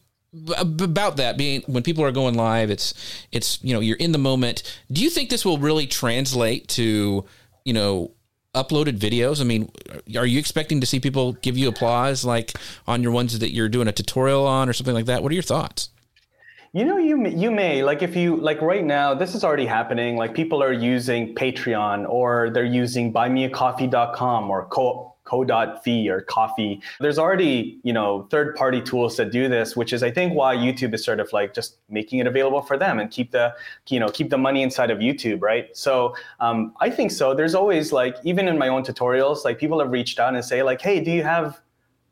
about 0.53 1.17
that 1.17 1.37
being 1.37 1.63
when 1.67 1.83
people 1.83 2.03
are 2.03 2.11
going 2.11 2.35
live, 2.35 2.69
it's 2.69 2.93
it's 3.31 3.63
you 3.63 3.73
know 3.73 3.79
you're 3.79 3.97
in 3.97 4.11
the 4.11 4.17
moment. 4.17 4.63
Do 4.91 5.01
you 5.03 5.09
think 5.09 5.29
this 5.29 5.45
will 5.45 5.57
really 5.57 5.87
translate 5.87 6.67
to 6.69 7.25
you 7.65 7.73
know 7.73 8.11
uploaded 8.53 8.97
videos? 8.97 9.41
I 9.41 9.45
mean, 9.45 9.71
are 10.15 10.25
you 10.25 10.39
expecting 10.39 10.81
to 10.81 10.87
see 10.87 10.99
people 10.99 11.33
give 11.33 11.57
you 11.57 11.69
applause 11.69 12.25
like 12.25 12.53
on 12.87 13.03
your 13.03 13.11
ones 13.11 13.37
that 13.39 13.51
you're 13.51 13.69
doing 13.69 13.87
a 13.87 13.91
tutorial 13.91 14.45
on 14.45 14.69
or 14.69 14.73
something 14.73 14.93
like 14.93 15.05
that? 15.05 15.23
What 15.23 15.31
are 15.31 15.35
your 15.35 15.43
thoughts? 15.43 15.89
You 16.77 16.85
know, 16.85 16.99
you 16.99 17.25
you 17.29 17.49
may 17.49 17.81
like 17.81 18.03
if 18.03 18.15
you 18.15 18.35
like 18.35 18.61
right 18.61 18.85
now. 18.85 19.15
This 19.15 19.33
is 19.33 19.43
already 19.43 19.65
happening. 19.65 20.15
Like 20.15 20.35
people 20.35 20.61
are 20.61 20.71
using 20.71 21.33
Patreon 21.33 22.07
or 22.07 22.51
they're 22.51 22.65
using 22.65 23.11
BuyMeACoffee.com 23.11 24.47
or 24.47 24.67
Co 24.67 25.15
Ko-fi 25.23 26.07
or 26.07 26.21
coffee 26.21 26.81
there's 27.01 27.19
already 27.19 27.79
you 27.83 27.91
know 27.91 28.27
third 28.31 28.55
party 28.55 28.81
tools 28.81 29.17
that 29.17 29.29
do 29.29 29.49
this 29.49 29.75
which 29.75 29.91
is 29.91 30.01
i 30.01 30.09
think 30.09 30.33
why 30.33 30.55
youtube 30.55 30.93
is 30.93 31.03
sort 31.03 31.19
of 31.19 31.27
like 31.33 31.53
just 31.53 31.79
making 31.89 32.19
it 32.19 32.27
available 32.27 32.61
for 32.61 32.77
them 32.77 32.97
and 32.97 33.11
keep 33.11 33.31
the 33.31 33.53
you 33.89 33.99
know 33.99 34.07
keep 34.07 34.29
the 34.29 34.37
money 34.37 34.63
inside 34.63 34.89
of 34.89 34.99
youtube 34.99 35.41
right 35.41 35.75
so 35.75 36.15
um, 36.39 36.73
i 36.79 36.89
think 36.89 37.11
so 37.11 37.33
there's 37.33 37.53
always 37.53 37.91
like 37.91 38.15
even 38.23 38.47
in 38.47 38.57
my 38.57 38.69
own 38.69 38.83
tutorials 38.83 39.43
like 39.43 39.59
people 39.59 39.77
have 39.81 39.91
reached 39.91 40.17
out 40.17 40.33
and 40.33 40.45
say 40.45 40.63
like 40.63 40.81
hey 40.81 41.01
do 41.01 41.11
you 41.11 41.23
have 41.23 41.59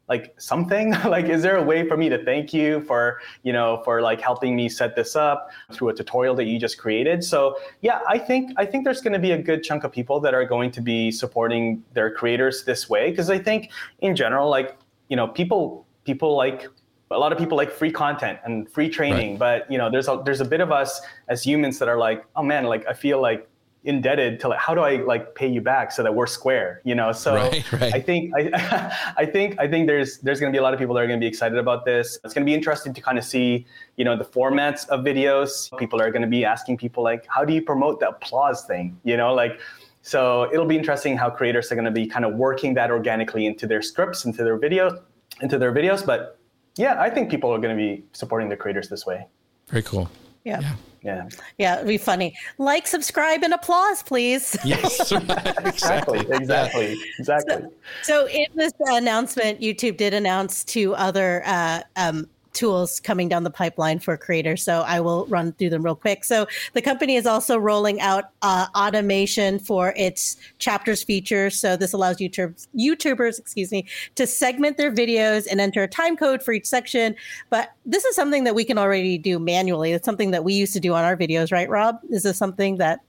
like 0.07 0.33
something? 0.37 0.93
Like 1.05 1.25
is 1.25 1.41
there 1.41 1.57
a 1.57 1.63
way 1.63 1.87
for 1.87 1.97
me 1.97 2.09
to 2.09 2.23
thank 2.23 2.53
you 2.53 2.81
for 2.81 3.21
you 3.43 3.53
know 3.53 3.81
for 3.85 4.01
like 4.01 4.19
helping 4.21 4.55
me 4.55 4.67
set 4.69 4.95
this 4.95 5.15
up 5.15 5.49
through 5.71 5.89
a 5.89 5.93
tutorial 5.93 6.35
that 6.35 6.45
you 6.45 6.59
just 6.59 6.77
created? 6.77 7.23
So 7.23 7.57
yeah 7.81 7.99
i 8.07 8.17
think 8.17 8.51
i 8.57 8.65
think 8.65 8.83
there's 8.83 9.01
going 9.01 9.13
to 9.13 9.19
be 9.19 9.31
a 9.31 9.41
good 9.41 9.63
chunk 9.63 9.83
of 9.83 9.91
people 9.91 10.19
that 10.19 10.33
are 10.33 10.45
going 10.45 10.71
to 10.71 10.81
be 10.81 11.11
supporting 11.11 11.83
their 11.93 12.11
creators 12.11 12.63
this 12.65 12.89
way. 12.89 13.09
Because 13.11 13.29
i 13.29 13.37
think 13.37 13.71
in 13.99 14.15
general 14.15 14.49
like 14.49 14.77
you 15.09 15.15
know 15.15 15.27
people 15.27 15.85
people 16.03 16.35
like 16.35 16.67
a 17.11 17.19
lot 17.19 17.31
of 17.31 17.37
people 17.37 17.55
like 17.55 17.71
free 17.71 17.91
content 17.91 18.39
and 18.45 18.69
free 18.69 18.89
training. 18.89 19.31
Right. 19.31 19.39
but 19.39 19.71
you 19.71 19.77
know 19.77 19.89
there's 19.89 20.07
a 20.07 20.21
there's 20.25 20.41
a 20.41 20.45
bit 20.45 20.61
of 20.61 20.71
us 20.71 21.01
as 21.27 21.43
humans 21.43 21.79
that 21.79 21.87
are 21.87 21.97
like 21.97 22.25
oh 22.35 22.43
man 22.43 22.65
like 22.65 22.85
i 22.87 22.93
feel 22.93 23.21
like 23.21 23.47
indebted 23.85 24.39
to 24.41 24.49
like 24.49 24.59
how 24.59 24.73
do 24.73 24.81
I 24.81 24.97
like 24.97 25.35
pay 25.35 25.47
you 25.47 25.61
back 25.61 25.91
so 25.91 26.03
that 26.03 26.13
we're 26.13 26.27
square, 26.27 26.81
you 26.83 26.95
know? 26.95 27.11
So 27.11 27.35
right, 27.51 27.71
right. 27.71 27.93
I 27.93 28.01
think 28.01 28.33
I, 28.35 29.13
I 29.17 29.25
think 29.25 29.59
I 29.59 29.67
think 29.67 29.87
there's 29.87 30.17
there's 30.19 30.39
going 30.39 30.51
to 30.51 30.55
be 30.55 30.59
a 30.59 30.63
lot 30.63 30.73
of 30.73 30.79
people 30.79 30.95
that 30.95 31.03
are 31.03 31.07
going 31.07 31.19
to 31.19 31.23
be 31.23 31.27
excited 31.27 31.57
about 31.57 31.85
this. 31.85 32.17
It's 32.23 32.33
going 32.33 32.45
to 32.45 32.49
be 32.49 32.53
interesting 32.53 32.93
to 32.93 33.01
kind 33.01 33.17
of 33.17 33.23
see 33.23 33.65
you 33.95 34.05
know 34.05 34.17
the 34.17 34.25
formats 34.25 34.87
of 34.89 35.01
videos. 35.01 35.75
People 35.77 36.01
are 36.01 36.11
going 36.11 36.21
to 36.23 36.27
be 36.27 36.43
asking 36.43 36.77
people 36.77 37.03
like, 37.03 37.25
how 37.27 37.45
do 37.45 37.53
you 37.53 37.61
promote 37.61 37.99
the 37.99 38.09
applause 38.09 38.63
thing? 38.65 38.99
You 39.03 39.17
know, 39.17 39.33
like. 39.33 39.59
So 40.01 40.47
it'll 40.53 40.67
be 40.67 40.77
interesting 40.77 41.17
how 41.17 41.31
creators 41.31 41.71
are 41.71 41.75
going 41.75 41.85
to 41.85 41.89
be 41.89 42.05
kind 42.05 42.25
of 42.25 42.35
working 42.35 42.75
that 42.75 42.91
organically 42.91 43.47
into 43.47 43.65
their 43.65 43.81
scripts, 43.81 44.23
into 44.23 44.43
their 44.43 44.55
videos, 44.55 45.01
into 45.41 45.57
their 45.57 45.73
videos. 45.73 46.05
But 46.05 46.37
yeah, 46.75 47.01
I 47.01 47.09
think 47.09 47.31
people 47.31 47.49
are 47.51 47.57
going 47.57 47.75
to 47.75 47.81
be 47.81 48.03
supporting 48.13 48.47
the 48.47 48.55
creators 48.55 48.87
this 48.87 49.07
way. 49.07 49.25
Very 49.67 49.81
cool. 49.81 50.07
Yeah. 50.43 50.59
Yeah. 50.61 50.75
Yeah. 51.05 51.29
Yeah, 51.59 51.75
it'd 51.75 51.87
be 51.87 51.99
funny. 51.99 52.35
Like, 52.57 52.87
subscribe, 52.87 53.43
and 53.43 53.53
applause, 53.53 54.01
please. 54.01 54.57
Yes. 54.65 55.11
right. 55.11 55.57
Exactly. 55.65 56.19
Exactly. 56.31 56.97
Exactly. 57.19 57.63
So, 58.01 58.27
in 58.27 58.47
this 58.55 58.73
announcement, 58.79 59.61
YouTube 59.61 59.97
did 59.97 60.15
announce 60.15 60.63
two 60.63 60.95
other 60.95 61.43
uh, 61.45 61.81
um, 61.95 62.27
tools 62.55 62.99
coming 62.99 63.29
down 63.29 63.43
the 63.43 63.51
pipeline 63.51 63.99
for 63.99 64.17
creators. 64.17 64.63
So 64.63 64.81
I 64.81 64.99
will 64.99 65.27
run 65.27 65.51
through 65.53 65.69
them 65.69 65.83
real 65.83 65.95
quick. 65.95 66.23
So 66.23 66.47
the 66.73 66.81
company 66.81 67.15
is 67.15 67.27
also 67.27 67.57
rolling 67.57 68.01
out 68.01 68.31
uh, 68.41 68.67
automation 68.75 69.59
for 69.59 69.93
its 69.95 70.37
chapters 70.57 71.03
feature. 71.03 71.49
So 71.51 71.77
this 71.77 71.93
allows 71.93 72.17
YouTube, 72.17 72.65
YouTubers, 72.75 73.37
excuse 73.37 73.71
me, 73.71 73.85
to 74.15 74.25
segment 74.25 74.77
their 74.77 74.91
videos 74.91 75.45
and 75.49 75.61
enter 75.61 75.83
a 75.83 75.87
time 75.87 76.17
code 76.17 76.41
for 76.41 76.53
each 76.53 76.65
section. 76.65 77.15
But 77.49 77.73
this 77.85 78.05
is 78.05 78.15
something 78.15 78.45
that 78.45 78.55
we 78.55 78.63
can 78.63 78.77
already 78.77 79.17
do 79.17 79.37
manually. 79.37 79.91
It's 79.91 80.05
something 80.05 80.31
that 80.31 80.43
we 80.43 80.53
used 80.53 80.73
to 80.73 80.79
do 80.79 80.93
on 80.93 81.03
our 81.03 81.15
videos, 81.15 81.51
right, 81.51 81.69
Rob? 81.69 81.99
Is 82.09 82.23
this 82.23 82.37
something 82.37 82.77
that 82.77 83.01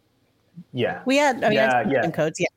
Yeah. 0.73 1.03
we 1.07 1.17
had? 1.17 1.43
Oh, 1.45 1.51
Yeah, 1.51 1.83
yeah, 1.83 2.03
yeah. 2.03 2.11
codes. 2.11 2.41
Yeah. 2.41 2.49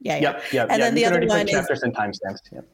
Yeah, 0.00 0.16
yeah. 0.16 0.20
Yep. 0.20 0.42
Yep. 0.52 0.66
And 0.70 0.78
yeah, 0.78 0.84
then 0.84 0.96
you 0.96 1.00
the 1.08 1.16
other 1.16 1.26
one 1.26 1.48
is 1.48 1.54
chapters 1.54 1.82
and 1.82 1.94
timestamps. 1.94 2.40
Yep. 2.52 2.66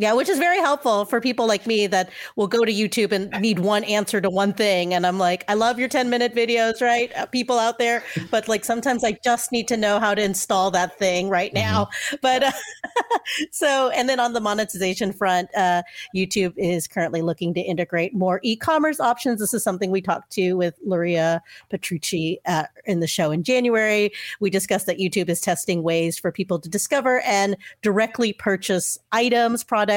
Yeah, 0.00 0.12
which 0.12 0.28
is 0.28 0.38
very 0.38 0.58
helpful 0.58 1.06
for 1.06 1.20
people 1.20 1.48
like 1.48 1.66
me 1.66 1.88
that 1.88 2.10
will 2.36 2.46
go 2.46 2.64
to 2.64 2.72
YouTube 2.72 3.10
and 3.10 3.32
need 3.42 3.58
one 3.58 3.82
answer 3.82 4.20
to 4.20 4.30
one 4.30 4.52
thing. 4.52 4.94
And 4.94 5.04
I'm 5.04 5.18
like, 5.18 5.42
I 5.48 5.54
love 5.54 5.76
your 5.76 5.88
10 5.88 6.08
minute 6.08 6.36
videos, 6.36 6.80
right? 6.80 7.12
Uh, 7.16 7.26
people 7.26 7.58
out 7.58 7.80
there. 7.80 8.04
But 8.30 8.46
like 8.46 8.64
sometimes 8.64 9.02
I 9.02 9.18
just 9.24 9.50
need 9.50 9.66
to 9.66 9.76
know 9.76 9.98
how 9.98 10.14
to 10.14 10.22
install 10.22 10.70
that 10.70 10.96
thing 11.00 11.28
right 11.28 11.52
now. 11.52 11.88
But 12.22 12.42
uh, 12.42 12.52
so, 13.50 13.90
and 13.90 14.08
then 14.08 14.18
on 14.18 14.32
the 14.32 14.40
monetization 14.40 15.12
front, 15.12 15.48
uh, 15.56 15.82
YouTube 16.14 16.52
is 16.56 16.86
currently 16.86 17.22
looking 17.22 17.52
to 17.54 17.60
integrate 17.60 18.14
more 18.14 18.40
e 18.42 18.56
commerce 18.56 18.98
options. 19.00 19.40
This 19.40 19.52
is 19.52 19.62
something 19.62 19.90
we 19.90 20.00
talked 20.00 20.30
to 20.32 20.54
with 20.54 20.74
Luria 20.84 21.42
Petrucci 21.70 22.40
uh, 22.46 22.64
in 22.86 23.00
the 23.00 23.06
show 23.06 23.30
in 23.30 23.42
January. 23.42 24.10
We 24.40 24.50
discussed 24.50 24.86
that 24.86 24.98
YouTube 24.98 25.28
is 25.28 25.40
testing 25.40 25.82
ways 25.82 26.18
for 26.18 26.32
people 26.32 26.58
to 26.60 26.68
discover 26.68 27.20
and 27.20 27.56
directly 27.82 28.32
purchase 28.32 28.98
items, 29.12 29.64
products 29.64 29.87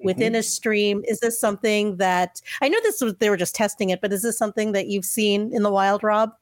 within 0.00 0.32
mm-hmm. 0.32 0.40
a 0.40 0.42
stream. 0.42 1.02
Is 1.06 1.20
this 1.20 1.40
something 1.40 1.96
that 1.96 2.40
I 2.60 2.68
know 2.68 2.78
this 2.82 3.00
was 3.00 3.14
they 3.16 3.30
were 3.30 3.36
just 3.36 3.54
testing 3.54 3.90
it, 3.90 4.00
but 4.00 4.12
is 4.12 4.22
this 4.22 4.38
something 4.38 4.72
that 4.72 4.86
you've 4.86 5.04
seen 5.04 5.52
in 5.54 5.62
the 5.62 5.70
wild, 5.70 6.02
Rob? 6.04 6.32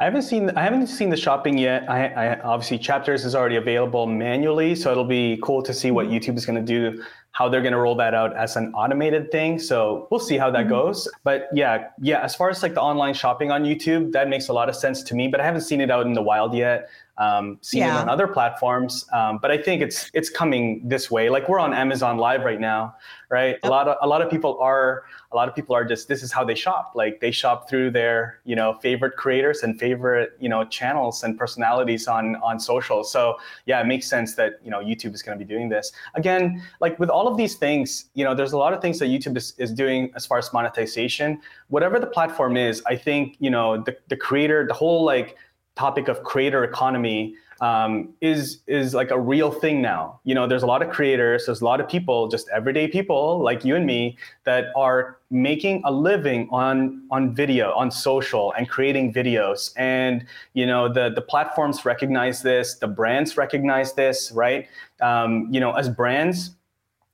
I 0.00 0.04
haven't 0.04 0.22
seen 0.22 0.50
I 0.50 0.62
haven't 0.62 0.88
seen 0.88 1.10
the 1.10 1.16
shopping 1.16 1.56
yet. 1.56 1.88
I, 1.88 2.06
I 2.08 2.40
obviously 2.40 2.78
chapters 2.78 3.24
is 3.24 3.34
already 3.34 3.56
available 3.56 4.06
manually, 4.06 4.74
so 4.74 4.90
it'll 4.90 5.04
be 5.04 5.38
cool 5.42 5.62
to 5.62 5.72
see 5.72 5.90
what 5.90 6.06
mm-hmm. 6.06 6.16
YouTube 6.16 6.36
is 6.36 6.44
going 6.44 6.56
to 6.56 6.62
do, 6.62 7.02
how 7.30 7.48
they're 7.48 7.62
going 7.62 7.72
to 7.72 7.78
roll 7.78 7.94
that 7.96 8.12
out 8.12 8.36
as 8.36 8.56
an 8.56 8.72
automated 8.74 9.30
thing. 9.30 9.58
So 9.58 10.08
we'll 10.10 10.18
see 10.18 10.36
how 10.36 10.50
that 10.50 10.62
mm-hmm. 10.62 10.70
goes. 10.70 11.08
But 11.22 11.48
yeah, 11.52 11.88
yeah, 12.00 12.22
as 12.22 12.34
far 12.34 12.50
as 12.50 12.62
like 12.62 12.74
the 12.74 12.80
online 12.80 13.14
shopping 13.14 13.52
on 13.52 13.62
YouTube, 13.62 14.10
that 14.12 14.28
makes 14.28 14.48
a 14.48 14.52
lot 14.52 14.68
of 14.68 14.74
sense 14.74 15.02
to 15.04 15.14
me. 15.14 15.28
But 15.28 15.40
I 15.40 15.44
haven't 15.44 15.62
seen 15.62 15.80
it 15.80 15.90
out 15.90 16.06
in 16.06 16.12
the 16.12 16.22
wild 16.22 16.54
yet. 16.54 16.88
Um, 17.16 17.58
seen 17.60 17.82
Yeah. 17.82 17.98
it 17.98 18.02
on 18.02 18.08
other 18.08 18.26
platforms, 18.26 19.06
um, 19.12 19.38
but 19.40 19.52
I 19.52 19.56
think 19.56 19.82
it's 19.82 20.10
it's 20.14 20.28
coming 20.28 20.82
this 20.84 21.12
way. 21.12 21.28
Like 21.30 21.48
we're 21.48 21.60
on 21.60 21.72
Amazon 21.72 22.18
Live 22.18 22.42
right 22.44 22.58
now, 22.58 22.96
right? 23.28 23.56
A 23.62 23.68
lot 23.68 23.86
of 23.86 23.96
a 24.02 24.06
lot 24.08 24.20
of 24.20 24.28
people 24.28 24.58
are 24.58 25.04
a 25.30 25.36
lot 25.36 25.48
of 25.48 25.54
people 25.54 25.76
are 25.76 25.84
just 25.84 26.08
this 26.08 26.24
is 26.24 26.32
how 26.32 26.42
they 26.44 26.56
shop. 26.56 26.92
Like 26.96 27.20
they 27.20 27.30
shop 27.30 27.68
through 27.68 27.92
their 27.92 28.40
you 28.44 28.56
know 28.56 28.74
favorite 28.82 29.14
creators 29.16 29.62
and 29.62 29.78
favorite 29.78 30.32
you 30.40 30.48
know 30.48 30.64
channels 30.64 31.22
and 31.22 31.38
personalities 31.38 32.08
on 32.08 32.34
on 32.36 32.58
social. 32.58 33.04
So 33.04 33.36
yeah, 33.66 33.80
it 33.80 33.86
makes 33.86 34.08
sense 34.08 34.34
that 34.34 34.54
you 34.64 34.70
know 34.72 34.80
YouTube 34.80 35.14
is 35.14 35.22
going 35.22 35.38
to 35.38 35.44
be 35.44 35.48
doing 35.48 35.68
this 35.68 35.92
again. 36.16 36.60
Like 36.80 36.98
with 36.98 37.10
all 37.10 37.28
of 37.28 37.36
these 37.36 37.54
things, 37.54 38.06
you 38.14 38.24
know, 38.24 38.34
there's 38.34 38.54
a 38.54 38.58
lot 38.58 38.72
of 38.72 38.80
things 38.82 38.98
that 38.98 39.06
YouTube 39.06 39.36
is, 39.36 39.54
is 39.58 39.70
doing 39.72 40.10
as 40.16 40.26
far 40.26 40.38
as 40.38 40.52
monetization. 40.52 41.40
Whatever 41.68 42.00
the 42.00 42.08
platform 42.08 42.56
is, 42.56 42.82
I 42.86 42.96
think 42.96 43.36
you 43.38 43.50
know 43.50 43.80
the 43.80 43.96
the 44.08 44.16
creator, 44.16 44.66
the 44.66 44.74
whole 44.74 45.04
like 45.04 45.36
topic 45.76 46.08
of 46.08 46.22
creator 46.22 46.64
economy 46.64 47.34
um, 47.60 48.12
is 48.20 48.60
is 48.66 48.94
like 48.94 49.10
a 49.10 49.18
real 49.18 49.50
thing 49.50 49.80
now. 49.80 50.20
You 50.24 50.34
know, 50.34 50.46
there's 50.46 50.62
a 50.62 50.66
lot 50.66 50.82
of 50.82 50.90
creators, 50.90 51.46
there's 51.46 51.60
a 51.60 51.64
lot 51.64 51.80
of 51.80 51.88
people, 51.88 52.28
just 52.28 52.48
everyday 52.48 52.88
people 52.88 53.40
like 53.40 53.64
you 53.64 53.76
and 53.76 53.86
me, 53.86 54.18
that 54.44 54.66
are 54.76 55.18
making 55.30 55.82
a 55.84 55.92
living 55.92 56.48
on 56.50 57.02
on 57.10 57.34
video, 57.34 57.72
on 57.72 57.90
social, 57.90 58.52
and 58.56 58.68
creating 58.68 59.12
videos. 59.12 59.72
And 59.76 60.26
you 60.54 60.66
know, 60.66 60.92
the 60.92 61.10
the 61.10 61.22
platforms 61.22 61.84
recognize 61.84 62.42
this, 62.42 62.74
the 62.74 62.88
brands 62.88 63.36
recognize 63.36 63.94
this, 63.94 64.32
right? 64.32 64.66
Um, 65.00 65.48
you 65.50 65.60
know, 65.60 65.72
as 65.72 65.88
brands, 65.88 66.56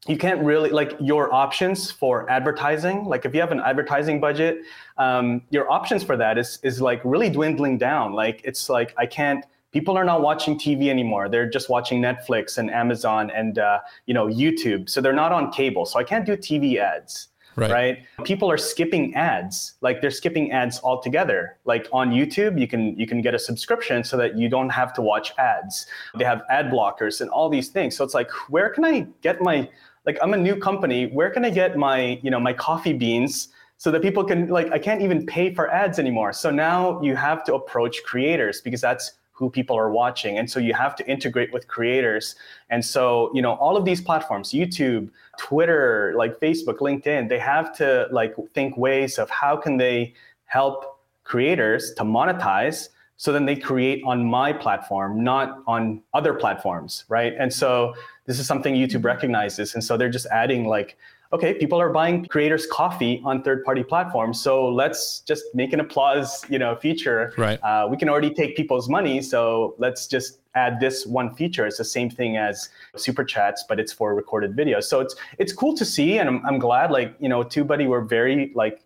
you 0.09 0.16
can't 0.16 0.42
really 0.42 0.70
like 0.70 0.96
your 0.98 1.32
options 1.32 1.90
for 1.90 2.28
advertising 2.30 3.05
like 3.05 3.26
if 3.26 3.34
you 3.34 3.40
have 3.40 3.53
an 3.53 3.61
advertising 3.61 4.18
budget 4.18 4.62
um, 5.01 5.42
your 5.51 5.70
options 5.70 6.03
for 6.05 6.16
that 6.16 6.38
is 6.38 6.59
is 6.62 6.80
like 6.80 7.01
really 7.05 7.30
dwindling 7.30 7.78
down. 7.78 8.12
Like 8.12 8.42
it's 8.44 8.68
like 8.68 8.94
i 8.98 9.07
can't 9.07 9.44
people 9.72 9.96
are 9.96 10.05
not 10.05 10.20
watching 10.20 10.59
tv 10.59 10.88
anymore. 10.88 11.28
They're 11.28 11.48
just 11.48 11.68
watching 11.70 12.01
netflix 12.01 12.59
and 12.59 12.70
amazon 12.70 13.30
and 13.30 13.59
uh, 13.59 13.80
you 14.07 14.14
know 14.14 14.26
youtube. 14.26 14.90
So 14.90 15.01
they're 15.01 15.20
not 15.24 15.32
on 15.32 15.51
cable. 15.51 15.86
So 15.86 15.98
i 15.98 16.05
can't 16.05 16.26
do 16.26 16.36
tv 16.36 16.76
ads 16.78 17.28
Right. 17.57 17.70
right? 17.72 17.98
People 18.24 18.48
are 18.48 18.57
skipping 18.57 19.12
ads. 19.16 19.74
Like 19.80 20.01
they're 20.01 20.12
skipping 20.12 20.53
ads 20.53 20.80
altogether. 20.84 21.59
Like 21.64 21.88
on 21.92 22.11
youtube 22.11 22.61
you 22.61 22.68
can 22.68 22.96
you 22.98 23.07
can 23.07 23.20
get 23.22 23.34
a 23.34 23.38
subscription 23.38 24.05
so 24.05 24.16
that 24.18 24.38
you 24.38 24.48
don't 24.48 24.70
have 24.70 24.92
to 24.94 25.03
watch 25.03 25.32
ads. 25.36 25.86
They 26.16 26.24
have 26.24 26.42
ad 26.48 26.66
blockers 26.70 27.20
and 27.20 27.28
all 27.30 27.48
these 27.48 27.68
things. 27.68 27.96
So 27.96 28.05
it's 28.05 28.14
like 28.14 28.30
where 28.51 28.70
can 28.70 28.84
i 28.84 29.07
get 29.22 29.42
my 29.42 29.68
like 30.07 30.18
i'm 30.22 30.34
a 30.34 30.36
new 30.36 30.57
company 30.57 31.07
where 31.07 31.30
can 31.30 31.44
i 31.44 31.51
get 31.51 31.76
my 31.76 32.18
you 32.22 32.30
know 32.30 32.40
my 32.40 32.53
coffee 32.53 32.92
beans 32.92 33.48
so 33.80 33.90
that 33.90 34.03
people 34.03 34.22
can 34.22 34.48
like 34.48 34.70
i 34.72 34.78
can't 34.78 35.01
even 35.01 35.24
pay 35.24 35.55
for 35.55 35.70
ads 35.70 35.98
anymore. 35.98 36.34
So 36.34 36.51
now 36.51 37.01
you 37.01 37.16
have 37.16 37.42
to 37.44 37.55
approach 37.55 38.03
creators 38.05 38.61
because 38.61 38.82
that's 38.82 39.12
who 39.32 39.48
people 39.48 39.74
are 39.74 39.90
watching. 39.90 40.36
And 40.36 40.51
so 40.51 40.61
you 40.61 40.74
have 40.74 40.94
to 40.96 41.07
integrate 41.09 41.51
with 41.51 41.66
creators. 41.66 42.36
And 42.68 42.84
so 42.84 43.30
you 43.32 43.40
know 43.40 43.55
all 43.55 43.78
of 43.78 43.86
these 43.86 44.03
platforms 44.03 44.51
youtube 44.53 45.09
twitter 45.38 46.12
like 46.14 46.38
facebook 46.38 46.78
linkedin 46.86 47.28
they 47.30 47.38
have 47.38 47.74
to 47.80 48.07
like 48.12 48.34
think 48.55 48.76
ways 48.76 49.18
of 49.18 49.30
how 49.30 49.57
can 49.57 49.78
they 49.78 50.12
help 50.44 51.01
creators 51.24 51.94
to 51.94 52.03
monetize 52.03 52.88
so 53.21 53.33
then 53.33 53.45
they 53.45 53.55
create 53.55 54.03
on 54.07 54.25
my 54.25 54.51
platform 54.51 55.23
not 55.23 55.62
on 55.66 56.01
other 56.14 56.33
platforms 56.33 57.05
right 57.09 57.35
and 57.39 57.53
so 57.53 57.93
this 58.25 58.39
is 58.39 58.47
something 58.47 58.75
youtube 58.75 59.05
recognizes 59.05 59.75
and 59.75 59.85
so 59.85 59.97
they're 59.97 60.09
just 60.09 60.27
adding 60.27 60.64
like 60.64 60.97
okay, 61.33 61.55
people 61.55 61.81
are 61.81 61.91
buying 61.91 62.25
creators 62.27 62.66
coffee 62.66 63.23
on 63.25 63.43
third-party 63.43 63.85
platforms, 63.85 64.41
so 64.41 64.68
let's 64.68 65.21
just 65.21 65.45
make 65.55 65.73
an 65.73 65.81
applause, 65.81 66.45
you 66.49 66.59
know, 66.59 66.75
feature. 66.77 67.33
Right. 67.37 67.62
Uh, 67.62 67.87
we 67.89 67.97
can 67.97 68.09
already 68.09 68.35
take 68.35 68.57
people's 68.57 68.89
money, 68.89 69.23
so 69.23 69.75
let's 69.79 70.07
just 70.07 70.41
add 70.55 70.81
this 70.81 71.07
one 71.07 71.35
feature. 71.35 71.66
It's 71.66 71.79
the 71.79 71.85
same 71.85 72.11
thing 72.11 72.37
as 72.37 72.68
super 72.97 73.23
chats, 73.23 73.64
but 73.68 73.79
it's 73.79 73.93
for 73.93 74.14
recorded 74.14 74.57
videos. 74.57 74.85
So 74.85 75.01
it's 75.01 75.14
it's 75.39 75.53
cool 75.53 75.77
to 75.77 75.85
see, 75.85 76.18
and 76.18 76.29
I'm 76.29 76.45
I'm 76.45 76.59
glad. 76.59 76.91
Like 76.91 77.14
you 77.21 77.29
know, 77.29 77.45
TubeBuddy, 77.45 77.89
we're 77.89 78.01
very 78.01 78.51
like 78.55 78.83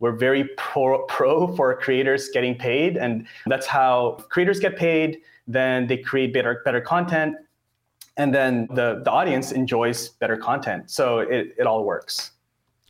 we're 0.00 0.16
very 0.16 0.44
pro 0.56 1.02
pro 1.06 1.54
for 1.56 1.76
creators 1.76 2.28
getting 2.30 2.54
paid, 2.54 2.96
and 2.96 3.26
that's 3.46 3.66
how 3.66 4.18
creators 4.28 4.60
get 4.60 4.76
paid. 4.76 5.18
Then 5.46 5.86
they 5.86 5.96
create 5.96 6.32
better 6.34 6.62
better 6.64 6.80
content 6.80 7.36
and 8.18 8.34
then 8.34 8.66
the, 8.74 9.00
the 9.04 9.10
audience 9.10 9.52
enjoys 9.52 10.08
better 10.08 10.36
content. 10.36 10.90
So 10.90 11.20
it, 11.20 11.54
it 11.56 11.66
all 11.66 11.84
works. 11.84 12.32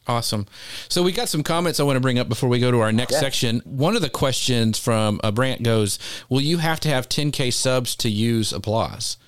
Awesome. 0.06 0.46
So 0.88 1.02
we 1.02 1.12
got 1.12 1.28
some 1.28 1.42
comments 1.42 1.78
I 1.78 1.82
want 1.82 1.96
to 1.96 2.00
bring 2.00 2.18
up 2.18 2.30
before 2.30 2.48
we 2.48 2.58
go 2.58 2.70
to 2.70 2.80
our 2.80 2.90
next 2.92 3.12
Yeah. 3.12 3.20
section. 3.20 3.60
One 3.66 3.94
of 3.94 4.00
the 4.00 4.08
questions 4.08 4.78
from 4.78 5.20
a 5.22 5.30
Brant 5.30 5.62
goes, 5.62 5.98
"Will 6.30 6.40
you 6.40 6.58
have 6.58 6.80
to 6.80 6.88
have 6.88 7.10
10k 7.10 7.50
subs 7.52 7.94
to 7.96 8.08
use 8.08 8.50
applause?" 8.54 9.18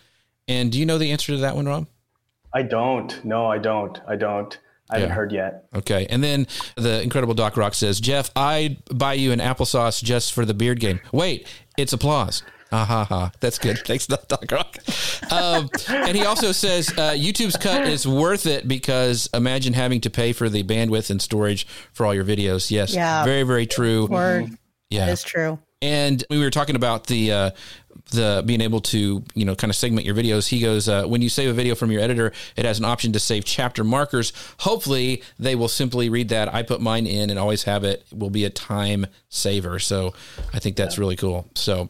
And 0.48 0.72
do 0.72 0.78
you 0.78 0.86
know 0.86 0.96
the 0.96 1.12
answer 1.12 1.32
to 1.32 1.38
that 1.38 1.54
one, 1.54 1.66
Rob? 1.66 1.86
I 2.54 2.62
don't. 2.62 3.22
No, 3.24 3.46
I 3.46 3.58
don't. 3.58 4.00
I 4.08 4.16
don't. 4.16 4.58
I 4.90 4.96
haven't 4.96 5.08
Yeah. 5.10 5.14
heard 5.14 5.32
yet. 5.32 5.64
Okay. 5.74 6.06
And 6.10 6.22
then 6.22 6.46
the 6.76 7.02
incredible 7.02 7.34
Doc 7.34 7.56
Rock 7.56 7.74
says, 7.74 8.00
"Jeff, 8.00 8.30
I'd 8.36 8.78
buy 8.92 9.14
you 9.14 9.32
an 9.32 9.38
applesauce 9.40 10.02
just 10.02 10.32
for 10.32 10.44
the 10.44 10.54
beard 10.54 10.80
game." 10.80 11.00
Wait, 11.12 11.46
it's 11.76 11.92
applause. 11.92 12.42
Ha 12.70 12.84
ha 12.84 13.04
ha. 13.04 13.32
That's 13.40 13.58
good. 13.58 13.78
Thanks, 13.84 14.06
Doc 14.06 14.44
Rock. 14.50 14.76
Um, 15.32 15.68
and 15.88 16.16
he 16.16 16.24
also 16.24 16.52
says 16.52 16.88
uh, 16.90 17.12
YouTube's 17.16 17.56
cut 17.56 17.88
is 17.88 18.06
worth 18.06 18.46
it 18.46 18.68
because 18.68 19.28
imagine 19.34 19.72
having 19.72 20.00
to 20.02 20.10
pay 20.10 20.32
for 20.32 20.48
the 20.48 20.62
bandwidth 20.62 21.10
and 21.10 21.20
storage 21.20 21.66
for 21.92 22.06
all 22.06 22.14
your 22.14 22.24
videos. 22.24 22.70
Yes. 22.70 22.94
Yeah. 22.94 23.24
Very, 23.24 23.42
very 23.42 23.66
true. 23.66 24.06
Word. 24.06 24.50
Yeah. 24.88 25.06
That 25.06 25.12
is 25.12 25.22
true. 25.24 25.58
And 25.82 26.22
we 26.30 26.38
were 26.38 26.50
talking 26.50 26.76
about 26.76 27.06
the 27.08 27.32
uh, 27.32 27.50
the 28.10 28.42
being 28.44 28.60
able 28.60 28.80
to 28.80 29.22
you 29.34 29.44
know 29.44 29.54
kind 29.54 29.70
of 29.70 29.76
segment 29.76 30.06
your 30.06 30.14
videos. 30.14 30.48
He 30.48 30.60
goes 30.60 30.88
uh, 30.88 31.04
when 31.04 31.22
you 31.22 31.28
save 31.28 31.50
a 31.50 31.52
video 31.52 31.74
from 31.74 31.90
your 31.90 32.02
editor, 32.02 32.32
it 32.56 32.64
has 32.64 32.78
an 32.78 32.84
option 32.84 33.12
to 33.12 33.20
save 33.20 33.44
chapter 33.44 33.84
markers. 33.84 34.32
Hopefully, 34.60 35.22
they 35.38 35.54
will 35.54 35.68
simply 35.68 36.08
read 36.08 36.28
that. 36.30 36.52
I 36.52 36.62
put 36.62 36.80
mine 36.80 37.06
in 37.06 37.30
and 37.30 37.38
always 37.38 37.64
have 37.64 37.84
it. 37.84 38.04
it 38.10 38.18
will 38.18 38.30
be 38.30 38.44
a 38.44 38.50
time 38.50 39.06
saver. 39.28 39.78
So 39.78 40.14
I 40.52 40.58
think 40.58 40.76
that's 40.76 40.98
really 40.98 41.16
cool. 41.16 41.48
So 41.54 41.88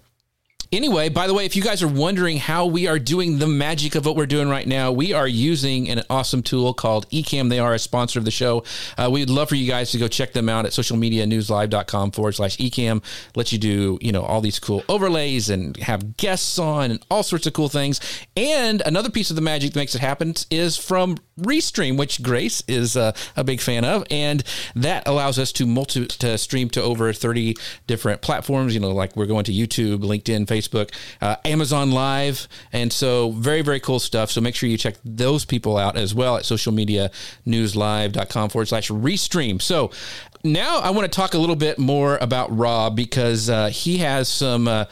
Anyway, 0.72 1.08
by 1.08 1.26
the 1.26 1.34
way, 1.34 1.44
if 1.44 1.56
you 1.56 1.62
guys 1.62 1.82
are 1.82 1.88
wondering 1.88 2.36
how 2.36 2.64
we 2.64 2.86
are 2.86 3.00
doing 3.00 3.38
the 3.38 3.46
magic 3.48 3.96
of 3.96 4.06
what 4.06 4.14
we're 4.14 4.24
doing 4.24 4.48
right 4.48 4.68
now, 4.68 4.92
we 4.92 5.12
are 5.12 5.26
using 5.26 5.88
an 5.88 6.00
awesome 6.08 6.44
tool 6.44 6.72
called 6.72 7.10
Ecamm. 7.10 7.50
They 7.50 7.58
are 7.58 7.74
a 7.74 7.78
sponsor 7.78 8.20
of 8.20 8.24
the 8.24 8.30
show. 8.30 8.62
Uh, 8.96 9.08
we'd 9.10 9.30
love 9.30 9.48
for 9.48 9.56
you 9.56 9.66
guys 9.66 9.90
to 9.90 9.98
go 9.98 10.06
check 10.06 10.32
them 10.32 10.48
out 10.48 10.66
at 10.66 10.70
socialmedianewslive.com 10.70 12.12
forward 12.12 12.36
slash 12.36 12.56
Ecamm. 12.58 13.02
Let 13.34 13.50
you 13.50 13.58
do, 13.58 13.98
you 14.00 14.12
know, 14.12 14.22
all 14.22 14.40
these 14.40 14.60
cool 14.60 14.84
overlays 14.88 15.50
and 15.50 15.76
have 15.78 16.16
guests 16.16 16.56
on 16.56 16.92
and 16.92 17.04
all 17.10 17.24
sorts 17.24 17.48
of 17.48 17.52
cool 17.52 17.68
things. 17.68 18.00
And 18.36 18.80
another 18.86 19.10
piece 19.10 19.30
of 19.30 19.34
the 19.36 19.42
magic 19.42 19.72
that 19.72 19.78
makes 19.80 19.96
it 19.96 20.00
happen 20.00 20.34
is 20.52 20.76
from 20.76 21.16
Restream, 21.40 21.96
which 21.96 22.22
Grace 22.22 22.62
is 22.68 22.96
uh, 22.96 23.12
a 23.36 23.44
big 23.44 23.60
fan 23.60 23.84
of. 23.84 24.04
And 24.10 24.42
that 24.74 25.06
allows 25.06 25.38
us 25.38 25.52
to 25.52 25.66
multi 25.66 26.06
to 26.06 26.38
stream 26.38 26.70
to 26.70 26.82
over 26.82 27.12
30 27.12 27.54
different 27.86 28.22
platforms, 28.22 28.74
you 28.74 28.80
know, 28.80 28.90
like 28.90 29.14
we're 29.16 29.26
going 29.26 29.44
to 29.44 29.52
YouTube, 29.52 29.98
LinkedIn, 29.98 30.46
Facebook 30.46 30.90
uh, 31.20 31.36
Amazon 31.44 31.90
Live. 31.90 32.48
And 32.72 32.90
so, 32.92 33.32
very, 33.32 33.62
very 33.62 33.80
cool 33.80 33.98
stuff. 33.98 34.30
So, 34.30 34.40
make 34.40 34.54
sure 34.54 34.68
you 34.68 34.78
check 34.78 34.94
those 35.04 35.44
people 35.44 35.76
out 35.76 35.96
as 35.96 36.14
well 36.14 36.36
at 36.36 36.44
socialmedianewslive.com 36.44 38.50
forward 38.50 38.68
slash 38.68 38.90
restream. 38.90 39.60
So, 39.60 39.90
now 40.42 40.78
I 40.78 40.90
want 40.90 41.10
to 41.10 41.16
talk 41.16 41.34
a 41.34 41.38
little 41.38 41.56
bit 41.56 41.78
more 41.78 42.16
about 42.20 42.56
Rob 42.56 42.96
because 42.96 43.50
uh, 43.50 43.68
he 43.68 43.98
has 43.98 44.28
some. 44.28 44.86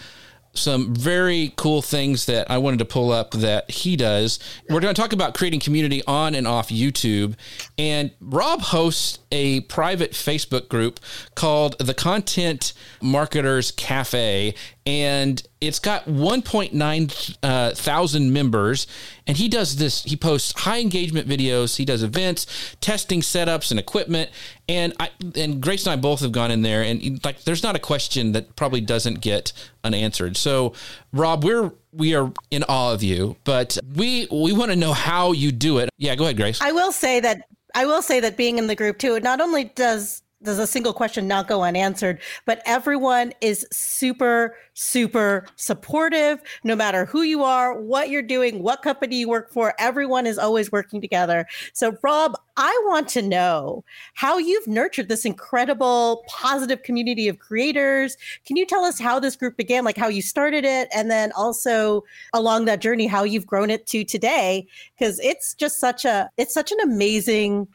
Some 0.59 0.95
very 0.95 1.53
cool 1.57 1.83
things 1.83 2.27
that 2.27 2.51
I 2.51 2.59
wanted 2.59 2.79
to 2.81 2.85
pull 2.85 3.13
up 3.13 3.31
that 3.33 3.71
he 3.71 3.97
does. 3.97 4.39
We're 4.69 4.81
going 4.81 4.95
to 4.95 5.01
talk 5.01 5.13
about 5.13 5.35
creating 5.35 5.61
community 5.61 6.03
on 6.07 6.35
and 6.35 6.47
off 6.47 6.69
YouTube. 6.69 7.35
And 7.79 8.11
Rob 8.21 8.61
hosts 8.61 9.19
a 9.31 9.61
private 9.63 10.13
Facebook 10.13 10.69
group 10.69 11.01
called 11.35 11.79
the 11.79 11.95
Content 11.95 12.73
Marketers 13.01 13.71
Cafe. 13.71 14.55
And 14.89 15.43
it's 15.61 15.79
got 15.79 16.07
1.9 16.07 17.39
uh, 17.43 17.75
thousand 17.75 18.33
members. 18.33 18.87
And 19.27 19.37
he 19.37 19.47
does 19.47 19.77
this, 19.77 20.03
he 20.03 20.17
posts 20.17 20.59
high 20.61 20.81
engagement 20.81 21.29
videos, 21.29 21.77
he 21.77 21.85
does 21.85 22.03
events, 22.03 22.47
testing 22.81 23.21
setups 23.21 23.71
and 23.71 23.79
equipment. 23.79 24.31
And 24.67 24.95
I 24.99 25.11
and 25.35 25.61
Grace 25.61 25.85
and 25.85 25.93
I 25.93 25.97
both 25.97 26.21
have 26.21 26.33
gone 26.33 26.51
in 26.51 26.63
there 26.63 26.83
and 26.83 27.23
like 27.23 27.43
there's 27.43 27.63
not 27.63 27.77
a 27.77 27.79
question 27.79 28.33
that 28.33 28.57
probably 28.57 28.81
doesn't 28.81 29.21
get 29.21 29.53
unanswered. 29.85 30.39
So 30.39 30.73
Rob, 31.13 31.45
we're 31.45 31.71
we 31.93 32.15
are 32.15 32.33
in 32.51 32.63
awe 32.63 32.95
of 32.95 33.03
you, 33.03 33.37
but 33.45 33.77
we 33.95 34.27
we 34.33 34.55
want 34.55 34.71
to 34.71 34.77
know 34.77 34.95
how 34.95 35.33
you 35.33 35.53
do 35.53 35.79
it. 35.79 35.91
Yeah, 35.99 36.15
go 36.15 36.25
ahead, 36.25 36.39
Grace. 36.39 36.63
I 36.63 36.73
will 36.73 36.93
say 36.93 37.21
that 37.21 37.47
I 37.75 37.85
will 37.85 38.01
say 38.01 38.21
that 38.21 38.39
being 38.39 38.57
in 38.57 38.69
the 38.69 38.75
group 38.75 38.97
too, 38.99 39.17
it 39.17 39.23
not 39.23 39.43
only 39.43 39.65
does 39.65 40.23
does 40.43 40.59
a 40.59 40.67
single 40.67 40.93
question 40.93 41.27
not 41.27 41.49
go 41.49 41.63
unanswered, 41.63 42.21
but 42.47 42.63
everyone 42.65 43.33
is 43.41 43.67
super, 43.73 44.55
super 44.75 45.47
supportive, 45.57 46.41
no 46.63 46.77
matter 46.77 47.05
who 47.05 47.23
you 47.23 47.43
are, 47.43 47.79
what 47.79 48.09
you're 48.09 48.23
doing, 48.23 48.63
what 48.63 48.83
company 48.83 49.17
you 49.17 49.29
work 49.29 49.51
for. 49.51 49.75
Everyone 49.79 50.27
is 50.27 50.39
always 50.39 50.71
working 50.71 51.01
together. 51.01 51.47
So, 51.73 51.97
Rob, 52.03 52.37
I 52.57 52.83
want 52.87 53.09
to 53.09 53.23
know 53.23 53.85
how 54.15 54.39
you've 54.39 54.69
nurtured 54.69 55.09
this 55.09 55.25
incredible, 55.25 56.25
positive 56.29 56.85
community 56.85 57.27
of 57.27 57.41
creators. 57.41 58.17
Can 58.47 58.57
you 58.57 58.65
tell 58.65 58.85
us 58.85 58.99
how 58.99 59.19
this 59.19 59.35
group 59.35 59.57
began, 59.57 59.85
like 59.85 59.97
how 59.97 60.09
you 60.09 60.23
started 60.23 60.65
it, 60.65 60.89
and 60.95 61.11
then 61.11 61.33
also 61.33 62.05
along 62.33 62.67
that 62.67 62.81
journey, 62.81 63.09
how 63.09 63.25
you've 63.25 63.47
grown 63.47 63.71
it 63.71 63.87
to 63.89 64.05
today? 64.05 64.69
Because 64.97 65.19
it's 65.19 65.55
just 65.55 65.81
such 65.81 66.05
a, 66.05 66.31
it's 66.37 66.55
such 66.55 66.71
an 66.71 66.79
amazing 66.81 67.67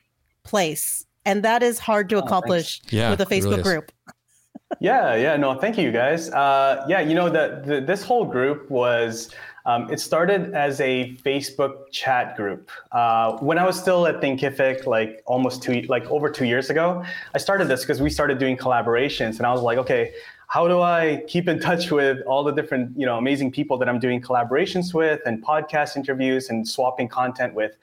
place 0.44 1.03
and 1.26 1.44
that 1.44 1.64
is 1.64 1.80
hard 1.80 2.10
to 2.10 2.16
oh, 2.16 2.20
accomplish 2.20 2.82
yeah, 2.90 3.10
with 3.10 3.22
a 3.22 3.26
Facebook 3.26 3.52
really 3.52 3.64
group. 3.64 3.92
yeah, 4.80 5.16
yeah, 5.16 5.36
no, 5.36 5.56
thank 5.56 5.78
you 5.78 5.92
guys. 5.92 6.30
Uh, 6.32 6.86
yeah, 6.88 7.00
you 7.00 7.16
know 7.16 7.30
that 7.30 7.66
this 7.88 8.04
whole 8.04 8.26
group 8.26 8.70
was. 8.70 9.30
Um, 9.66 9.90
it 9.90 10.02
started 10.02 10.54
as 10.54 10.82
a 10.82 11.16
Facebook 11.26 11.90
chat 11.90 12.36
group. 12.36 12.70
Uh, 12.92 13.38
when 13.38 13.58
I 13.58 13.66
was 13.66 13.80
still 13.80 14.06
at 14.08 14.20
Thinkific, 14.20 14.86
like 14.86 15.24
almost 15.26 15.64
two, 15.64 15.84
like 15.84 16.06
over 16.08 16.30
two 16.30 16.44
years 16.44 16.70
ago, 16.70 17.02
I 17.34 17.38
started 17.38 17.70
this 17.70 17.80
because 17.80 18.02
we 18.02 18.10
started 18.10 18.40
doing 18.40 18.58
collaborations, 18.58 19.38
and 19.38 19.46
I 19.46 19.54
was 19.54 19.62
like, 19.62 19.78
okay, 19.78 20.12
how 20.48 20.68
do 20.68 20.82
I 20.82 21.24
keep 21.30 21.48
in 21.48 21.62
touch 21.62 21.92
with 21.92 22.22
all 22.28 22.44
the 22.44 22.52
different, 22.52 23.00
you 23.00 23.06
know, 23.06 23.18
amazing 23.18 23.54
people 23.54 23.78
that 23.78 23.88
I'm 23.88 24.00
doing 24.00 24.22
collaborations 24.22 24.94
with, 24.94 25.22
and 25.26 25.42
podcast 25.42 25.96
interviews, 25.96 26.50
and 26.50 26.68
swapping 26.68 27.08
content 27.08 27.54
with? 27.54 27.78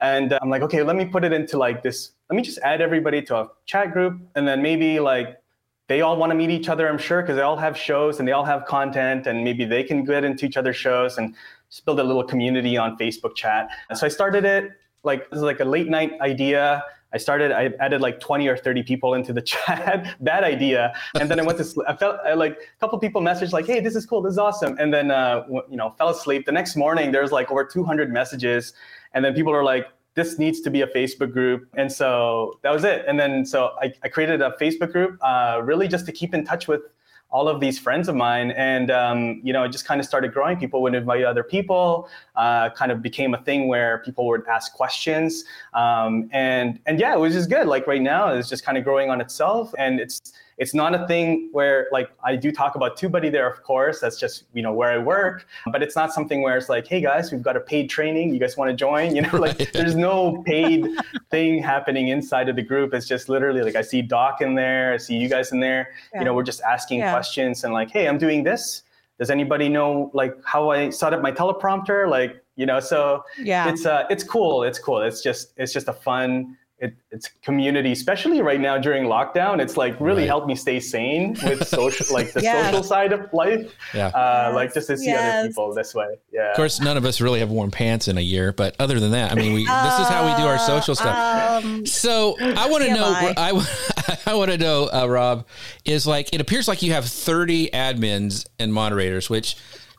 And 0.00 0.32
uh, 0.32 0.38
I'm 0.42 0.50
like, 0.50 0.62
okay, 0.62 0.82
let 0.82 0.96
me 0.96 1.04
put 1.04 1.24
it 1.24 1.32
into 1.32 1.58
like 1.58 1.82
this 1.82 2.12
let 2.28 2.36
me 2.36 2.42
just 2.42 2.58
add 2.58 2.80
everybody 2.80 3.22
to 3.22 3.36
a 3.36 3.48
chat 3.66 3.92
group 3.92 4.20
and 4.34 4.46
then 4.46 4.62
maybe 4.62 5.00
like 5.00 5.40
they 5.88 6.00
all 6.00 6.16
want 6.16 6.30
to 6.30 6.34
meet 6.34 6.50
each 6.50 6.68
other 6.68 6.88
i'm 6.88 6.98
sure 6.98 7.22
because 7.22 7.36
they 7.36 7.42
all 7.42 7.56
have 7.56 7.76
shows 7.76 8.18
and 8.18 8.26
they 8.26 8.32
all 8.32 8.44
have 8.44 8.64
content 8.66 9.26
and 9.26 9.44
maybe 9.44 9.64
they 9.64 9.82
can 9.82 10.04
get 10.04 10.24
into 10.24 10.46
each 10.46 10.56
other's 10.56 10.76
shows 10.76 11.18
and 11.18 11.34
just 11.70 11.84
build 11.84 12.00
a 12.00 12.04
little 12.04 12.24
community 12.24 12.76
on 12.76 12.96
facebook 12.98 13.34
chat. 13.34 13.68
And 13.88 13.98
so 13.98 14.06
i 14.06 14.08
started 14.08 14.44
it 14.44 14.72
like 15.02 15.30
this 15.30 15.38
is 15.38 15.42
like 15.42 15.60
a 15.60 15.64
late 15.64 15.88
night 15.88 16.12
idea 16.20 16.82
I 17.12 17.18
started, 17.18 17.52
I 17.52 17.72
added 17.80 18.00
like 18.00 18.20
20 18.20 18.48
or 18.48 18.56
30 18.56 18.82
people 18.82 19.14
into 19.14 19.32
the 19.32 19.42
chat. 19.52 20.16
Bad 20.20 20.44
idea. 20.44 20.94
And 21.18 21.30
then 21.30 21.40
I 21.40 21.42
went 21.42 21.58
to 21.58 21.64
sleep. 21.64 21.86
I 21.88 21.96
felt 21.96 22.18
I, 22.24 22.34
like 22.34 22.52
a 22.52 22.80
couple 22.80 22.98
people 22.98 23.22
messaged 23.22 23.52
like, 23.52 23.66
hey, 23.66 23.80
this 23.80 23.94
is 23.94 24.04
cool. 24.04 24.22
This 24.22 24.32
is 24.32 24.38
awesome. 24.38 24.76
And 24.78 24.92
then, 24.92 25.10
uh, 25.10 25.44
you 25.70 25.76
know, 25.76 25.94
fell 25.98 26.08
asleep. 26.08 26.46
The 26.46 26.52
next 26.52 26.76
morning, 26.76 27.12
there's 27.12 27.32
like 27.32 27.50
over 27.50 27.64
200 27.64 28.12
messages. 28.12 28.72
And 29.14 29.24
then 29.24 29.34
people 29.34 29.54
are 29.54 29.64
like, 29.64 29.86
this 30.14 30.38
needs 30.38 30.60
to 30.62 30.70
be 30.70 30.80
a 30.80 30.86
Facebook 30.86 31.32
group. 31.32 31.68
And 31.76 31.92
so 31.92 32.58
that 32.62 32.72
was 32.72 32.84
it. 32.84 33.04
And 33.06 33.20
then 33.20 33.44
so 33.44 33.76
I, 33.80 33.92
I 34.02 34.08
created 34.08 34.40
a 34.40 34.54
Facebook 34.60 34.92
group 34.92 35.18
uh, 35.22 35.60
really 35.62 35.88
just 35.88 36.06
to 36.06 36.12
keep 36.12 36.34
in 36.34 36.44
touch 36.44 36.66
with 36.66 36.80
all 37.30 37.48
of 37.48 37.60
these 37.60 37.78
friends 37.78 38.08
of 38.08 38.14
mine. 38.14 38.52
And 38.52 38.90
um, 38.90 39.40
you 39.42 39.52
know 39.52 39.64
it 39.64 39.70
just 39.70 39.86
kind 39.86 40.00
of 40.00 40.06
started 40.06 40.32
growing. 40.32 40.58
People 40.58 40.82
would 40.82 40.94
invite 40.94 41.24
other 41.24 41.42
people 41.42 42.08
uh, 42.34 42.70
kind 42.70 42.92
of 42.92 43.02
became 43.02 43.34
a 43.34 43.42
thing 43.42 43.68
where 43.68 43.98
people 43.98 44.26
would 44.26 44.46
ask 44.46 44.72
questions. 44.72 45.44
Um, 45.74 46.28
and 46.32 46.80
and 46.86 46.98
yeah 46.98 47.14
it 47.14 47.18
was 47.18 47.34
just 47.34 47.50
good. 47.50 47.66
Like 47.66 47.86
right 47.86 48.02
now 48.02 48.28
it's 48.28 48.48
just 48.48 48.64
kind 48.64 48.78
of 48.78 48.84
growing 48.84 49.10
on 49.10 49.20
itself. 49.20 49.74
And 49.78 50.00
it's 50.00 50.32
it's 50.58 50.74
not 50.74 50.94
a 50.94 51.06
thing 51.06 51.50
where 51.52 51.86
like 51.92 52.10
I 52.24 52.34
do 52.36 52.50
talk 52.50 52.76
about 52.76 52.98
TubeBuddy 52.98 53.30
there, 53.30 53.48
of 53.50 53.62
course. 53.62 54.00
That's 54.00 54.18
just 54.18 54.44
you 54.54 54.62
know 54.62 54.72
where 54.72 54.90
I 54.90 54.98
work, 54.98 55.46
but 55.70 55.82
it's 55.82 55.94
not 55.94 56.12
something 56.12 56.42
where 56.42 56.56
it's 56.56 56.68
like, 56.68 56.86
hey 56.86 57.00
guys, 57.00 57.30
we've 57.30 57.42
got 57.42 57.56
a 57.56 57.60
paid 57.60 57.90
training. 57.90 58.32
You 58.32 58.40
guys 58.40 58.56
want 58.56 58.70
to 58.70 58.76
join? 58.76 59.14
You 59.14 59.22
know, 59.22 59.30
like 59.38 59.72
there's 59.72 59.94
no 59.94 60.42
paid 60.46 60.86
thing 61.30 61.62
happening 61.62 62.08
inside 62.08 62.48
of 62.48 62.56
the 62.56 62.62
group. 62.62 62.94
It's 62.94 63.06
just 63.06 63.28
literally 63.28 63.62
like 63.62 63.76
I 63.76 63.82
see 63.82 64.00
Doc 64.00 64.40
in 64.40 64.54
there, 64.54 64.94
I 64.94 64.96
see 64.96 65.16
you 65.16 65.28
guys 65.28 65.52
in 65.52 65.60
there. 65.60 65.90
Yeah. 66.14 66.20
You 66.20 66.24
know, 66.26 66.34
we're 66.34 66.42
just 66.42 66.62
asking 66.62 67.00
yeah. 67.00 67.12
questions 67.12 67.64
and 67.64 67.74
like, 67.74 67.90
hey, 67.90 68.08
I'm 68.08 68.18
doing 68.18 68.42
this. 68.42 68.82
Does 69.18 69.30
anybody 69.30 69.68
know 69.68 70.10
like 70.14 70.34
how 70.44 70.70
I 70.70 70.90
set 70.90 71.12
up 71.12 71.22
my 71.22 71.32
teleprompter? 71.32 72.08
Like, 72.08 72.42
you 72.56 72.66
know, 72.66 72.80
so 72.80 73.22
yeah, 73.38 73.68
it's 73.68 73.84
uh, 73.84 74.04
it's 74.08 74.24
cool. 74.24 74.62
It's 74.62 74.78
cool. 74.78 75.02
It's 75.02 75.22
just 75.22 75.52
it's 75.56 75.72
just 75.72 75.88
a 75.88 75.92
fun 75.92 76.56
it, 76.78 76.94
it's 77.10 77.28
community, 77.42 77.92
especially 77.92 78.42
right 78.42 78.60
now 78.60 78.76
during 78.76 79.04
lockdown. 79.04 79.60
It's 79.60 79.76
like 79.78 79.98
really 79.98 80.22
right. 80.22 80.28
helped 80.28 80.46
me 80.46 80.54
stay 80.54 80.78
sane 80.78 81.36
with 81.42 81.66
social, 81.68 82.06
like 82.12 82.32
the 82.32 82.42
yeah. 82.42 82.66
social 82.66 82.82
side 82.82 83.12
of 83.12 83.32
life. 83.32 83.72
Yeah, 83.94 84.08
uh, 84.08 84.48
yes. 84.48 84.54
like 84.54 84.74
just 84.74 84.86
to 84.88 84.98
see 84.98 85.06
yes. 85.06 85.38
other 85.38 85.48
people 85.48 85.74
this 85.74 85.94
way. 85.94 86.16
Yeah. 86.32 86.50
Of 86.50 86.56
course, 86.56 86.80
none 86.80 86.96
of 86.96 87.04
us 87.06 87.20
really 87.20 87.40
have 87.40 87.50
worn 87.50 87.70
pants 87.70 88.08
in 88.08 88.18
a 88.18 88.22
year, 88.22 88.52
but 88.52 88.76
other 88.78 89.00
than 89.00 89.12
that, 89.12 89.32
I 89.32 89.34
mean, 89.36 89.54
we 89.54 89.64
this 89.64 89.98
is 90.00 90.08
how 90.08 90.26
we 90.26 90.42
do 90.42 90.46
our 90.46 90.58
social 90.58 90.94
stuff. 90.94 91.64
Um, 91.64 91.86
so 91.86 92.36
I 92.40 92.68
want 92.68 92.84
to 92.84 92.94
know. 92.94 93.04
I 93.36 94.18
I 94.26 94.34
want 94.34 94.50
to 94.50 94.58
know, 94.58 94.90
uh, 94.92 95.06
Rob, 95.06 95.46
is 95.84 96.06
like 96.06 96.34
it 96.34 96.40
appears 96.40 96.68
like 96.68 96.82
you 96.82 96.92
have 96.92 97.06
thirty 97.06 97.70
admins 97.70 98.46
and 98.58 98.72
moderators, 98.72 99.30
which 99.30 99.56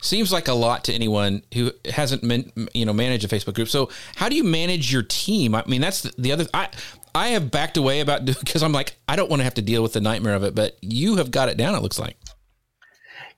seems 0.08 0.32
like 0.32 0.48
a 0.48 0.54
lot 0.54 0.84
to 0.86 0.94
anyone 0.94 1.44
who 1.54 1.72
hasn't 1.86 2.24
you 2.74 2.86
know 2.86 2.94
managed 2.94 3.26
a 3.26 3.28
Facebook 3.28 3.54
group. 3.54 3.68
So 3.68 3.90
how 4.16 4.30
do 4.30 4.36
you 4.36 4.44
manage 4.44 4.92
your 4.92 5.04
team? 5.04 5.54
I 5.54 5.64
mean, 5.66 5.82
that's 5.82 6.02
the, 6.02 6.14
the 6.18 6.32
other. 6.32 6.46
I 6.54 6.70
I 7.14 7.30
have 7.30 7.52
backed 7.52 7.78
away 7.78 8.00
about 8.00 8.26
because 8.26 8.64
I'm 8.64 8.72
like 8.72 8.98
I 9.08 9.16
don't 9.16 9.30
want 9.30 9.42
to 9.42 9.44
have 9.44 9.56
to 9.56 9.62
deal 9.62 9.84
with 9.84 9.94
the 9.94 10.02
nightmare 10.02 10.36
of 10.36 10.44
it. 10.44 10.56
But 10.56 10.78
you 10.82 11.18
have 11.18 11.32
got 11.32 11.50
it 11.50 11.58
down. 11.58 11.76
It 11.76 11.82
looks 11.82 12.00
like. 12.00 12.18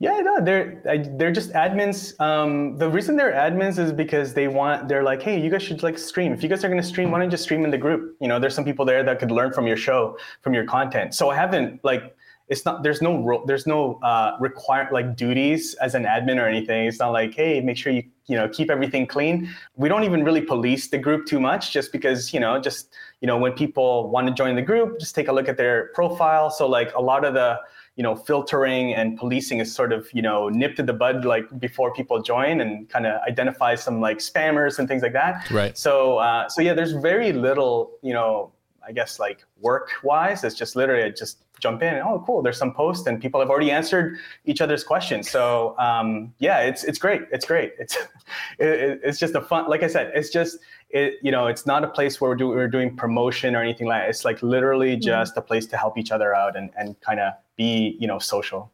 Yeah, 0.01 0.17
no, 0.21 0.39
they're 0.41 0.81
they're 1.17 1.31
just 1.31 1.51
admins. 1.51 2.17
Um, 2.21 2.77
the 2.77 2.89
reason 2.89 3.17
they're 3.17 3.33
admins 3.33 3.77
is 3.77 3.91
because 3.91 4.33
they 4.33 4.47
want. 4.47 4.87
They're 4.87 5.03
like, 5.03 5.21
hey, 5.21 5.41
you 5.41 5.49
guys 5.49 5.61
should 5.61 5.83
like 5.83 5.97
stream. 5.97 6.31
If 6.31 6.41
you 6.41 6.47
guys 6.47 6.63
are 6.63 6.69
going 6.69 6.81
to 6.81 6.87
stream, 6.87 7.11
why 7.11 7.19
don't 7.19 7.27
you 7.27 7.31
just 7.31 7.43
stream 7.43 7.65
in 7.65 7.71
the 7.71 7.77
group? 7.77 8.15
You 8.21 8.29
know, 8.29 8.39
there's 8.39 8.55
some 8.55 8.63
people 8.63 8.85
there 8.85 9.03
that 9.03 9.19
could 9.19 9.29
learn 9.29 9.51
from 9.51 9.67
your 9.67 9.75
show, 9.75 10.17
from 10.41 10.53
your 10.53 10.63
content. 10.63 11.13
So 11.15 11.29
I 11.29 11.35
haven't 11.35 11.83
like 11.83 12.15
it's 12.49 12.65
not 12.65 12.83
there's 12.83 13.01
no 13.01 13.43
there's 13.45 13.67
no 13.67 13.99
uh, 14.03 14.35
require 14.39 14.89
like 14.91 15.15
duties 15.15 15.75
as 15.75 15.95
an 15.95 16.03
admin 16.03 16.37
or 16.41 16.47
anything. 16.47 16.87
It's 16.87 16.99
not 16.99 17.11
like 17.11 17.33
hey, 17.33 17.61
make 17.61 17.77
sure 17.77 17.93
you 17.93 18.03
you 18.25 18.35
know 18.35 18.47
keep 18.49 18.69
everything 18.71 19.05
clean. 19.07 19.49
We 19.75 19.87
don't 19.89 20.03
even 20.03 20.23
really 20.23 20.41
police 20.41 20.87
the 20.89 20.97
group 20.97 21.25
too 21.25 21.39
much, 21.39 21.71
just 21.71 21.91
because 21.91 22.33
you 22.33 22.39
know 22.39 22.59
just 22.59 22.93
you 23.21 23.27
know 23.27 23.37
when 23.37 23.53
people 23.53 24.09
want 24.09 24.27
to 24.27 24.33
join 24.33 24.55
the 24.55 24.61
group, 24.63 24.99
just 24.99 25.13
take 25.15 25.27
a 25.27 25.33
look 25.33 25.47
at 25.47 25.57
their 25.57 25.89
profile. 25.93 26.49
So 26.49 26.67
like 26.67 26.93
a 26.95 27.01
lot 27.01 27.23
of 27.23 27.33
the 27.35 27.59
you 27.95 28.03
know 28.03 28.15
filtering 28.15 28.93
and 28.93 29.17
policing 29.17 29.59
is 29.59 29.73
sort 29.75 29.91
of 29.91 30.07
you 30.13 30.21
know 30.21 30.47
nipped 30.49 30.79
in 30.79 30.85
the 30.85 30.93
bud 30.93 31.25
like 31.25 31.43
before 31.59 31.93
people 31.93 32.21
join 32.21 32.61
and 32.61 32.87
kind 32.89 33.05
of 33.05 33.21
identify 33.27 33.75
some 33.75 33.99
like 33.99 34.19
spammers 34.19 34.79
and 34.79 34.87
things 34.87 35.01
like 35.03 35.11
that 35.13 35.51
Right. 35.51 35.77
so 35.77 36.17
uh, 36.19 36.47
so 36.47 36.61
yeah 36.61 36.73
there's 36.73 36.93
very 36.93 37.33
little 37.33 37.91
you 38.01 38.13
know 38.13 38.53
i 38.87 38.93
guess 38.93 39.19
like 39.19 39.43
work 39.59 39.89
wise 40.01 40.45
it's 40.45 40.55
just 40.55 40.77
literally 40.77 41.11
just 41.11 41.48
jump 41.59 41.81
in 41.81 41.95
and 41.95 42.03
oh 42.03 42.23
cool 42.25 42.41
there's 42.41 42.57
some 42.57 42.73
posts 42.73 43.07
and 43.07 43.21
people 43.21 43.39
have 43.39 43.49
already 43.49 43.71
answered 43.71 44.17
each 44.45 44.61
other's 44.61 44.83
questions. 44.83 45.29
So 45.29 45.75
um, 45.77 46.33
yeah 46.39 46.59
it's 46.59 46.83
it's 46.83 46.99
great 46.99 47.23
it's 47.31 47.45
great. 47.45 47.73
It's 47.79 47.95
it, 48.59 49.01
it's 49.03 49.19
just 49.19 49.35
a 49.35 49.41
fun 49.41 49.67
like 49.69 49.83
i 49.83 49.87
said 49.87 50.11
it's 50.13 50.29
just 50.29 50.59
it 50.89 51.15
you 51.21 51.31
know 51.31 51.47
it's 51.47 51.65
not 51.65 51.83
a 51.83 51.87
place 51.87 52.19
where 52.19 52.29
we're, 52.31 52.35
do, 52.35 52.47
we're 52.47 52.67
doing 52.67 52.95
promotion 52.95 53.55
or 53.55 53.61
anything 53.61 53.87
like 53.87 54.03
that. 54.03 54.09
it's 54.09 54.25
like 54.25 54.41
literally 54.41 54.95
just 54.95 55.37
a 55.37 55.41
place 55.41 55.65
to 55.67 55.77
help 55.77 55.97
each 55.97 56.11
other 56.11 56.33
out 56.35 56.55
and, 56.55 56.71
and 56.77 56.99
kind 57.01 57.19
of 57.19 57.33
be 57.55 57.97
you 57.99 58.07
know 58.07 58.19
social 58.19 58.71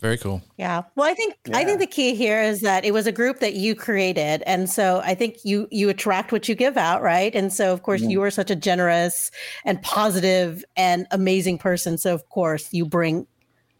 Very 0.00 0.16
cool. 0.16 0.40
Yeah. 0.56 0.82
Well, 0.94 1.10
I 1.10 1.14
think 1.14 1.34
I 1.52 1.64
think 1.64 1.80
the 1.80 1.86
key 1.86 2.14
here 2.14 2.40
is 2.40 2.60
that 2.60 2.84
it 2.84 2.92
was 2.92 3.08
a 3.08 3.12
group 3.12 3.40
that 3.40 3.54
you 3.54 3.74
created, 3.74 4.44
and 4.46 4.70
so 4.70 5.00
I 5.04 5.14
think 5.16 5.38
you 5.44 5.66
you 5.72 5.88
attract 5.88 6.30
what 6.30 6.48
you 6.48 6.54
give 6.54 6.76
out, 6.76 7.02
right? 7.02 7.34
And 7.34 7.52
so 7.52 7.72
of 7.72 7.82
course 7.82 8.02
mm-hmm. 8.02 8.10
you 8.10 8.22
are 8.22 8.30
such 8.30 8.50
a 8.50 8.56
generous 8.56 9.32
and 9.64 9.82
positive 9.82 10.64
and 10.76 11.06
amazing 11.10 11.58
person, 11.58 11.98
so 11.98 12.14
of 12.14 12.28
course 12.28 12.72
you 12.72 12.84
bring 12.84 13.26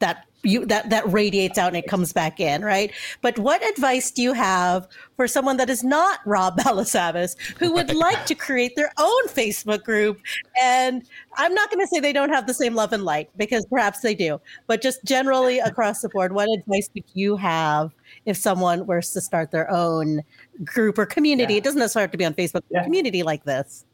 that 0.00 0.26
you 0.48 0.66
that 0.66 0.90
that 0.90 1.10
radiates 1.12 1.58
out 1.58 1.68
and 1.68 1.76
it 1.76 1.86
comes 1.86 2.12
back 2.12 2.40
in, 2.40 2.62
right? 2.62 2.92
But 3.20 3.38
what 3.38 3.62
advice 3.68 4.10
do 4.10 4.22
you 4.22 4.32
have 4.32 4.88
for 5.16 5.26
someone 5.26 5.56
that 5.58 5.70
is 5.70 5.84
not 5.84 6.20
Rob 6.26 6.58
Balasabas 6.60 7.36
who 7.58 7.72
would 7.72 7.94
like 7.94 8.26
to 8.26 8.34
create 8.34 8.74
their 8.76 8.90
own 8.98 9.28
Facebook 9.28 9.82
group? 9.84 10.20
And 10.60 11.02
I'm 11.36 11.54
not 11.54 11.70
going 11.70 11.80
to 11.80 11.86
say 11.86 12.00
they 12.00 12.12
don't 12.12 12.30
have 12.30 12.46
the 12.46 12.54
same 12.54 12.74
love 12.74 12.92
and 12.92 13.04
light 13.04 13.30
because 13.36 13.66
perhaps 13.66 14.00
they 14.00 14.14
do, 14.14 14.40
but 14.66 14.82
just 14.82 15.04
generally 15.04 15.58
across 15.58 16.00
the 16.00 16.08
board, 16.08 16.32
what 16.32 16.48
advice 16.58 16.88
would 16.94 17.04
you 17.14 17.36
have 17.36 17.92
if 18.24 18.36
someone 18.36 18.86
were 18.86 19.02
to 19.02 19.20
start 19.20 19.50
their 19.50 19.70
own 19.70 20.22
group 20.64 20.98
or 20.98 21.06
community? 21.06 21.54
Yeah. 21.54 21.58
It 21.58 21.64
doesn't 21.64 21.78
necessarily 21.78 22.04
have 22.04 22.12
to 22.12 22.18
be 22.18 22.24
on 22.24 22.34
Facebook, 22.34 22.62
Yeah. 22.70 22.82
community 22.84 23.22
like 23.22 23.44
this. 23.44 23.84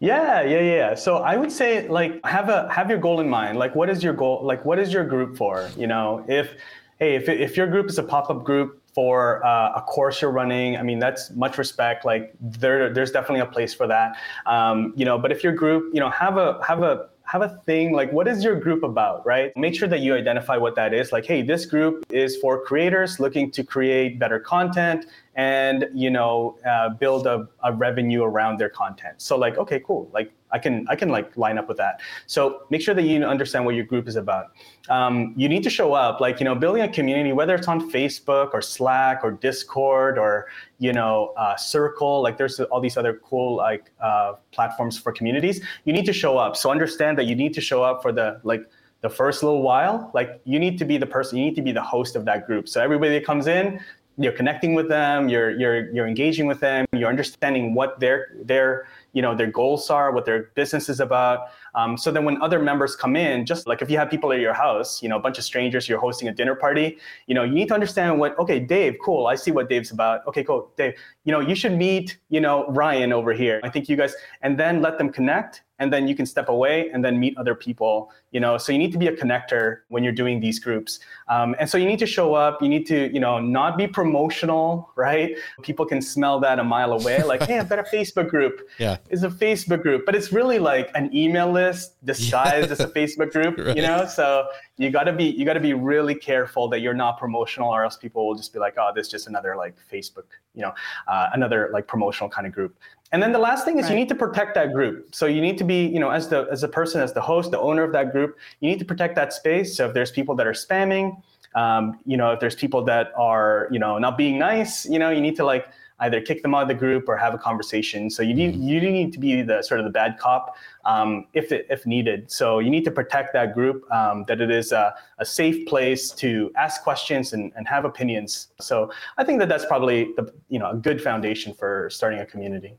Yeah, 0.00 0.40
yeah, 0.42 0.60
yeah. 0.60 0.94
So 0.94 1.18
I 1.18 1.36
would 1.36 1.52
say 1.52 1.86
like 1.86 2.24
have 2.24 2.48
a 2.48 2.72
have 2.72 2.88
your 2.88 2.98
goal 2.98 3.20
in 3.20 3.28
mind. 3.28 3.58
Like 3.58 3.74
what 3.74 3.90
is 3.90 4.02
your 4.02 4.14
goal? 4.14 4.40
Like 4.42 4.64
what 4.64 4.78
is 4.78 4.92
your 4.94 5.04
group 5.04 5.36
for? 5.36 5.68
You 5.76 5.86
know, 5.86 6.24
if 6.26 6.54
hey, 6.98 7.16
if 7.16 7.28
if 7.28 7.54
your 7.54 7.66
group 7.66 7.90
is 7.90 7.98
a 7.98 8.02
pop-up 8.02 8.42
group 8.42 8.82
for 8.94 9.44
uh, 9.44 9.74
a 9.76 9.82
course 9.82 10.22
you're 10.22 10.30
running, 10.30 10.78
I 10.78 10.82
mean 10.82 11.00
that's 11.00 11.30
much 11.32 11.58
respect. 11.58 12.06
Like 12.06 12.32
there 12.40 12.90
there's 12.92 13.10
definitely 13.10 13.40
a 13.40 13.46
place 13.46 13.74
for 13.74 13.86
that. 13.88 14.12
Um, 14.46 14.94
you 14.96 15.04
know, 15.04 15.18
but 15.18 15.32
if 15.32 15.44
your 15.44 15.52
group, 15.52 15.92
you 15.92 16.00
know, 16.00 16.08
have 16.08 16.38
a 16.38 16.58
have 16.64 16.82
a 16.82 17.10
have 17.30 17.42
a 17.42 17.60
thing 17.64 17.92
like 17.92 18.10
what 18.12 18.26
is 18.26 18.42
your 18.42 18.56
group 18.58 18.82
about 18.82 19.24
right? 19.24 19.56
Make 19.56 19.76
sure 19.76 19.86
that 19.86 20.00
you 20.00 20.16
identify 20.16 20.56
what 20.56 20.74
that 20.74 20.92
is. 20.92 21.12
Like 21.12 21.24
hey 21.24 21.42
this 21.42 21.64
group 21.64 22.04
is 22.10 22.36
for 22.38 22.64
creators 22.64 23.20
looking 23.20 23.52
to 23.52 23.62
create 23.62 24.18
better 24.18 24.40
content 24.40 25.06
and 25.36 25.86
you 25.94 26.10
know 26.10 26.58
uh, 26.68 26.88
build 26.88 27.28
a, 27.28 27.48
a 27.62 27.72
revenue 27.72 28.24
around 28.24 28.58
their 28.58 28.68
content. 28.68 29.22
So 29.22 29.38
like 29.38 29.58
okay 29.58 29.80
cool. 29.86 30.10
Like 30.12 30.32
i 30.52 30.58
can 30.58 30.86
i 30.88 30.96
can 30.96 31.08
like 31.08 31.36
line 31.36 31.58
up 31.58 31.68
with 31.68 31.76
that. 31.76 32.00
So 32.26 32.62
make 32.70 32.82
sure 32.82 32.94
that 32.94 33.02
you 33.02 33.24
understand 33.24 33.64
what 33.64 33.74
your 33.74 33.84
group 33.84 34.08
is 34.08 34.16
about. 34.16 34.46
Um, 34.88 35.34
you 35.36 35.48
need 35.48 35.62
to 35.62 35.70
show 35.70 35.92
up 35.92 36.20
like 36.20 36.40
you 36.40 36.44
know 36.44 36.54
building 36.54 36.82
a 36.82 36.88
community 36.88 37.32
whether 37.32 37.54
it's 37.54 37.68
on 37.68 37.90
facebook 37.90 38.50
or 38.52 38.62
slack 38.62 39.20
or 39.22 39.32
discord 39.32 40.18
or 40.18 40.46
you 40.78 40.92
know 40.92 41.32
uh, 41.36 41.56
circle 41.56 42.22
like 42.22 42.36
there's 42.36 42.60
all 42.60 42.80
these 42.80 42.96
other 42.96 43.20
cool 43.24 43.56
like 43.56 43.90
uh, 44.02 44.34
platforms 44.52 44.98
for 44.98 45.12
communities. 45.12 45.60
You 45.84 45.92
need 45.92 46.06
to 46.06 46.12
show 46.12 46.38
up. 46.38 46.56
So 46.56 46.70
understand 46.70 47.18
that 47.18 47.24
you 47.24 47.34
need 47.34 47.54
to 47.54 47.60
show 47.60 47.82
up 47.82 48.02
for 48.02 48.12
the 48.12 48.40
like 48.44 48.68
the 49.00 49.08
first 49.08 49.42
little 49.42 49.62
while. 49.62 50.10
Like 50.14 50.40
you 50.44 50.58
need 50.58 50.78
to 50.78 50.84
be 50.84 50.98
the 50.98 51.06
person 51.06 51.38
you 51.38 51.44
need 51.44 51.56
to 51.56 51.62
be 51.62 51.72
the 51.72 51.82
host 51.82 52.16
of 52.16 52.24
that 52.26 52.46
group. 52.46 52.68
So 52.68 52.82
everybody 52.82 53.12
that 53.14 53.24
comes 53.24 53.46
in 53.46 53.80
you're 54.18 54.32
connecting 54.32 54.74
with 54.74 54.88
them 54.88 55.28
you're 55.28 55.50
you're 55.50 55.90
you're 55.92 56.06
engaging 56.06 56.46
with 56.46 56.60
them 56.60 56.84
you're 56.92 57.08
understanding 57.08 57.74
what 57.74 57.98
their 58.00 58.36
their 58.44 58.86
you 59.12 59.22
know 59.22 59.34
their 59.34 59.50
goals 59.50 59.90
are 59.90 60.12
what 60.12 60.24
their 60.24 60.50
business 60.54 60.88
is 60.88 61.00
about. 61.00 61.48
Um, 61.74 61.96
so 61.96 62.10
then 62.10 62.24
when 62.24 62.40
other 62.42 62.58
members 62.58 62.96
come 62.96 63.16
in 63.16 63.46
just 63.46 63.66
like 63.66 63.82
if 63.82 63.90
you 63.90 63.98
have 63.98 64.10
people 64.10 64.32
at 64.32 64.40
your 64.40 64.52
house 64.52 65.02
you 65.02 65.08
know 65.08 65.16
a 65.16 65.20
bunch 65.20 65.38
of 65.38 65.44
strangers 65.44 65.88
you're 65.88 66.00
hosting 66.00 66.28
a 66.28 66.32
dinner 66.32 66.54
party 66.54 66.98
you 67.26 67.34
know 67.34 67.44
you 67.44 67.52
need 67.52 67.68
to 67.68 67.74
understand 67.74 68.18
what 68.18 68.38
okay 68.38 68.58
dave 68.58 68.96
cool 69.04 69.26
i 69.26 69.34
see 69.34 69.50
what 69.50 69.68
dave's 69.68 69.90
about. 69.90 70.26
Okay 70.26 70.44
cool 70.44 70.72
dave 70.76 70.94
you 71.24 71.32
know 71.32 71.40
you 71.40 71.54
should 71.54 71.76
meet 71.76 72.18
you 72.28 72.40
know 72.40 72.66
ryan 72.68 73.12
over 73.12 73.32
here. 73.32 73.60
I 73.62 73.68
think 73.70 73.88
you 73.88 73.96
guys 73.96 74.14
and 74.42 74.58
then 74.58 74.82
let 74.82 74.98
them 74.98 75.10
connect 75.10 75.62
and 75.80 75.92
then 75.92 76.06
you 76.06 76.14
can 76.14 76.26
step 76.26 76.48
away 76.48 76.90
and 76.90 77.04
then 77.04 77.18
meet 77.18 77.36
other 77.36 77.54
people 77.54 78.12
you 78.32 78.40
know? 78.40 78.56
So 78.58 78.72
you 78.72 78.78
need 78.78 78.92
to 78.92 78.98
be 78.98 79.08
a 79.08 79.16
connector 79.16 79.78
when 79.88 80.04
you're 80.04 80.12
doing 80.12 80.40
these 80.40 80.58
groups. 80.58 81.00
Um, 81.28 81.56
and 81.58 81.68
so 81.68 81.76
you 81.78 81.86
need 81.86 81.98
to 81.98 82.06
show 82.06 82.34
up. 82.34 82.62
You 82.62 82.68
need 82.68 82.86
to 82.86 83.12
you 83.12 83.20
know 83.20 83.38
not 83.40 83.76
be 83.76 83.86
promotional 83.86 84.90
right? 84.96 85.36
People 85.62 85.86
can 85.86 86.00
smell 86.00 86.38
that 86.40 86.58
a 86.58 86.64
mile 86.64 86.92
away 86.92 87.22
like 87.32 87.42
hey 87.42 87.58
i've 87.58 87.68
got 87.68 87.78
a 87.78 87.82
facebook 87.82 88.28
group. 88.28 88.68
Yeah. 88.78 88.98
is 89.08 89.24
a 89.24 89.28
facebook 89.28 89.82
group 89.82 90.04
but 90.06 90.14
it's 90.14 90.32
really 90.32 90.58
like 90.58 90.90
an 90.94 91.14
email 91.14 91.50
list 91.50 92.04
disguised 92.04 92.70
as 92.70 92.80
a 92.80 92.88
facebook 92.88 93.32
group 93.32 93.58
Right. 93.58 93.76
you 93.76 93.82
know? 93.82 94.06
So 94.06 94.46
you 94.76 94.90
got 94.90 95.04
to 95.04 95.12
be 95.12 95.24
you 95.24 95.44
got 95.44 95.54
to 95.54 95.60
be 95.60 95.74
really 95.74 96.14
careful 96.14 96.68
that 96.68 96.80
you're 96.80 96.94
not 96.94 97.18
promotional 97.18 97.70
or 97.70 97.84
else 97.84 97.96
people 97.96 98.26
will 98.26 98.34
just 98.34 98.52
be 98.52 98.58
like 98.58 98.74
oh 98.78 98.90
this 98.94 99.06
is 99.06 99.10
just 99.12 99.26
another 99.26 99.56
like 99.56 99.74
facebook 99.92 100.28
you 100.54 100.62
know 100.62 100.72
uh, 101.08 101.28
another 101.32 101.70
like 101.72 101.86
promotional 101.86 102.28
kind 102.30 102.46
of 102.46 102.52
group 102.52 102.76
and 103.12 103.22
then 103.22 103.32
the 103.32 103.38
last 103.38 103.64
thing 103.64 103.78
is 103.78 103.90
you 103.90 103.96
need 103.96 104.08
to 104.08 104.14
protect 104.14 104.54
that 104.54 104.72
group. 104.72 105.14
So 105.14 105.26
you 105.26 105.40
need 105.40 105.58
to 105.58 105.64
be, 105.64 105.86
you 105.86 105.98
know, 105.98 106.10
as 106.10 106.28
the 106.28 106.46
as 106.50 106.62
a 106.62 106.68
person, 106.68 107.00
as 107.00 107.12
the 107.12 107.20
host, 107.20 107.50
the 107.50 107.58
owner 107.58 107.82
of 107.82 107.92
that 107.92 108.12
group, 108.12 108.38
you 108.60 108.70
need 108.70 108.78
to 108.78 108.84
protect 108.84 109.16
that 109.16 109.32
space. 109.32 109.76
So 109.76 109.88
if 109.88 109.94
there's 109.94 110.12
people 110.12 110.36
that 110.36 110.46
are 110.46 110.52
spamming, 110.52 111.20
um, 111.56 111.98
you 112.06 112.16
know, 112.16 112.30
if 112.32 112.38
there's 112.38 112.54
people 112.54 112.84
that 112.84 113.12
are, 113.16 113.68
you 113.72 113.80
know, 113.80 113.98
not 113.98 114.16
being 114.16 114.38
nice, 114.38 114.86
you 114.86 114.98
know, 114.98 115.10
you 115.10 115.20
need 115.20 115.34
to 115.36 115.44
like 115.44 115.66
either 116.00 116.20
kick 116.20 116.42
them 116.42 116.54
out 116.54 116.62
of 116.62 116.68
the 116.68 116.74
group 116.74 117.08
or 117.08 117.16
have 117.16 117.34
a 117.34 117.38
conversation. 117.38 118.10
So 118.10 118.22
you 118.22 118.32
need 118.32 118.54
you 118.54 118.80
need 118.80 119.12
to 119.12 119.18
be 119.18 119.42
the 119.42 119.60
sort 119.62 119.80
of 119.80 119.84
the 119.84 119.90
bad 119.90 120.16
cop 120.18 120.56
um, 120.84 121.26
if 121.34 121.50
it, 121.50 121.66
if 121.68 121.86
needed. 121.86 122.30
So 122.30 122.60
you 122.60 122.70
need 122.70 122.84
to 122.84 122.90
protect 122.92 123.32
that 123.32 123.54
group, 123.54 123.90
um, 123.92 124.24
that 124.28 124.40
it 124.40 124.52
is 124.52 124.70
a, 124.70 124.94
a 125.18 125.24
safe 125.24 125.66
place 125.66 126.10
to 126.12 126.52
ask 126.56 126.82
questions 126.82 127.32
and, 127.32 127.52
and 127.56 127.66
have 127.66 127.84
opinions. 127.84 128.48
So 128.60 128.92
I 129.18 129.24
think 129.24 129.40
that 129.40 129.48
that's 129.48 129.66
probably 129.66 130.12
the 130.16 130.32
you 130.48 130.60
know 130.60 130.70
a 130.70 130.76
good 130.76 131.02
foundation 131.02 131.54
for 131.54 131.90
starting 131.90 132.20
a 132.20 132.26
community. 132.26 132.76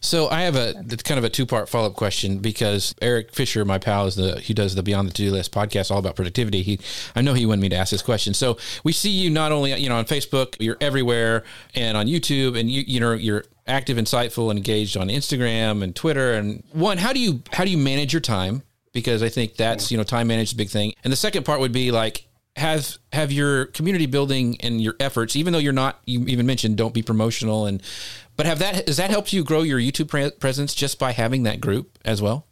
So 0.00 0.28
I 0.28 0.42
have 0.42 0.56
a 0.56 0.74
kind 1.04 1.18
of 1.18 1.24
a 1.24 1.28
two 1.28 1.46
part 1.46 1.68
follow 1.68 1.88
up 1.88 1.94
question 1.94 2.38
because 2.38 2.94
Erik 3.00 3.32
Fisher, 3.32 3.64
my 3.64 3.78
pal, 3.78 4.06
is 4.06 4.16
the 4.16 4.40
he 4.40 4.54
does 4.54 4.74
the 4.74 4.82
Beyond 4.82 5.08
the 5.08 5.12
To 5.12 5.22
Do 5.24 5.30
List 5.30 5.52
podcast 5.52 5.90
all 5.90 5.98
about 5.98 6.16
productivity. 6.16 6.62
He 6.62 6.80
I 7.14 7.22
know 7.22 7.34
he 7.34 7.46
wanted 7.46 7.62
me 7.62 7.68
to 7.70 7.76
ask 7.76 7.90
this 7.90 8.02
question. 8.02 8.34
So 8.34 8.58
we 8.84 8.92
see 8.92 9.10
you 9.10 9.30
not 9.30 9.52
only 9.52 9.74
you 9.74 9.88
know 9.88 9.96
on 9.96 10.04
Facebook, 10.04 10.56
you're 10.58 10.78
everywhere, 10.80 11.44
and 11.74 11.96
on 11.96 12.06
YouTube, 12.06 12.58
and 12.58 12.70
you 12.70 12.82
you 12.86 13.00
know 13.00 13.12
you're 13.12 13.44
active, 13.66 13.96
insightful, 13.96 14.50
engaged 14.50 14.96
on 14.96 15.08
Instagram 15.08 15.82
and 15.82 15.94
Twitter. 15.94 16.32
And 16.32 16.64
one, 16.72 16.98
how 16.98 17.12
do 17.12 17.20
you 17.20 17.42
how 17.52 17.64
do 17.64 17.70
you 17.70 17.78
manage 17.78 18.12
your 18.12 18.20
time? 18.20 18.62
Because 18.92 19.22
I 19.22 19.28
think 19.28 19.56
that's 19.56 19.90
you 19.90 19.96
know 19.96 20.04
time 20.04 20.28
management 20.28 20.58
big 20.58 20.70
thing. 20.70 20.94
And 21.04 21.12
the 21.12 21.16
second 21.16 21.44
part 21.44 21.60
would 21.60 21.72
be 21.72 21.90
like 21.90 22.26
have 22.56 22.98
have 23.12 23.32
your 23.32 23.66
community 23.66 24.06
building 24.06 24.60
and 24.60 24.80
your 24.80 24.94
efforts, 25.00 25.36
even 25.36 25.52
though 25.52 25.58
you're 25.58 25.72
not 25.72 26.00
you 26.04 26.24
even 26.26 26.46
mentioned 26.46 26.76
don't 26.76 26.94
be 26.94 27.02
promotional 27.02 27.66
and 27.66 27.82
but 28.38 28.46
have 28.46 28.60
that 28.60 28.86
has 28.86 28.96
that 28.96 29.10
helped 29.10 29.32
you 29.34 29.44
grow 29.44 29.62
your 29.62 29.80
YouTube 29.80 30.08
pre- 30.08 30.30
presence 30.30 30.72
just 30.72 30.98
by 30.98 31.10
having 31.12 31.42
that 31.42 31.60
group 31.60 31.98
as 32.04 32.22
well? 32.22 32.46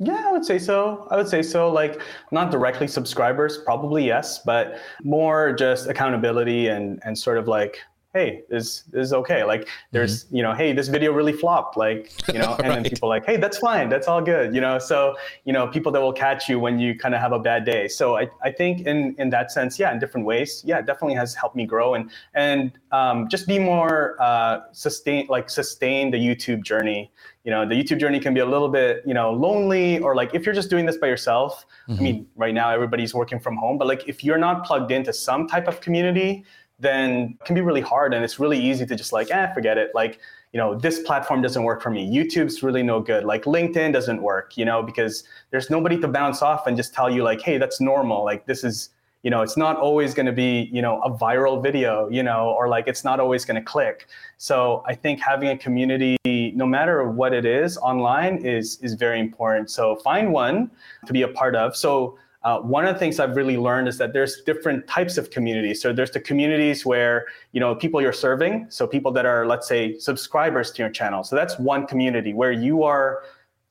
Yeah, 0.00 0.24
I 0.26 0.32
would 0.32 0.46
say 0.46 0.58
so. 0.58 1.06
I 1.10 1.16
would 1.16 1.28
say 1.28 1.42
so. 1.42 1.70
Like 1.70 2.00
not 2.32 2.50
directly 2.50 2.88
subscribers, 2.88 3.58
probably 3.58 4.06
yes, 4.06 4.38
but 4.38 4.80
more 5.04 5.52
just 5.52 5.86
accountability 5.86 6.68
and 6.68 6.98
and 7.04 7.16
sort 7.16 7.36
of 7.36 7.46
like, 7.46 7.78
hey, 8.12 8.42
this, 8.48 8.82
this 8.90 9.06
is 9.06 9.12
okay. 9.12 9.44
Like 9.44 9.68
there's, 9.92 10.26
you 10.30 10.42
know, 10.42 10.52
hey, 10.52 10.72
this 10.72 10.88
video 10.88 11.12
really 11.12 11.32
flopped. 11.32 11.76
Like, 11.76 12.12
you 12.32 12.40
know, 12.40 12.56
and 12.62 12.70
then 12.70 12.80
Right. 12.82 12.90
people 12.90 13.08
like, 13.08 13.24
hey, 13.26 13.36
that's 13.36 13.58
fine, 13.58 13.88
that's 13.88 14.08
all 14.08 14.20
good, 14.20 14.54
you 14.54 14.60
know. 14.60 14.78
So, 14.78 15.16
you 15.44 15.52
know, 15.52 15.68
people 15.68 15.92
that 15.92 16.00
will 16.00 16.12
catch 16.12 16.48
you 16.48 16.58
when 16.58 16.78
you 16.78 16.98
kind 16.98 17.14
of 17.14 17.20
have 17.20 17.32
a 17.32 17.38
bad 17.38 17.64
day. 17.64 17.88
So 17.88 18.16
I, 18.16 18.28
I 18.42 18.50
think 18.50 18.86
in 18.86 19.14
in 19.18 19.30
that 19.30 19.52
sense, 19.52 19.78
yeah, 19.78 19.92
in 19.92 19.98
different 19.98 20.26
ways, 20.26 20.62
yeah, 20.66 20.78
it 20.78 20.86
definitely 20.86 21.14
has 21.16 21.34
helped 21.34 21.56
me 21.56 21.66
grow 21.66 21.94
and 21.94 22.10
and 22.34 22.72
um, 22.90 23.28
just 23.28 23.46
be 23.46 23.58
more 23.58 24.16
uh, 24.20 24.60
sustain 24.72 25.26
like 25.28 25.48
sustain 25.50 26.10
the 26.10 26.18
YouTube 26.18 26.64
journey 26.64 27.12
you 27.44 27.50
know 27.50 27.66
the 27.66 27.74
youtube 27.74 27.98
journey 27.98 28.20
can 28.20 28.34
be 28.34 28.40
a 28.40 28.46
little 28.46 28.68
bit 28.68 29.02
you 29.06 29.14
know 29.14 29.32
lonely 29.32 29.98
or 30.00 30.14
like 30.14 30.34
if 30.34 30.44
you're 30.44 30.54
just 30.54 30.68
doing 30.68 30.84
this 30.84 30.98
by 30.98 31.06
yourself 31.06 31.64
i 31.88 31.92
mean 31.94 32.26
right 32.36 32.52
now 32.52 32.70
everybody's 32.70 33.14
working 33.14 33.40
from 33.40 33.56
home 33.56 33.78
but 33.78 33.88
like 33.88 34.06
if 34.08 34.22
you're 34.22 34.38
not 34.38 34.64
plugged 34.64 34.90
into 34.90 35.12
some 35.12 35.46
type 35.46 35.66
of 35.66 35.80
community 35.80 36.44
then 36.80 37.36
it 37.40 37.44
can 37.44 37.54
be 37.54 37.60
really 37.60 37.80
hard 37.80 38.14
and 38.14 38.24
it's 38.24 38.38
really 38.40 38.58
easy 38.58 38.86
to 38.86 38.96
just 38.96 39.12
like 39.12 39.30
eh 39.30 39.52
forget 39.52 39.78
it. 39.78 39.90
Like 39.94 40.18
you 40.52 40.58
know 40.58 40.74
this 40.74 41.00
platform 41.00 41.42
doesn't 41.42 41.62
work 41.62 41.82
for 41.82 41.90
me. 41.90 42.10
Youtube's 42.10 42.62
really 42.62 42.82
no 42.82 43.00
good. 43.00 43.24
Like 43.24 43.44
linkedin 43.44 43.92
doesn't 43.92 44.22
work 44.22 44.56
you 44.56 44.64
know 44.64 44.82
because 44.82 45.24
there's 45.50 45.70
nobody 45.70 45.98
to 46.00 46.08
bounce 46.08 46.42
off 46.42 46.66
and 46.66 46.76
just 46.76 46.94
tell 46.94 47.10
you 47.10 47.22
like 47.22 47.40
hey 47.40 47.58
that's 47.58 47.80
normal. 47.80 48.24
Like 48.24 48.46
this 48.46 48.64
is 48.64 48.90
you 49.22 49.30
know 49.30 49.42
it's 49.42 49.56
not 49.56 49.76
always 49.76 50.14
going 50.14 50.26
to 50.26 50.32
be 50.32 50.70
you 50.72 50.80
know 50.80 51.00
a 51.02 51.10
viral 51.10 51.62
video 51.62 52.08
you 52.08 52.22
know 52.22 52.54
or 52.58 52.68
like 52.68 52.88
it's 52.88 53.04
not 53.04 53.20
always 53.20 53.44
going 53.44 53.56
to 53.56 53.62
click. 53.62 54.06
So 54.38 54.82
i 54.86 54.94
think 54.94 55.20
having 55.20 55.50
a 55.50 55.58
community 55.58 56.16
no 56.24 56.66
matter 56.66 57.08
what 57.08 57.32
it 57.34 57.44
is 57.44 57.76
online 57.78 58.38
is 58.38 58.78
is 58.80 58.94
very 58.94 59.20
important. 59.20 59.70
So 59.70 59.96
find 59.96 60.32
one 60.32 60.70
to 61.06 61.12
be 61.12 61.22
a 61.22 61.28
part 61.28 61.54
of. 61.54 61.76
So 61.76 62.18
uh, 62.42 62.58
one 62.58 62.86
of 62.86 62.94
the 62.94 62.98
things 62.98 63.20
I've 63.20 63.36
really 63.36 63.58
learned 63.58 63.86
is 63.86 63.98
that 63.98 64.12
there's 64.12 64.42
different 64.42 64.86
types 64.86 65.18
of 65.18 65.30
communities. 65.30 65.82
So 65.82 65.92
there's 65.92 66.10
the 66.10 66.20
communities 66.20 66.86
where 66.86 67.26
you 67.52 67.60
know 67.60 67.74
people 67.74 68.00
you're 68.00 68.12
serving, 68.12 68.66
so 68.70 68.86
people 68.86 69.12
that 69.12 69.26
are 69.26 69.46
let's 69.46 69.68
say 69.68 69.98
subscribers 69.98 70.70
to 70.72 70.82
your 70.82 70.90
channel. 70.90 71.22
So 71.22 71.36
that's 71.36 71.58
one 71.58 71.86
community 71.86 72.32
where 72.32 72.52
you 72.52 72.82
are 72.82 73.22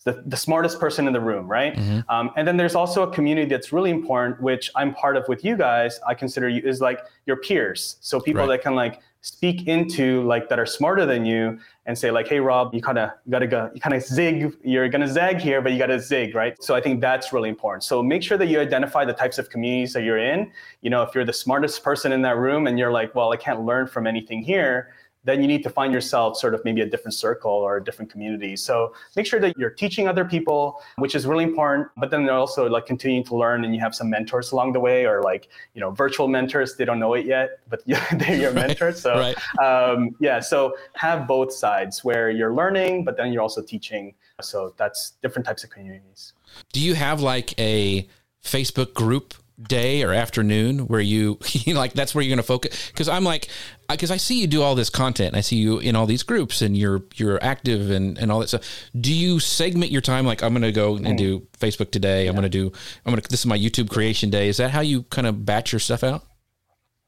the, 0.05 0.23
the 0.25 0.37
smartest 0.37 0.79
person 0.79 1.07
in 1.07 1.13
the 1.13 1.19
room, 1.19 1.47
right? 1.47 1.75
Mm-hmm. 1.75 2.09
Um, 2.09 2.31
and 2.37 2.47
then 2.47 2.57
there's 2.57 2.75
also 2.75 3.03
a 3.03 3.11
community 3.11 3.49
that's 3.49 3.73
really 3.73 3.91
important, 3.91 4.41
which 4.41 4.71
I'm 4.75 4.93
part 4.93 5.17
of 5.17 5.27
with 5.27 5.43
you 5.43 5.57
guys. 5.57 5.99
I 6.07 6.13
consider 6.13 6.47
you 6.47 6.61
is 6.63 6.79
like 6.79 7.01
your 7.25 7.37
peers. 7.37 7.97
So 8.01 8.19
people 8.19 8.41
right. 8.41 8.57
that 8.57 8.61
can 8.61 8.75
like 8.75 9.01
speak 9.21 9.67
into 9.67 10.23
like 10.23 10.47
that 10.49 10.59
are 10.59 10.65
smarter 10.65 11.05
than 11.05 11.25
you 11.25 11.59
and 11.85 11.97
say 11.97 12.09
like, 12.09 12.27
hey 12.27 12.39
Rob, 12.39 12.73
you 12.73 12.81
kind 12.81 12.97
of 12.97 13.11
gotta 13.29 13.47
go, 13.47 13.69
you 13.73 13.81
kind 13.81 13.93
of 13.93 14.01
zig, 14.01 14.53
you're 14.63 14.87
gonna 14.87 15.07
zag 15.07 15.39
here, 15.39 15.61
but 15.61 15.71
you 15.73 15.77
gotta 15.77 15.99
zig, 15.99 16.35
right? 16.35 16.61
So 16.63 16.73
I 16.73 16.81
think 16.81 17.01
that's 17.01 17.33
really 17.33 17.49
important. 17.49 17.83
So 17.83 18.01
make 18.01 18.23
sure 18.23 18.37
that 18.37 18.47
you 18.47 18.59
identify 18.59 19.03
the 19.03 19.13
types 19.13 19.37
of 19.37 19.49
communities 19.49 19.93
that 19.93 20.03
you're 20.03 20.19
in. 20.19 20.51
You 20.81 20.89
know, 20.89 21.03
if 21.03 21.13
you're 21.13 21.25
the 21.25 21.33
smartest 21.33 21.83
person 21.83 22.11
in 22.11 22.21
that 22.21 22.37
room 22.37 22.67
and 22.67 22.79
you're 22.79 22.91
like, 22.91 23.13
well, 23.13 23.33
I 23.33 23.37
can't 23.37 23.61
learn 23.61 23.87
from 23.87 24.07
anything 24.07 24.41
here 24.41 24.93
then 25.25 25.41
you 25.41 25.47
need 25.47 25.63
to 25.63 25.69
find 25.69 25.93
yourself 25.93 26.37
sort 26.37 26.53
of 26.53 26.63
maybe 26.63 26.81
a 26.81 26.85
different 26.85 27.13
circle 27.13 27.51
or 27.51 27.77
a 27.77 27.83
different 27.83 28.09
community. 28.11 28.55
So 28.55 28.93
make 29.15 29.25
sure 29.25 29.39
that 29.41 29.57
you're 29.57 29.69
teaching 29.69 30.07
other 30.07 30.23
people, 30.23 30.81
which 30.97 31.13
is 31.13 31.25
really 31.25 31.43
important. 31.43 31.87
But 31.97 32.09
then 32.09 32.27
also 32.29 32.69
like 32.69 32.85
continuing 32.85 33.25
to 33.25 33.35
learn 33.35 33.65
and 33.65 33.75
you 33.75 33.81
have 33.81 33.93
some 33.93 34.09
mentors 34.09 34.51
along 34.51 34.73
the 34.73 34.79
way 34.79 35.05
or 35.05 35.21
like, 35.21 35.49
you 35.73 35.81
know, 35.81 35.91
virtual 35.91 36.27
mentors, 36.27 36.75
they 36.75 36.85
don't 36.85 36.99
know 36.99 37.13
it 37.15 37.25
yet, 37.25 37.59
but 37.69 37.83
they're 38.17 38.37
your 38.37 38.53
mentors. 38.53 39.01
So 39.01 39.19
right. 39.19 39.59
um, 39.59 40.15
yeah, 40.19 40.39
so 40.39 40.75
have 40.95 41.27
both 41.27 41.51
sides 41.51 42.03
where 42.03 42.29
you're 42.29 42.53
learning, 42.53 43.03
but 43.03 43.17
then 43.17 43.33
you're 43.33 43.41
also 43.41 43.61
teaching. 43.61 44.15
So 44.41 44.73
that's 44.77 45.13
different 45.21 45.45
types 45.45 45.65
of 45.65 45.69
communities. 45.69 46.33
Do 46.71 46.79
you 46.79 46.95
have 46.95 47.21
like 47.21 47.59
a 47.59 48.07
Facebook 48.43 48.93
group 48.93 49.33
day 49.61 50.03
or 50.03 50.13
afternoon 50.13 50.87
where 50.87 50.99
you, 50.99 51.37
you 51.51 51.73
know, 51.73 51.79
like 51.79 51.93
that's 51.93 52.15
where 52.15 52.23
you're 52.23 52.29
going 52.29 52.37
to 52.37 52.43
focus. 52.43 52.89
Because 52.89 53.09
i'm 53.09 53.23
like 53.23 53.49
because 53.89 54.11
I, 54.11 54.15
I, 54.15 54.17
see 54.17 54.39
you 54.39 54.47
do 54.47 54.61
all 54.61 54.75
this 54.75 54.89
content. 54.89 55.35
I 55.35 55.41
see 55.41 55.55
you 55.55 55.79
in 55.79 55.95
all 55.95 56.05
these 56.05 56.23
groups 56.23 56.61
and 56.61 56.77
you're 56.77 57.03
you're 57.15 57.43
active 57.43 57.89
and 57.89 58.17
and 58.17 58.31
all 58.31 58.39
that 58.39 58.47
stuff. 58.49 58.89
Do 58.99 59.13
you 59.13 59.39
segment 59.39 59.91
your 59.91 60.01
time? 60.01 60.25
Like 60.25 60.43
i'm 60.43 60.53
going 60.53 60.61
to 60.61 60.71
go 60.71 60.95
and 60.95 61.17
do 61.17 61.39
mm. 61.39 61.47
facebook 61.59 61.91
today. 61.91 62.23
Yeah. 62.23 62.29
i'm 62.29 62.35
going 62.35 62.43
to 62.43 62.49
do 62.49 62.67
i'm 63.05 63.11
going 63.11 63.21
to 63.21 63.29
this 63.29 63.41
is 63.41 63.45
my 63.45 63.57
youtube 63.57 63.89
creation 63.89 64.29
day. 64.29 64.47
Is 64.47 64.57
that 64.57 64.71
how 64.71 64.81
you 64.81 65.03
kind 65.03 65.27
of 65.27 65.45
batch 65.45 65.71
your 65.71 65.79
stuff 65.79 66.03
out 66.03 66.23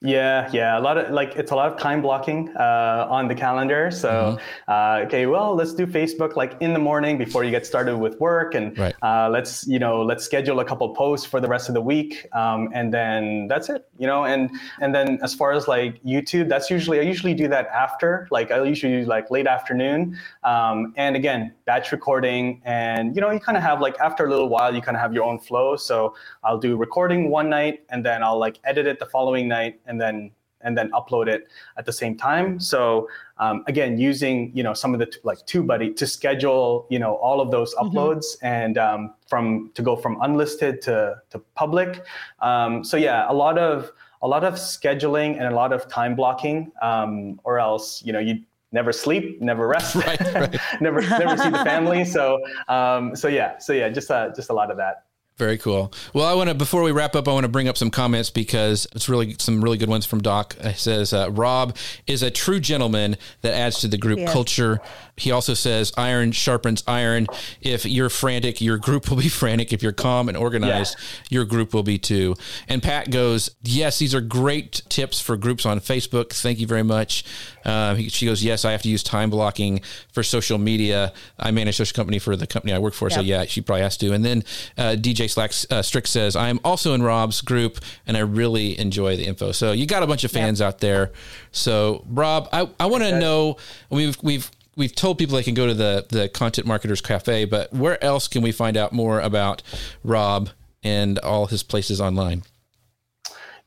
yeah, 0.03 0.49
yeah, 0.51 0.79
a 0.79 0.81
lot 0.81 0.97
of 0.97 1.11
like 1.11 1.35
it's 1.35 1.51
a 1.51 1.55
lot 1.55 1.71
of 1.71 1.77
time 1.77 2.01
blocking 2.01 2.49
uh, 2.57 3.05
on 3.07 3.27
the 3.27 3.35
calendar. 3.35 3.91
So, 3.91 4.09
mm-hmm. 4.09 4.71
uh, 4.71 5.05
okay, 5.05 5.27
well, 5.27 5.53
let's 5.53 5.75
do 5.75 5.85
Facebook 5.85 6.35
like 6.35 6.57
in 6.59 6.73
the 6.73 6.79
morning 6.79 7.19
before 7.19 7.43
you 7.43 7.51
get 7.51 7.67
started 7.67 7.97
with 7.97 8.19
work, 8.19 8.55
and 8.55 8.75
right. 8.79 8.95
uh, 9.03 9.29
let's 9.29 9.67
you 9.67 9.77
know 9.77 10.01
let's 10.01 10.25
schedule 10.25 10.59
a 10.59 10.65
couple 10.65 10.89
posts 10.95 11.27
for 11.27 11.39
the 11.39 11.47
rest 11.47 11.69
of 11.69 11.75
the 11.75 11.81
week, 11.81 12.25
um, 12.33 12.69
and 12.73 12.91
then 12.91 13.45
that's 13.47 13.69
it, 13.69 13.87
you 13.99 14.07
know. 14.07 14.25
And 14.25 14.49
and 14.79 14.95
then 14.95 15.19
as 15.21 15.35
far 15.35 15.51
as 15.51 15.67
like 15.67 16.03
YouTube, 16.03 16.49
that's 16.49 16.71
usually 16.71 16.99
I 16.99 17.03
usually 17.03 17.35
do 17.35 17.47
that 17.49 17.67
after, 17.67 18.27
like 18.31 18.49
I 18.49 18.63
usually 18.63 19.01
do 19.01 19.05
like 19.05 19.29
late 19.29 19.45
afternoon, 19.45 20.17
um, 20.43 20.95
and 20.97 21.15
again 21.15 21.53
batch 21.67 21.91
recording, 21.91 22.59
and 22.65 23.15
you 23.15 23.21
know 23.21 23.29
you 23.29 23.39
kind 23.39 23.55
of 23.55 23.61
have 23.61 23.79
like 23.79 23.99
after 23.99 24.25
a 24.25 24.29
little 24.31 24.49
while 24.49 24.73
you 24.73 24.81
kind 24.81 24.97
of 24.97 25.01
have 25.01 25.13
your 25.13 25.25
own 25.25 25.37
flow. 25.37 25.75
So 25.75 26.15
I'll 26.43 26.57
do 26.57 26.75
recording 26.75 27.29
one 27.29 27.51
night, 27.51 27.83
and 27.89 28.03
then 28.03 28.23
I'll 28.23 28.39
like 28.39 28.57
edit 28.63 28.87
it 28.87 28.97
the 28.97 29.05
following 29.05 29.47
night 29.47 29.79
and 29.91 30.01
then 30.01 30.31
and 30.63 30.77
then 30.77 30.89
upload 30.91 31.27
it 31.27 31.47
at 31.77 31.85
the 31.85 31.93
same 31.93 32.15
time. 32.15 32.59
So 32.59 33.09
um, 33.37 33.63
again, 33.67 33.97
using 33.97 34.51
you 34.55 34.63
know 34.63 34.73
some 34.73 34.93
of 34.93 34.99
the 34.99 35.07
t- 35.07 35.19
like 35.23 35.39
TubeBuddy 35.39 35.95
to 35.97 36.07
schedule 36.07 36.87
you 36.89 36.99
know 36.99 37.15
all 37.15 37.41
of 37.41 37.51
those 37.51 37.75
mm-hmm. 37.75 37.97
uploads 37.97 38.25
and 38.41 38.77
um, 38.77 39.13
from 39.27 39.71
to 39.75 39.81
go 39.81 39.95
from 39.95 40.17
unlisted 40.21 40.81
to 40.83 41.21
to 41.29 41.39
public. 41.55 42.03
Um, 42.39 42.83
so 42.83 42.97
yeah, 42.97 43.29
a 43.29 43.33
lot 43.33 43.57
of 43.57 43.91
a 44.21 44.27
lot 44.27 44.43
of 44.43 44.55
scheduling 44.55 45.37
and 45.37 45.45
a 45.45 45.55
lot 45.55 45.73
of 45.73 45.87
time 45.87 46.15
blocking, 46.15 46.71
um, 46.81 47.39
or 47.43 47.59
else 47.59 48.03
you 48.05 48.13
know 48.13 48.19
you 48.19 48.43
never 48.71 48.93
sleep, 48.93 49.41
never 49.41 49.67
rest, 49.67 49.95
right, 49.95 50.33
right. 50.33 50.55
never 50.81 51.01
never 51.01 51.37
see 51.37 51.49
the 51.49 51.63
family. 51.65 52.05
So 52.05 52.39
um, 52.67 53.15
so 53.15 53.27
yeah, 53.27 53.57
so 53.57 53.73
yeah, 53.73 53.89
just 53.89 54.09
uh, 54.09 54.29
just 54.35 54.49
a 54.49 54.53
lot 54.53 54.71
of 54.71 54.77
that. 54.77 55.05
Very 55.37 55.57
cool. 55.57 55.91
Well, 56.13 56.25
I 56.25 56.35
want 56.35 56.49
to 56.49 56.53
before 56.53 56.83
we 56.83 56.91
wrap 56.91 57.15
up, 57.15 57.27
I 57.27 57.33
want 57.33 57.45
to 57.45 57.49
bring 57.49 57.67
up 57.67 57.75
some 57.75 57.89
comments 57.89 58.29
because 58.29 58.85
it's 58.93 59.09
really 59.09 59.35
some 59.39 59.63
really 59.63 59.77
good 59.77 59.89
ones 59.89 60.05
from 60.05 60.21
Doc. 60.21 60.55
It 60.59 60.77
says 60.77 61.13
uh, 61.13 61.31
Rob 61.31 61.75
is 62.05 62.21
a 62.21 62.29
true 62.29 62.59
gentleman 62.59 63.17
that 63.41 63.53
adds 63.53 63.79
to 63.79 63.87
the 63.87 63.97
group 63.97 64.19
yeah. 64.19 64.31
culture. 64.31 64.79
He 65.17 65.31
also 65.31 65.53
says 65.53 65.93
iron 65.97 66.31
sharpens 66.31 66.83
iron. 66.87 67.27
If 67.59 67.85
you're 67.85 68.09
frantic, 68.09 68.61
your 68.61 68.77
group 68.77 69.09
will 69.09 69.17
be 69.17 69.29
frantic. 69.41 69.73
If 69.73 69.81
you're 69.81 69.91
calm 69.91 70.27
and 70.27 70.37
organized, 70.37 70.95
yeah. 70.99 71.37
your 71.37 71.45
group 71.45 71.73
will 71.73 71.83
be 71.83 71.97
too. 71.97 72.35
And 72.67 72.83
Pat 72.83 73.09
goes, 73.09 73.49
yes, 73.63 73.99
these 73.99 74.13
are 74.13 74.21
great 74.21 74.83
tips 74.89 75.19
for 75.19 75.37
groups 75.37 75.65
on 75.65 75.79
Facebook. 75.79 76.33
Thank 76.33 76.59
you 76.59 76.67
very 76.67 76.83
much. 76.83 77.23
Uh, 77.65 77.95
she 77.95 78.25
goes, 78.25 78.43
yes, 78.43 78.65
I 78.65 78.71
have 78.71 78.81
to 78.83 78.89
use 78.89 79.03
time 79.03 79.29
blocking 79.29 79.81
for 80.11 80.23
social 80.23 80.57
media. 80.57 81.13
I 81.39 81.51
manage 81.51 81.77
social 81.77 81.95
company 81.95 82.19
for 82.19 82.35
the 82.35 82.47
company 82.47 82.73
I 82.73 82.79
work 82.79 82.93
for, 82.93 83.09
so 83.09 83.21
yeah, 83.21 83.45
she 83.45 83.61
probably 83.61 83.83
has 83.83 83.97
to. 83.97 84.13
And 84.13 84.25
then 84.25 84.43
uh, 84.77 84.95
DJ 84.97 85.20
Slack 85.27 85.51
uh, 85.69 85.81
Strick 85.81 86.07
says, 86.07 86.35
I 86.35 86.49
am 86.49 86.59
also 86.63 86.93
in 86.93 87.03
Rob's 87.03 87.41
group, 87.41 87.79
and 88.07 88.17
I 88.17 88.21
really 88.21 88.79
enjoy 88.79 89.17
the 89.17 89.25
info. 89.25 89.51
So 89.51 89.71
you 89.71 89.85
got 89.85 90.03
a 90.03 90.07
bunch 90.07 90.23
of 90.23 90.31
fans 90.31 90.59
yep. 90.59 90.67
out 90.67 90.79
there. 90.79 91.11
So 91.51 92.03
Rob, 92.07 92.47
I, 92.51 92.69
I 92.79 92.85
want 92.85 93.03
to 93.03 93.19
know 93.19 93.57
we've 93.89 94.17
we've 94.21 94.49
we've 94.75 94.95
told 94.95 95.17
people 95.17 95.35
they 95.35 95.43
can 95.43 95.53
go 95.53 95.67
to 95.67 95.73
the 95.73 96.05
the 96.09 96.29
Content 96.29 96.67
Marketers 96.67 97.01
Cafe, 97.01 97.45
but 97.45 97.73
where 97.73 98.03
else 98.03 98.27
can 98.27 98.41
we 98.41 98.51
find 98.51 98.77
out 98.77 98.93
more 98.93 99.19
about 99.19 99.61
Rob 100.03 100.49
and 100.83 101.19
all 101.19 101.47
his 101.47 101.63
places 101.63 102.01
online? 102.01 102.43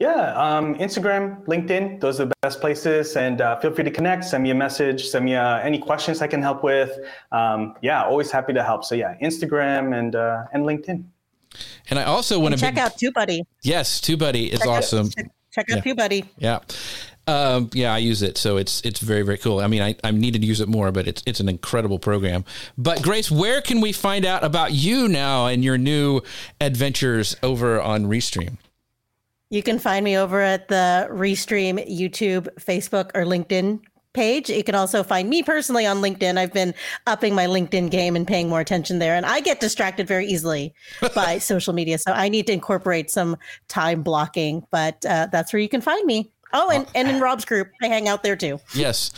Yeah, 0.00 0.34
um, 0.34 0.74
Instagram, 0.74 1.44
LinkedIn, 1.46 2.00
those 2.00 2.20
are 2.20 2.26
the 2.26 2.34
best 2.42 2.60
places. 2.60 3.16
And 3.16 3.40
uh, 3.40 3.60
feel 3.60 3.72
free 3.72 3.84
to 3.84 3.90
connect, 3.90 4.24
send 4.24 4.42
me 4.42 4.50
a 4.50 4.54
message, 4.54 5.06
send 5.06 5.24
me 5.24 5.36
uh, 5.36 5.58
any 5.58 5.78
questions 5.78 6.20
I 6.20 6.26
can 6.26 6.42
help 6.42 6.64
with. 6.64 6.98
Um, 7.30 7.74
yeah, 7.80 8.02
always 8.02 8.30
happy 8.30 8.52
to 8.54 8.62
help. 8.64 8.84
So 8.84 8.96
yeah, 8.96 9.14
Instagram 9.22 9.96
and 9.96 10.16
uh, 10.16 10.44
and 10.52 10.64
LinkedIn. 10.64 11.04
And 11.90 11.98
I 11.98 12.04
also 12.04 12.38
want 12.38 12.54
to 12.54 12.60
check 12.60 12.76
out 12.76 12.98
TubeBuddy. 12.98 13.42
Yes, 13.62 14.00
TubeBuddy 14.00 14.48
is 14.50 14.60
check 14.60 14.68
awesome. 14.68 15.06
Out, 15.06 15.26
check, 15.52 15.70
out 15.70 15.84
yeah. 15.86 15.92
TubeBuddy. 15.92 16.28
Yeah. 16.38 16.58
Um, 17.26 17.70
yeah, 17.72 17.94
I 17.94 17.98
use 17.98 18.22
it, 18.22 18.36
so 18.36 18.58
it's 18.58 18.82
it's 18.82 19.00
very 19.00 19.22
very 19.22 19.38
cool. 19.38 19.60
I 19.60 19.66
mean, 19.66 19.80
I, 19.80 19.96
I 20.04 20.10
need 20.10 20.34
to 20.34 20.40
use 20.40 20.60
it 20.60 20.68
more, 20.68 20.92
but 20.92 21.08
it's 21.08 21.22
it's 21.24 21.40
an 21.40 21.48
incredible 21.48 21.98
program. 21.98 22.44
But 22.76 23.02
Grace, 23.02 23.30
where 23.30 23.62
can 23.62 23.80
we 23.80 23.92
find 23.92 24.26
out 24.26 24.44
about 24.44 24.72
you 24.72 25.08
now 25.08 25.46
and 25.46 25.64
your 25.64 25.78
new 25.78 26.20
adventures 26.60 27.34
over 27.42 27.80
on 27.80 28.06
Restream? 28.06 28.58
You 29.48 29.62
can 29.62 29.78
find 29.78 30.04
me 30.04 30.18
over 30.18 30.40
at 30.40 30.68
the 30.68 31.08
Restream 31.10 31.78
YouTube, 31.88 32.48
Facebook, 32.56 33.10
or 33.14 33.24
LinkedIn 33.24 33.80
page. 34.14 34.48
You 34.48 34.64
can 34.64 34.74
also 34.74 35.02
find 35.02 35.28
me 35.28 35.42
personally 35.42 35.86
on 35.86 35.98
LinkedIn. 35.98 36.38
I've 36.38 36.52
been 36.52 36.74
upping 37.06 37.34
my 37.34 37.46
LinkedIn 37.46 37.90
game 37.90 38.16
and 38.16 38.26
paying 38.26 38.48
more 38.48 38.60
attention 38.60 38.98
there. 38.98 39.14
And 39.14 39.26
I 39.26 39.40
get 39.40 39.60
distracted 39.60 40.06
very 40.06 40.26
easily 40.26 40.74
by 41.14 41.38
social 41.38 41.74
media. 41.74 41.98
So 41.98 42.12
I 42.12 42.28
need 42.28 42.46
to 42.46 42.52
incorporate 42.52 43.10
some 43.10 43.36
time 43.68 44.02
blocking, 44.02 44.64
but 44.70 45.04
uh, 45.04 45.28
that's 45.30 45.52
where 45.52 45.60
you 45.60 45.68
can 45.68 45.80
find 45.80 46.04
me. 46.06 46.33
Oh, 46.56 46.70
and, 46.70 46.86
and 46.94 47.08
in 47.08 47.20
Rob's 47.20 47.44
group, 47.44 47.72
I 47.82 47.88
hang 47.88 48.06
out 48.08 48.22
there 48.22 48.36
too. 48.36 48.60
Yes. 48.74 49.10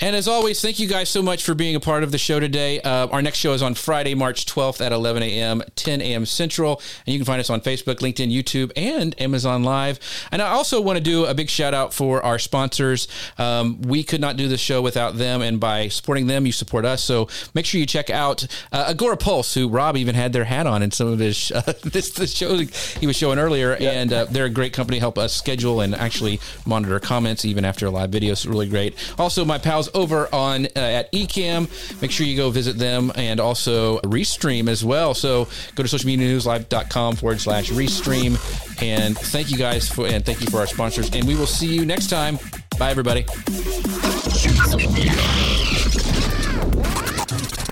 and 0.00 0.14
as 0.14 0.28
always, 0.28 0.62
thank 0.62 0.78
you 0.78 0.86
guys 0.86 1.08
so 1.08 1.22
much 1.22 1.42
for 1.42 1.54
being 1.54 1.74
a 1.74 1.80
part 1.80 2.04
of 2.04 2.12
the 2.12 2.18
show 2.18 2.38
today. 2.38 2.80
Uh, 2.80 3.08
our 3.08 3.20
next 3.20 3.38
show 3.38 3.52
is 3.52 3.62
on 3.62 3.74
Friday, 3.74 4.14
March 4.14 4.46
12th 4.46 4.80
at 4.80 4.92
11 4.92 5.24
a.m., 5.24 5.62
10 5.74 6.00
a.m. 6.00 6.24
Central. 6.24 6.80
And 7.04 7.12
you 7.12 7.18
can 7.18 7.26
find 7.26 7.40
us 7.40 7.50
on 7.50 7.60
Facebook, 7.62 7.96
LinkedIn, 7.96 8.32
YouTube, 8.32 8.70
and 8.76 9.20
Amazon 9.20 9.64
Live. 9.64 9.98
And 10.30 10.40
I 10.40 10.50
also 10.50 10.80
want 10.80 10.98
to 10.98 11.02
do 11.02 11.24
a 11.24 11.34
big 11.34 11.50
shout 11.50 11.74
out 11.74 11.92
for 11.92 12.24
our 12.24 12.38
sponsors. 12.38 13.08
Um, 13.38 13.82
we 13.82 14.04
could 14.04 14.20
not 14.20 14.36
do 14.36 14.46
the 14.46 14.58
show 14.58 14.80
without 14.80 15.16
them. 15.16 15.42
And 15.42 15.58
by 15.58 15.88
supporting 15.88 16.28
them, 16.28 16.46
you 16.46 16.52
support 16.52 16.84
us. 16.84 17.02
So 17.02 17.28
make 17.54 17.66
sure 17.66 17.80
you 17.80 17.86
check 17.86 18.08
out 18.08 18.46
uh, 18.70 18.92
Agorapulse, 18.94 19.52
who 19.54 19.68
Rob 19.68 19.96
even 19.96 20.14
had 20.14 20.32
their 20.32 20.44
hat 20.44 20.68
on 20.68 20.82
in 20.84 20.92
some 20.92 21.08
of 21.08 21.18
his 21.18 21.50
uh, 21.50 21.72
this 21.82 22.10
the 22.10 22.28
show 22.28 22.56
he 22.56 23.08
was 23.08 23.16
showing 23.16 23.40
earlier. 23.40 23.74
And 23.74 24.12
uh, 24.12 24.26
they're 24.26 24.44
a 24.44 24.50
great 24.50 24.72
company, 24.72 24.98
to 24.98 25.00
help 25.00 25.18
us 25.18 25.34
schedule 25.34 25.80
and 25.80 25.94
actually 25.94 26.40
monitor 26.68 27.00
comments 27.00 27.44
even 27.44 27.64
after 27.64 27.86
a 27.86 27.90
live 27.90 28.10
video. 28.10 28.32
It's 28.32 28.46
really 28.46 28.68
great. 28.68 28.94
Also, 29.18 29.44
my 29.44 29.58
pals 29.58 29.88
over 29.94 30.32
on 30.34 30.66
uh, 30.66 30.68
at 30.78 31.12
Ecamm, 31.12 31.68
make 32.00 32.10
sure 32.10 32.26
you 32.26 32.36
go 32.36 32.50
visit 32.50 32.78
them 32.78 33.10
and 33.16 33.40
also 33.40 33.98
Restream 34.00 34.68
as 34.68 34.84
well. 34.84 35.14
So 35.14 35.46
go 35.74 35.82
to 35.82 35.88
socialmedianewslive.com 35.88 37.16
forward 37.16 37.40
slash 37.40 37.70
Restream. 37.70 38.36
And 38.82 39.18
thank 39.18 39.50
you 39.50 39.56
guys 39.56 39.88
for 39.88 40.06
and 40.06 40.24
thank 40.24 40.40
you 40.40 40.46
for 40.50 40.58
our 40.58 40.66
sponsors. 40.66 41.12
And 41.14 41.26
we 41.26 41.34
will 41.34 41.46
see 41.46 41.74
you 41.74 41.84
next 41.84 42.08
time. 42.08 42.38
Bye, 42.78 42.90
everybody. 42.90 43.24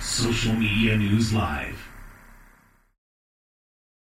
Social 0.00 0.54
Media 0.54 0.96
News 0.96 1.32
Live. 1.32 1.85